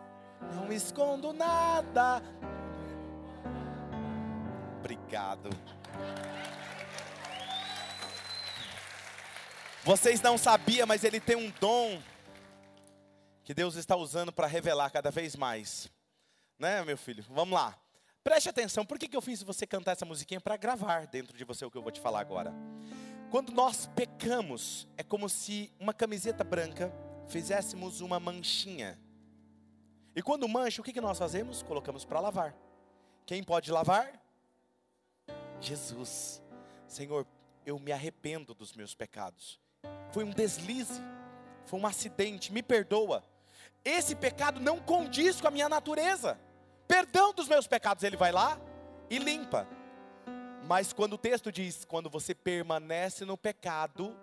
Não 0.55 0.73
escondo 0.73 1.33
nada. 1.33 2.23
Obrigado. 4.79 5.49
Vocês 9.85 10.21
não 10.21 10.37
sabiam, 10.37 10.87
mas 10.87 11.03
ele 11.03 11.19
tem 11.19 11.37
um 11.37 11.51
dom 11.59 12.01
que 13.43 13.55
Deus 13.55 13.75
está 13.77 13.97
usando 13.97 14.33
para 14.33 14.47
revelar 14.47 14.91
cada 14.91 15.11
vez 15.11 15.35
mais. 15.35 15.91
Né, 16.59 16.85
meu 16.85 16.97
filho? 16.97 17.25
Vamos 17.31 17.55
lá. 17.55 17.82
Preste 18.25 18.49
atenção, 18.49 18.87
por 18.87 18.99
que, 18.99 19.09
que 19.09 19.17
eu 19.17 19.21
fiz 19.21 19.43
você 19.43 19.67
cantar 19.67 19.93
essa 19.93 20.05
musiquinha? 20.05 20.41
Para 20.41 20.57
gravar 20.57 21.07
dentro 21.07 21.37
de 21.37 21.45
você 21.45 21.65
o 21.65 21.71
que 21.71 21.77
eu 21.77 21.83
vou 21.83 21.91
te 21.91 22.01
falar 22.01 22.21
agora. 22.21 22.55
Quando 23.31 23.51
nós 23.51 23.87
pecamos, 23.97 24.87
é 24.97 25.03
como 25.03 25.29
se 25.29 25.73
uma 25.81 25.93
camiseta 25.93 26.45
branca 26.45 26.93
fizéssemos 27.27 28.01
uma 28.01 28.21
manchinha. 28.21 28.99
E 30.15 30.23
quando 30.23 30.47
mancha, 30.47 30.81
o 30.81 30.85
que, 30.85 30.93
que 30.93 31.01
nós 31.01 31.19
fazemos? 31.19 31.63
Colocamos 31.63 32.05
para 32.05 32.21
lavar. 32.21 32.55
Quem 33.27 33.43
pode 33.43 33.73
lavar? 33.73 34.23
Jesus. 35.61 36.41
Senhor, 36.87 37.27
eu 37.67 37.79
me 37.79 37.91
arrependo 37.91 38.55
dos 38.55 38.73
meus 38.73 38.95
pecados. 38.95 39.59
Foi 40.13 40.23
um 40.23 40.31
deslize, 40.31 41.01
foi 41.65 41.81
um 41.81 41.87
acidente, 41.87 42.53
me 42.53 42.63
perdoa. 42.63 43.25
Esse 43.85 44.15
pecado 44.15 44.61
não 44.61 44.79
condiz 44.79 45.41
com 45.41 45.49
a 45.49 45.51
minha 45.51 45.69
natureza 45.69 46.39
perdão 46.93 47.33
dos 47.33 47.49
meus 47.49 47.67
pecados, 47.67 48.05
ele 48.05 48.19
vai 48.19 48.31
lá 48.31 48.61
e 49.09 49.19
limpa. 49.19 49.67
Mas 50.65 50.93
quando 50.93 51.15
o 51.15 51.19
texto 51.19 51.51
diz, 51.51 51.87
quando 51.87 52.11
você 52.11 52.35
permanece 52.35 53.25
no 53.25 53.39
pecado, 53.39 54.15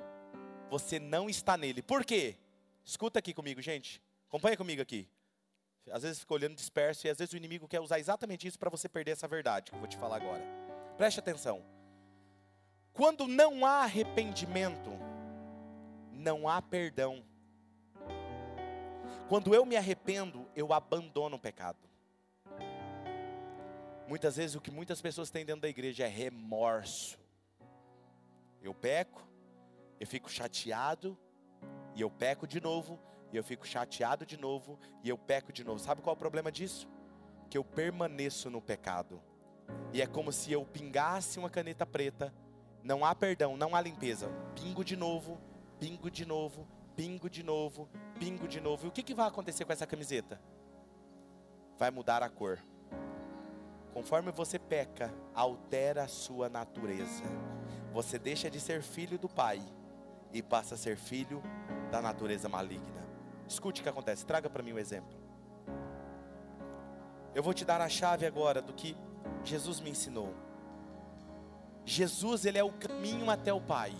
você 0.70 1.00
não 1.00 1.28
está 1.28 1.58
nele. 1.58 1.82
Por 1.82 2.06
quê? 2.06 2.38
Escuta 2.86 3.18
aqui 3.18 3.34
comigo, 3.34 3.60
gente. 3.60 4.00
Acompanha 4.28 4.56
comigo 4.56 4.84
aqui. 4.84 5.10
Às 5.90 6.04
vezes 6.04 6.20
fica 6.20 6.36
olhando 6.36 6.56
disperso 6.56 7.08
e 7.08 7.10
às 7.10 7.18
vezes 7.18 7.34
o 7.34 7.38
inimigo 7.38 7.68
quer 7.68 7.80
usar 7.80 7.98
exatamente 7.98 8.48
isso 8.48 8.60
para 8.60 8.70
você 8.70 8.88
perder 8.88 9.12
essa 9.12 9.28
verdade 9.28 9.72
que 9.72 9.76
eu 9.76 9.80
vou 9.80 9.88
te 9.88 9.98
falar 9.98 10.18
agora. 10.18 10.44
Preste 10.96 11.20
atenção. 11.20 11.66
Quando 12.94 13.28
não 13.28 13.66
há 13.66 13.82
arrependimento, 13.84 14.92
não 16.12 16.48
há 16.48 16.62
perdão. 16.62 17.26
Quando 19.28 19.56
eu 19.56 19.66
me 19.66 19.76
arrependo, 19.76 20.48
eu 20.56 20.72
abandono 20.72 21.38
o 21.38 21.40
pecado. 21.40 21.89
Muitas 24.10 24.38
vezes 24.38 24.56
o 24.56 24.60
que 24.60 24.72
muitas 24.72 25.00
pessoas 25.00 25.30
têm 25.30 25.46
dentro 25.46 25.62
da 25.62 25.70
igreja 25.70 26.04
é 26.04 26.08
remorso. 26.08 27.20
Eu 28.60 28.74
peco, 28.74 29.22
eu 30.00 30.08
fico 30.08 30.28
chateado, 30.28 31.16
e 31.94 32.02
eu 32.02 32.10
peco 32.10 32.48
de 32.48 32.60
novo, 32.60 33.00
e 33.32 33.38
eu 33.38 33.44
fico 33.44 33.68
chateado 33.68 34.26
de 34.26 34.36
novo, 34.36 34.80
e 35.04 35.10
eu 35.10 35.16
peco 35.16 35.54
de 35.54 35.64
novo. 35.64 35.78
Sabe 35.78 36.02
qual 36.02 36.16
é 36.16 36.18
o 36.18 36.20
problema 36.20 36.52
disso? 36.52 36.90
Que 37.52 37.58
eu 37.60 37.64
permaneço 37.64 38.50
no 38.50 38.60
pecado. 38.60 39.22
E 39.94 40.02
é 40.02 40.08
como 40.08 40.32
se 40.32 40.52
eu 40.52 40.66
pingasse 40.66 41.38
uma 41.38 41.50
caneta 41.52 41.86
preta, 41.86 42.34
não 42.84 43.06
há 43.06 43.14
perdão, 43.14 43.56
não 43.56 43.76
há 43.76 43.82
limpeza. 43.82 44.28
Pingo 44.56 44.84
de 44.84 44.96
novo, 44.96 45.40
pingo 45.80 46.10
de 46.10 46.26
novo, 46.26 46.68
pingo 46.96 47.30
de 47.30 47.44
novo, 47.44 47.88
pingo 48.18 48.48
de 48.48 48.60
novo. 48.60 48.88
E 48.88 48.90
o 48.90 48.92
que, 48.92 49.04
que 49.04 49.14
vai 49.14 49.28
acontecer 49.28 49.66
com 49.66 49.72
essa 49.72 49.86
camiseta? 49.86 50.42
Vai 51.78 51.92
mudar 51.92 52.24
a 52.24 52.30
cor. 52.30 52.58
Conforme 53.94 54.32
você 54.32 54.58
peca, 54.58 55.14
altera 55.34 56.04
a 56.04 56.08
sua 56.08 56.50
natureza. 56.50 57.24
Você 57.92 58.20
deixa 58.20 58.50
de 58.50 58.60
ser 58.60 58.82
filho 58.82 59.18
do 59.18 59.28
Pai 59.28 59.62
e 60.32 60.42
passa 60.42 60.76
a 60.76 60.78
ser 60.78 60.96
filho 60.96 61.42
da 61.92 62.02
natureza 62.02 62.48
maligna. 62.48 63.08
Escute 63.48 63.82
o 63.82 63.84
que 63.84 63.90
acontece, 63.90 64.26
traga 64.26 64.50
para 64.50 64.62
mim 64.62 64.74
um 64.74 64.80
exemplo. 64.80 65.18
Eu 67.34 67.42
vou 67.42 67.54
te 67.54 67.66
dar 67.66 67.82
a 67.82 67.90
chave 67.90 68.26
agora 68.26 68.62
do 68.62 68.74
que 68.74 68.96
Jesus 69.44 69.80
me 69.80 69.90
ensinou. 69.90 70.34
Jesus, 71.86 72.46
ele 72.46 72.58
é 72.58 72.64
o 72.64 72.72
caminho 72.72 73.30
até 73.30 73.52
o 73.52 73.60
Pai. 73.60 73.94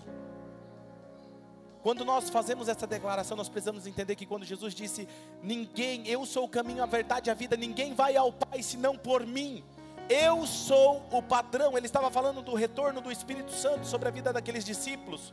Quando 1.82 2.04
nós 2.04 2.28
fazemos 2.28 2.68
essa 2.68 2.86
declaração, 2.86 3.36
nós 3.36 3.48
precisamos 3.48 3.86
entender 3.86 4.14
que 4.14 4.26
quando 4.26 4.44
Jesus 4.44 4.74
disse: 4.74 5.08
Ninguém, 5.42 6.06
eu 6.06 6.24
sou 6.26 6.44
o 6.44 6.48
caminho, 6.48 6.82
a 6.82 6.86
verdade 6.86 7.28
e 7.28 7.32
a 7.32 7.34
vida, 7.34 7.56
ninguém 7.56 7.94
vai 7.94 8.16
ao 8.16 8.32
Pai 8.32 8.62
senão 8.62 8.96
por 8.96 9.26
mim. 9.26 9.64
Eu 10.10 10.44
sou 10.44 11.06
o 11.12 11.22
padrão. 11.22 11.78
Ele 11.78 11.86
estava 11.86 12.10
falando 12.10 12.42
do 12.42 12.52
retorno 12.54 13.00
do 13.00 13.12
Espírito 13.12 13.52
Santo 13.52 13.86
sobre 13.86 14.08
a 14.08 14.10
vida 14.10 14.32
daqueles 14.32 14.64
discípulos. 14.64 15.32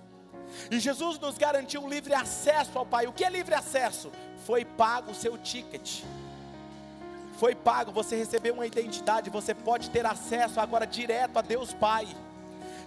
E 0.70 0.80
Jesus 0.80 1.18
nos 1.18 1.36
garantiu 1.36 1.90
livre 1.90 2.14
acesso 2.14 2.78
ao 2.78 2.86
Pai. 2.86 3.08
O 3.08 3.12
que 3.12 3.26
é 3.26 3.30
livre 3.30 3.56
acesso? 3.56 4.12
Foi 4.46 4.64
pago 4.64 5.12
o 5.12 5.16
seu 5.16 5.36
ticket. 5.36 6.04
Foi 7.40 7.56
pago, 7.56 7.92
você 7.92 8.16
recebeu 8.16 8.54
uma 8.54 8.66
identidade, 8.66 9.30
você 9.30 9.54
pode 9.54 9.90
ter 9.90 10.06
acesso 10.06 10.60
agora 10.60 10.86
direto 10.86 11.38
a 11.38 11.42
Deus 11.42 11.74
Pai. 11.74 12.08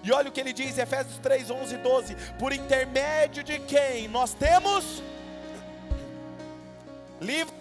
E 0.02 0.12
olha 0.12 0.28
o 0.28 0.32
que 0.32 0.40
ele 0.40 0.52
diz, 0.52 0.78
Efésios 0.78 1.18
3, 1.18 1.50
11 1.50 1.74
e 1.74 1.78
12: 1.78 2.16
Por 2.38 2.52
intermédio 2.52 3.42
de 3.42 3.58
quem 3.58 4.08
nós 4.08 4.32
temos 4.32 5.02
livre. 7.20 7.52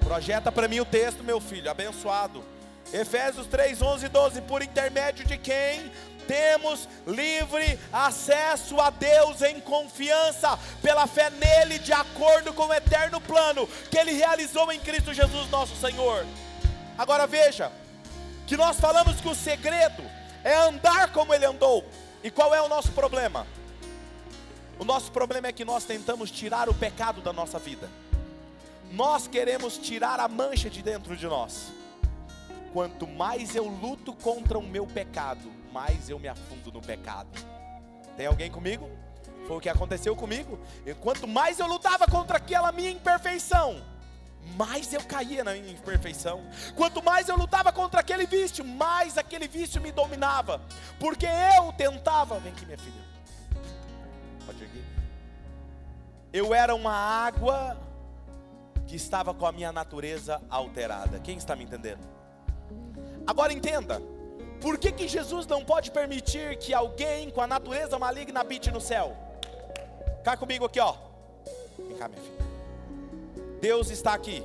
Projeta 0.00 0.52
para 0.52 0.68
mim 0.68 0.80
o 0.80 0.84
texto, 0.84 1.24
meu 1.24 1.40
filho, 1.40 1.70
abençoado. 1.70 2.44
Efésios 2.92 3.46
3, 3.46 3.80
11 3.80 4.06
e 4.06 4.08
12: 4.08 4.40
Por 4.42 4.62
intermédio 4.62 5.24
de 5.24 5.36
quem 5.38 5.90
temos 6.26 6.88
livre 7.06 7.78
acesso 7.92 8.80
a 8.80 8.90
Deus 8.90 9.42
em 9.42 9.60
confiança, 9.60 10.58
pela 10.82 11.06
fé 11.06 11.30
nele, 11.30 11.78
de 11.78 11.92
acordo 11.92 12.52
com 12.52 12.66
o 12.66 12.74
eterno 12.74 13.20
plano 13.20 13.66
que 13.90 13.98
ele 13.98 14.12
realizou 14.12 14.72
em 14.72 14.80
Cristo 14.80 15.12
Jesus, 15.12 15.50
nosso 15.50 15.76
Senhor. 15.76 16.26
Agora 16.96 17.26
veja, 17.26 17.70
que 18.46 18.56
nós 18.56 18.78
falamos 18.78 19.20
que 19.20 19.28
o 19.28 19.34
segredo 19.34 20.02
é 20.42 20.54
andar 20.54 21.12
como 21.12 21.34
ele 21.34 21.44
andou. 21.44 21.84
E 22.22 22.30
qual 22.30 22.54
é 22.54 22.62
o 22.62 22.68
nosso 22.68 22.92
problema? 22.92 23.46
O 24.78 24.84
nosso 24.84 25.10
problema 25.12 25.48
é 25.48 25.52
que 25.52 25.64
nós 25.64 25.84
tentamos 25.84 26.30
tirar 26.30 26.68
o 26.68 26.74
pecado 26.74 27.20
da 27.20 27.32
nossa 27.32 27.58
vida. 27.58 27.88
Nós 28.92 29.26
queremos 29.26 29.76
tirar 29.78 30.20
a 30.20 30.28
mancha 30.28 30.70
de 30.70 30.82
dentro 30.82 31.16
de 31.16 31.26
nós. 31.26 31.72
Quanto 32.74 33.06
mais 33.06 33.54
eu 33.54 33.68
luto 33.68 34.12
contra 34.12 34.58
o 34.58 34.62
meu 34.62 34.84
pecado, 34.84 35.48
mais 35.72 36.10
eu 36.10 36.18
me 36.18 36.26
afundo 36.26 36.72
no 36.72 36.82
pecado. 36.82 37.28
Tem 38.16 38.26
alguém 38.26 38.50
comigo? 38.50 38.90
Foi 39.46 39.58
o 39.58 39.60
que 39.60 39.68
aconteceu 39.68 40.16
comigo. 40.16 40.58
E 40.84 40.92
quanto 40.92 41.28
mais 41.28 41.60
eu 41.60 41.68
lutava 41.68 42.04
contra 42.08 42.38
aquela 42.38 42.72
minha 42.72 42.90
imperfeição, 42.90 43.80
mais 44.56 44.92
eu 44.92 45.04
caía 45.04 45.44
na 45.44 45.52
minha 45.52 45.70
imperfeição. 45.70 46.42
Quanto 46.74 47.00
mais 47.00 47.28
eu 47.28 47.36
lutava 47.36 47.70
contra 47.70 48.00
aquele 48.00 48.26
vício, 48.26 48.64
mais 48.64 49.16
aquele 49.16 49.46
vício 49.46 49.80
me 49.80 49.92
dominava. 49.92 50.60
Porque 50.98 51.26
eu 51.26 51.72
tentava. 51.74 52.40
Vem 52.40 52.50
aqui, 52.50 52.66
minha 52.66 52.78
filha. 52.78 53.02
Pode 54.44 54.60
ir 54.60 54.66
aqui. 54.66 54.84
Eu 56.32 56.52
era 56.52 56.74
uma 56.74 56.92
água 56.92 57.80
que 58.84 58.96
estava 58.96 59.32
com 59.32 59.46
a 59.46 59.52
minha 59.52 59.70
natureza 59.70 60.42
alterada. 60.50 61.20
Quem 61.20 61.36
está 61.36 61.54
me 61.54 61.62
entendendo? 61.62 62.23
Agora 63.26 63.52
entenda. 63.52 64.00
Por 64.60 64.78
que, 64.78 64.92
que 64.92 65.06
Jesus 65.06 65.46
não 65.46 65.64
pode 65.64 65.90
permitir 65.90 66.56
que 66.56 66.72
alguém 66.72 67.30
com 67.30 67.40
a 67.40 67.46
natureza 67.46 67.98
maligna 67.98 68.40
habite 68.40 68.70
no 68.70 68.80
céu? 68.80 69.16
Cá 70.22 70.36
comigo 70.36 70.64
aqui, 70.64 70.80
ó. 70.80 70.94
Vem 71.78 71.96
cá, 71.96 72.08
minha 72.08 72.20
filha. 72.22 72.44
Deus 73.60 73.90
está 73.90 74.14
aqui. 74.14 74.42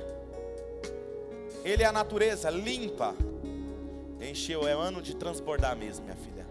Ele 1.64 1.82
é 1.82 1.86
a 1.86 1.92
natureza 1.92 2.50
limpa. 2.50 3.14
Encheu, 4.20 4.68
é 4.68 4.72
ano 4.72 5.00
de 5.00 5.14
transbordar 5.16 5.76
mesmo, 5.76 6.04
minha 6.04 6.16
filha. 6.16 6.46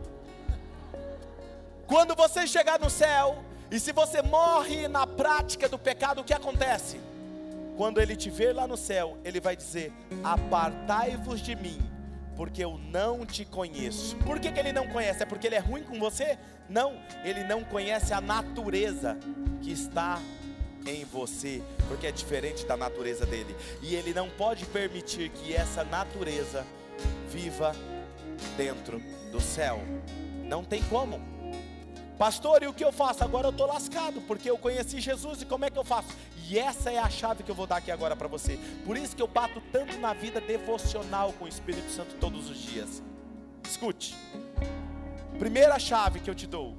Quando 1.85 2.15
você 2.15 2.47
chegar 2.47 2.79
no 2.79 2.89
céu, 2.89 3.43
e 3.71 3.79
se 3.79 3.91
você 3.91 4.21
morre 4.21 4.87
na 4.87 5.05
prática 5.05 5.69
do 5.69 5.77
pecado, 5.77 6.21
o 6.21 6.23
que 6.23 6.33
acontece? 6.33 6.99
Quando 7.77 8.01
ele 8.01 8.15
te 8.15 8.29
ver 8.29 8.53
lá 8.53 8.67
no 8.67 8.75
céu, 8.75 9.17
ele 9.23 9.39
vai 9.39 9.55
dizer: 9.55 9.93
Apartai-vos 10.23 11.39
de 11.39 11.55
mim, 11.55 11.79
porque 12.39 12.63
eu 12.63 12.77
não 12.77 13.25
te 13.25 13.43
conheço. 13.43 14.15
Por 14.15 14.39
que, 14.39 14.49
que 14.49 14.57
ele 14.57 14.71
não 14.71 14.87
conhece? 14.87 15.21
É 15.21 15.25
porque 15.25 15.45
ele 15.45 15.55
é 15.55 15.59
ruim 15.59 15.83
com 15.83 15.99
você? 15.99 16.39
Não, 16.69 16.97
ele 17.25 17.43
não 17.43 17.65
conhece 17.65 18.13
a 18.13 18.21
natureza 18.21 19.17
que 19.61 19.73
está 19.73 20.17
em 20.87 21.03
você, 21.03 21.61
porque 21.89 22.07
é 22.07 22.13
diferente 22.13 22.65
da 22.65 22.77
natureza 22.77 23.25
dele. 23.25 23.53
E 23.81 23.93
ele 23.93 24.13
não 24.13 24.29
pode 24.29 24.65
permitir 24.67 25.27
que 25.31 25.53
essa 25.53 25.83
natureza 25.83 26.65
viva 27.27 27.75
dentro 28.55 29.01
do 29.33 29.41
céu. 29.41 29.81
Não 30.45 30.63
tem 30.63 30.81
como. 30.83 31.19
Pastor, 32.17 32.63
e 32.63 32.67
o 32.67 32.73
que 32.73 32.85
eu 32.85 32.93
faço? 32.93 33.21
Agora 33.21 33.47
eu 33.47 33.51
estou 33.51 33.67
lascado, 33.67 34.21
porque 34.21 34.49
eu 34.49 34.57
conheci 34.57 35.01
Jesus 35.01 35.41
e 35.41 35.45
como 35.45 35.65
é 35.65 35.69
que 35.69 35.77
eu 35.77 35.83
faço? 35.83 36.07
E 36.49 36.57
essa 36.57 36.91
é 36.91 36.97
a 36.97 37.07
chave 37.07 37.43
que 37.43 37.51
eu 37.51 37.53
vou 37.53 37.67
dar 37.67 37.77
aqui 37.77 37.91
agora 37.91 38.15
para 38.15 38.27
você. 38.27 38.57
Por 38.83 38.97
isso 38.97 39.15
que 39.15 39.21
eu 39.21 39.27
bato 39.27 39.61
tanto 39.71 39.99
na 39.99 40.13
vida 40.13 40.41
devocional 40.41 41.31
com 41.33 41.45
o 41.45 41.47
Espírito 41.47 41.91
Santo 41.91 42.15
todos 42.15 42.49
os 42.49 42.57
dias. 42.57 43.03
Escute. 43.63 44.15
Primeira 45.37 45.77
chave 45.77 46.19
que 46.19 46.27
eu 46.27 46.33
te 46.33 46.47
dou: 46.47 46.75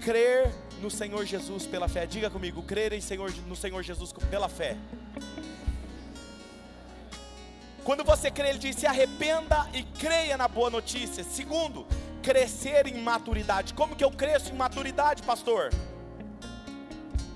crer 0.00 0.52
no 0.82 0.90
Senhor 0.90 1.24
Jesus 1.24 1.64
pela 1.64 1.88
fé. 1.88 2.06
Diga 2.06 2.28
comigo, 2.28 2.60
crer 2.64 2.92
em 2.92 3.00
Senhor, 3.00 3.32
no 3.46 3.54
Senhor 3.54 3.84
Jesus 3.84 4.12
pela 4.28 4.48
fé. 4.48 4.76
Quando 7.84 8.02
você 8.02 8.32
crê, 8.32 8.48
ele 8.48 8.58
diz: 8.58 8.74
se 8.74 8.86
arrependa 8.86 9.70
e 9.72 9.84
creia 9.84 10.36
na 10.36 10.48
boa 10.48 10.70
notícia. 10.70 11.22
Segundo, 11.22 11.86
crescer 12.20 12.88
em 12.88 13.00
maturidade. 13.00 13.74
Como 13.74 13.94
que 13.94 14.02
eu 14.02 14.10
cresço 14.10 14.52
em 14.52 14.56
maturidade, 14.56 15.22
pastor? 15.22 15.70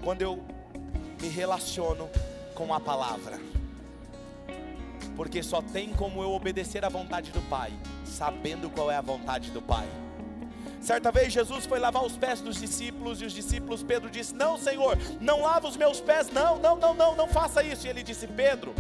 Quando 0.03 0.21
eu 0.21 0.54
me 1.25 1.31
relaciono 1.31 2.11
com 2.55 2.75
a 2.75 2.79
palavra. 2.79 3.41
Porque 5.17 5.43
só 5.43 5.63
tem 5.63 5.91
como 5.91 6.23
eu 6.23 6.31
obedecer 6.33 6.85
à 6.85 6.89
vontade 6.91 7.31
do 7.31 7.41
Pai, 7.49 7.73
sabendo 8.05 8.69
qual 8.69 8.91
é 8.91 8.97
a 8.97 9.01
vontade 9.01 9.51
do 9.51 9.63
Pai. 9.63 9.89
Certa 10.81 11.11
vez 11.11 11.33
Jesus 11.33 11.65
foi 11.65 11.79
lavar 11.79 12.05
os 12.05 12.15
pés 12.15 12.43
dos 12.43 12.61
discípulos 12.61 13.23
e 13.23 13.25
os 13.25 13.33
discípulos, 13.33 13.83
Pedro 13.83 14.11
disse: 14.11 14.35
Não, 14.35 14.59
Senhor, 14.59 14.99
não 15.19 15.41
lava 15.41 15.67
os 15.67 15.79
meus 15.79 15.99
pés, 15.99 16.29
não, 16.31 16.59
não, 16.59 16.77
não, 16.77 16.93
não, 16.93 17.17
não 17.17 17.27
faça 17.27 17.63
isso. 17.63 17.87
E 17.87 17.91
ele 17.91 18.03
disse: 18.03 18.27
Pedro, 18.27 18.75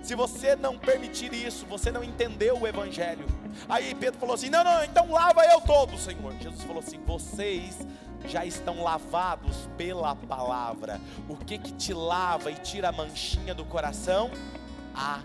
se 0.00 0.14
você 0.14 0.54
não 0.54 0.78
permitir 0.78 1.34
isso, 1.34 1.66
você 1.66 1.90
não 1.90 2.04
entendeu 2.04 2.56
o 2.56 2.68
Evangelho. 2.68 3.26
Aí 3.68 3.96
Pedro 3.96 4.20
falou 4.20 4.36
assim: 4.36 4.48
Não, 4.48 4.62
não, 4.62 4.84
então 4.84 5.10
lava 5.10 5.44
eu 5.44 5.60
todo, 5.60 5.98
Senhor. 5.98 6.32
Jesus 6.40 6.62
falou 6.62 6.78
assim: 6.78 7.00
Vocês 7.04 7.78
já 8.26 8.44
estão 8.44 8.82
lavados 8.82 9.68
pela 9.76 10.14
palavra. 10.14 11.00
O 11.28 11.36
que 11.36 11.58
que 11.58 11.72
te 11.72 11.92
lava 11.92 12.50
e 12.50 12.54
tira 12.54 12.88
a 12.88 12.92
manchinha 12.92 13.54
do 13.54 13.64
coração? 13.64 14.30
A 14.94 15.20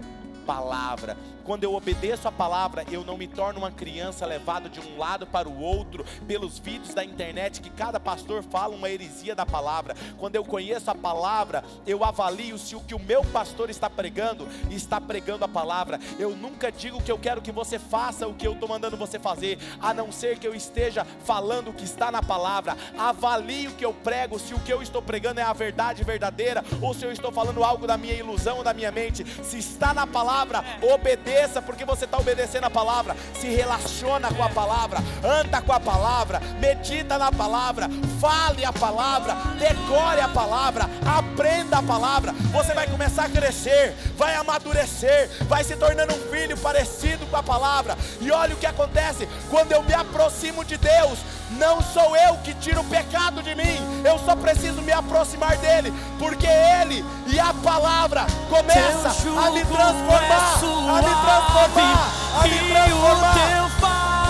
palavra. 0.46 1.18
Quando 1.46 1.64
eu 1.64 1.76
obedeço 1.76 2.28
a 2.28 2.32
palavra, 2.32 2.84
eu 2.92 3.06
não 3.06 3.16
me 3.16 3.28
torno 3.28 3.60
uma 3.60 3.70
criança 3.70 4.26
levada 4.26 4.68
de 4.68 4.80
um 4.80 4.98
lado 4.98 5.28
para 5.28 5.48
o 5.48 5.62
outro 5.62 6.04
pelos 6.28 6.58
vídeos 6.58 6.96
da 6.96 7.06
internet 7.06 7.62
que 7.62 7.70
cada 7.70 8.00
pastor 8.00 8.42
fala 8.42 8.76
uma 8.76 8.90
heresia 8.90 9.36
da 9.36 9.46
palavra. 9.46 9.96
Quando 10.18 10.36
eu 10.36 10.44
conheço 10.44 10.90
a 10.90 10.96
palavra, 10.96 11.64
eu 11.86 12.04
avalio 12.04 12.58
se 12.58 12.76
o 12.76 12.82
que 12.82 12.96
o 12.96 13.00
meu 13.00 13.24
pastor 13.26 13.70
está 13.70 13.88
pregando 13.88 14.48
está 14.72 15.00
pregando 15.00 15.46
a 15.46 15.48
palavra. 15.48 16.00
Eu 16.18 16.36
nunca 16.36 16.72
digo 16.72 17.02
que 17.04 17.12
eu 17.12 17.20
quero 17.20 17.44
que 17.44 17.52
você 17.52 17.78
faça 17.78 18.28
o 18.28 18.34
que 18.34 18.48
eu 18.48 18.54
estou 18.54 18.68
mandando 18.68 18.98
você 18.98 19.20
fazer, 19.20 19.60
a 19.80 19.94
não 19.94 20.12
ser 20.12 20.40
que 20.40 20.48
eu 20.48 20.56
esteja 20.56 21.06
falando 21.24 21.70
o 21.70 21.74
que 21.74 21.86
está 21.86 22.12
na 22.12 22.24
palavra. 22.24 22.76
Avalie 22.98 23.68
o 23.68 23.76
que 23.76 23.86
eu 23.86 23.94
prego, 23.94 24.40
se 24.40 24.56
o 24.56 24.60
que 24.62 24.74
eu 24.74 24.82
estou 24.82 25.02
pregando 25.02 25.40
é 25.40 25.44
a 25.44 25.54
verdade 25.54 26.04
verdadeira 26.04 26.66
ou 26.82 26.92
se 26.92 27.06
eu 27.06 27.12
estou 27.12 27.32
falando 27.32 27.64
algo 27.64 27.86
da 27.86 27.98
minha 27.98 28.16
ilusão 28.16 28.64
da 28.64 28.74
minha 28.74 28.92
mente. 28.92 29.24
Se 29.44 29.60
está 29.60 29.94
na 29.94 30.08
palavra, 30.08 30.64
obedeça 30.82 31.35
porque 31.66 31.86
você 31.86 32.06
está 32.06 32.18
obedecendo 32.18 32.66
a 32.66 32.70
palavra. 32.70 33.16
Se 33.40 33.48
relaciona 33.48 34.34
com 34.34 34.44
a 34.44 34.50
palavra, 34.50 35.00
anda 35.24 35.62
com 35.62 35.74
a 35.74 35.80
palavra, 35.80 36.40
medita 36.60 37.18
na 37.18 37.32
palavra, 37.32 37.90
fale 38.20 38.64
a 38.64 38.72
palavra, 38.72 39.36
decore 39.60 40.22
a 40.22 40.30
palavra, 40.30 40.90
aprenda 41.06 41.35
a 41.76 41.84
palavra. 41.84 42.34
Você 42.54 42.74
vai 42.74 42.88
começar 42.88 43.26
a 43.26 43.30
crescer, 43.30 43.94
vai 44.18 44.36
amadurecer, 44.36 45.30
vai 45.48 45.64
se 45.64 45.76
tornando 45.76 46.14
um 46.14 46.32
filho 46.32 46.58
parecido 46.58 47.26
com 47.28 47.36
a 47.36 47.44
palavra. 47.44 47.98
E 48.22 48.32
olha 48.32 48.54
o 48.54 48.58
que 48.58 48.66
acontece 48.66 49.28
quando 49.50 49.72
eu 49.74 49.84
me 49.84 49.94
aproximo 49.94 50.64
de 50.64 50.78
Deus. 50.78 51.20
Não 51.52 51.82
sou 51.82 52.16
eu 52.16 52.38
que 52.38 52.54
tiro 52.56 52.82
o 52.82 52.86
pecado 52.86 53.44
de 53.44 53.54
mim, 53.54 53.78
eu 54.04 54.18
só 54.20 54.36
preciso 54.36 54.82
me 54.82 54.92
aproximar 54.92 55.56
dele, 55.58 55.94
porque 56.18 56.48
ele 56.48 57.06
e 57.28 57.40
a 57.40 57.54
palavra 57.54 58.26
começa 58.50 59.10
a 59.10 59.52
me 59.52 59.64
transformar, 59.64 60.98
a 60.98 61.02
me 61.02 61.16
transformar, 61.24 62.12
a 62.40 62.48
me 62.48 62.72
transformar. 62.72 64.25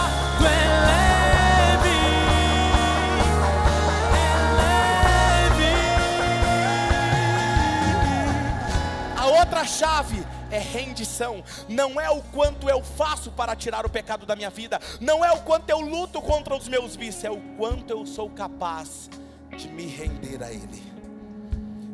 Outra 9.45 9.63
chave 9.63 10.25
é 10.49 10.57
rendição, 10.57 11.43
não 11.69 12.01
é 12.01 12.09
o 12.09 12.19
quanto 12.21 12.67
eu 12.67 12.83
faço 12.83 13.31
para 13.31 13.55
tirar 13.55 13.85
o 13.85 13.89
pecado 13.89 14.25
da 14.25 14.35
minha 14.35 14.49
vida, 14.49 14.79
não 14.99 15.23
é 15.23 15.31
o 15.31 15.41
quanto 15.41 15.69
eu 15.69 15.79
luto 15.79 16.19
contra 16.19 16.55
os 16.55 16.67
meus 16.67 16.95
vícios, 16.95 17.23
é 17.23 17.29
o 17.29 17.39
quanto 17.55 17.91
eu 17.91 18.05
sou 18.07 18.27
capaz 18.27 19.07
de 19.55 19.67
me 19.67 19.85
render 19.85 20.43
a 20.43 20.51
Ele. 20.51 20.83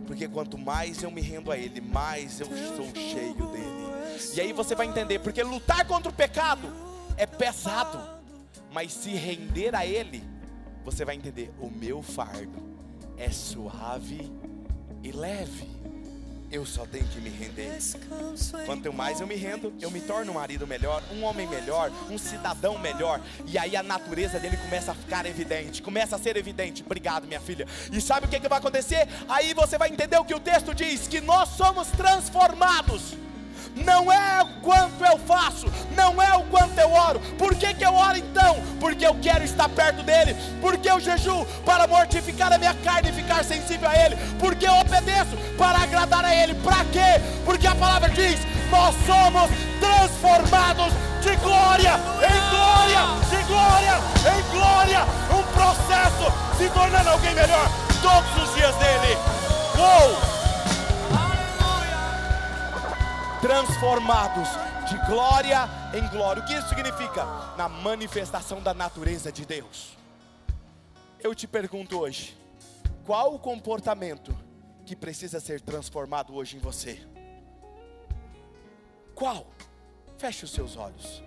Porque 0.08 0.30
quanto 0.30 0.58
mais 0.58 1.04
eu 1.04 1.12
me 1.12 1.22
rendo 1.22 1.52
a 1.52 1.58
Ele, 1.58 1.82
mais 1.82 2.40
eu 2.40 2.48
sou 2.48 2.90
cheio 2.96 3.34
dele. 3.34 3.92
E 4.34 4.42
aí 4.42 4.54
você 4.54 4.74
vai 4.74 4.88
entender, 4.88 5.20
porque 5.20 5.44
lutar 5.44 5.86
contra 5.86 6.10
o 6.10 6.14
pecado 6.14 6.74
é 7.18 7.26
pesado, 7.26 8.00
mas 8.72 8.94
se 8.94 9.10
render 9.12 9.76
a 9.76 9.86
Ele, 9.86 10.24
você 10.86 11.04
vai 11.04 11.16
entender: 11.16 11.54
o 11.60 11.70
meu 11.70 12.02
fardo 12.02 12.78
é 13.18 13.30
suave 13.30 14.32
e 15.04 15.12
leve. 15.12 15.81
Eu 16.52 16.66
só 16.66 16.86
tenho 16.86 17.08
que 17.08 17.22
me 17.22 17.30
render. 17.30 17.72
Quanto 18.66 18.92
mais 18.92 19.22
eu 19.22 19.28
me 19.28 19.36
rendo, 19.36 19.74
eu 19.80 19.90
me 19.90 20.02
torno 20.02 20.32
um 20.32 20.36
marido 20.36 20.68
melhor, 20.68 21.02
um 21.14 21.24
homem 21.24 21.48
melhor, 21.48 21.90
um 22.10 22.18
cidadão 22.18 22.78
melhor. 22.78 23.22
E 23.46 23.58
aí 23.58 23.76
a 23.76 23.82
natureza 23.82 24.38
dele 24.38 24.58
começa 24.58 24.92
a 24.92 24.96
ficar 24.96 25.26
evidente, 25.26 25.82
começa 25.82 26.18
a 26.18 26.20
ser 26.20 26.36
evidente. 26.36 26.84
Obrigado, 26.86 27.26
minha 27.26 27.40
filha. 27.40 27.66
E 27.92 28.02
sabe 28.02 28.26
o 28.26 28.30
que, 28.30 28.40
que 28.40 28.50
vai 28.50 28.60
acontecer? 28.60 29.08
Aí 29.30 29.54
você 29.54 29.78
vai 29.78 29.90
entender 29.90 30.18
o 30.18 30.26
que 30.26 30.36
o 30.36 30.40
texto 30.40 30.76
diz: 30.76 31.08
que 31.08 31.22
nós 31.22 31.50
somos 31.50 31.88
transformados 31.92 33.16
não 33.76 34.12
é 34.12 34.42
o 34.42 34.48
quanto 34.62 35.04
eu 35.04 35.18
faço, 35.20 35.68
não 35.96 36.22
é 36.22 36.36
o 36.36 36.44
quanto 36.44 36.78
eu 36.78 36.92
oro. 36.92 37.20
Por 37.38 37.56
que, 37.56 37.74
que 37.74 37.86
eu 37.86 37.94
oro 37.94 38.18
então? 38.18 38.62
Porque 38.80 39.06
eu 39.06 39.16
quero 39.22 39.44
estar 39.44 39.70
perto 39.70 40.04
dele, 40.04 40.36
porque 40.60 40.90
eu 40.90 41.00
jejuo 41.00 41.46
para 41.66 41.88
mortificar 41.88 42.52
a 42.52 42.58
minha 42.58 42.74
carne 42.76 43.10
e 43.10 43.14
ficar 43.14 43.44
sensível 43.44 43.90
a 43.90 43.96
ele, 43.96 44.16
porque 44.40 44.68
eu 44.68 44.74
obedeço 44.74 45.38
para 45.58 45.80
agradar 45.80 46.26
a 46.26 46.36
ele. 46.36 46.54
Para 46.56 46.84
quê? 46.86 47.22
Porque 47.46 47.68
a 47.68 47.76
palavra 47.76 48.10
diz: 48.10 48.40
nós 48.70 48.96
somos 49.06 49.50
transformados 49.80 50.94
de 51.22 51.36
glória 51.38 51.94
em 52.20 52.50
glória, 52.50 53.02
de 53.30 53.44
glória 53.44 53.94
em 54.38 54.52
glória. 54.52 55.06
Um 55.32 55.44
processo 55.54 56.32
se 56.58 56.70
tornando 56.70 57.10
alguém 57.10 57.36
melhor 57.36 57.70
todos 58.02 58.44
os 58.44 58.56
dias 58.56 58.76
dele. 58.76 59.18
Uou! 59.78 60.41
Transformados 63.42 64.48
de 64.88 64.98
glória 65.08 65.68
em 65.96 66.08
glória. 66.10 66.44
O 66.44 66.46
que 66.46 66.54
isso 66.54 66.70
significa? 66.70 67.26
Na 67.58 67.68
manifestação 67.68 68.62
da 68.62 68.72
natureza 68.72 69.32
de 69.32 69.48
Deus. 69.48 69.98
Eu 71.20 71.34
te 71.34 71.48
pergunto 71.48 72.00
hoje, 72.00 72.38
qual 73.04 73.34
o 73.34 73.40
comportamento 73.40 74.38
que 74.86 74.96
precisa 74.96 75.40
ser 75.40 75.60
transformado 75.60 76.36
hoje 76.36 76.58
em 76.58 76.60
você? 76.60 77.02
Qual? 79.16 79.48
Feche 80.20 80.46
os 80.46 80.52
seus 80.52 80.78
olhos. 80.78 81.24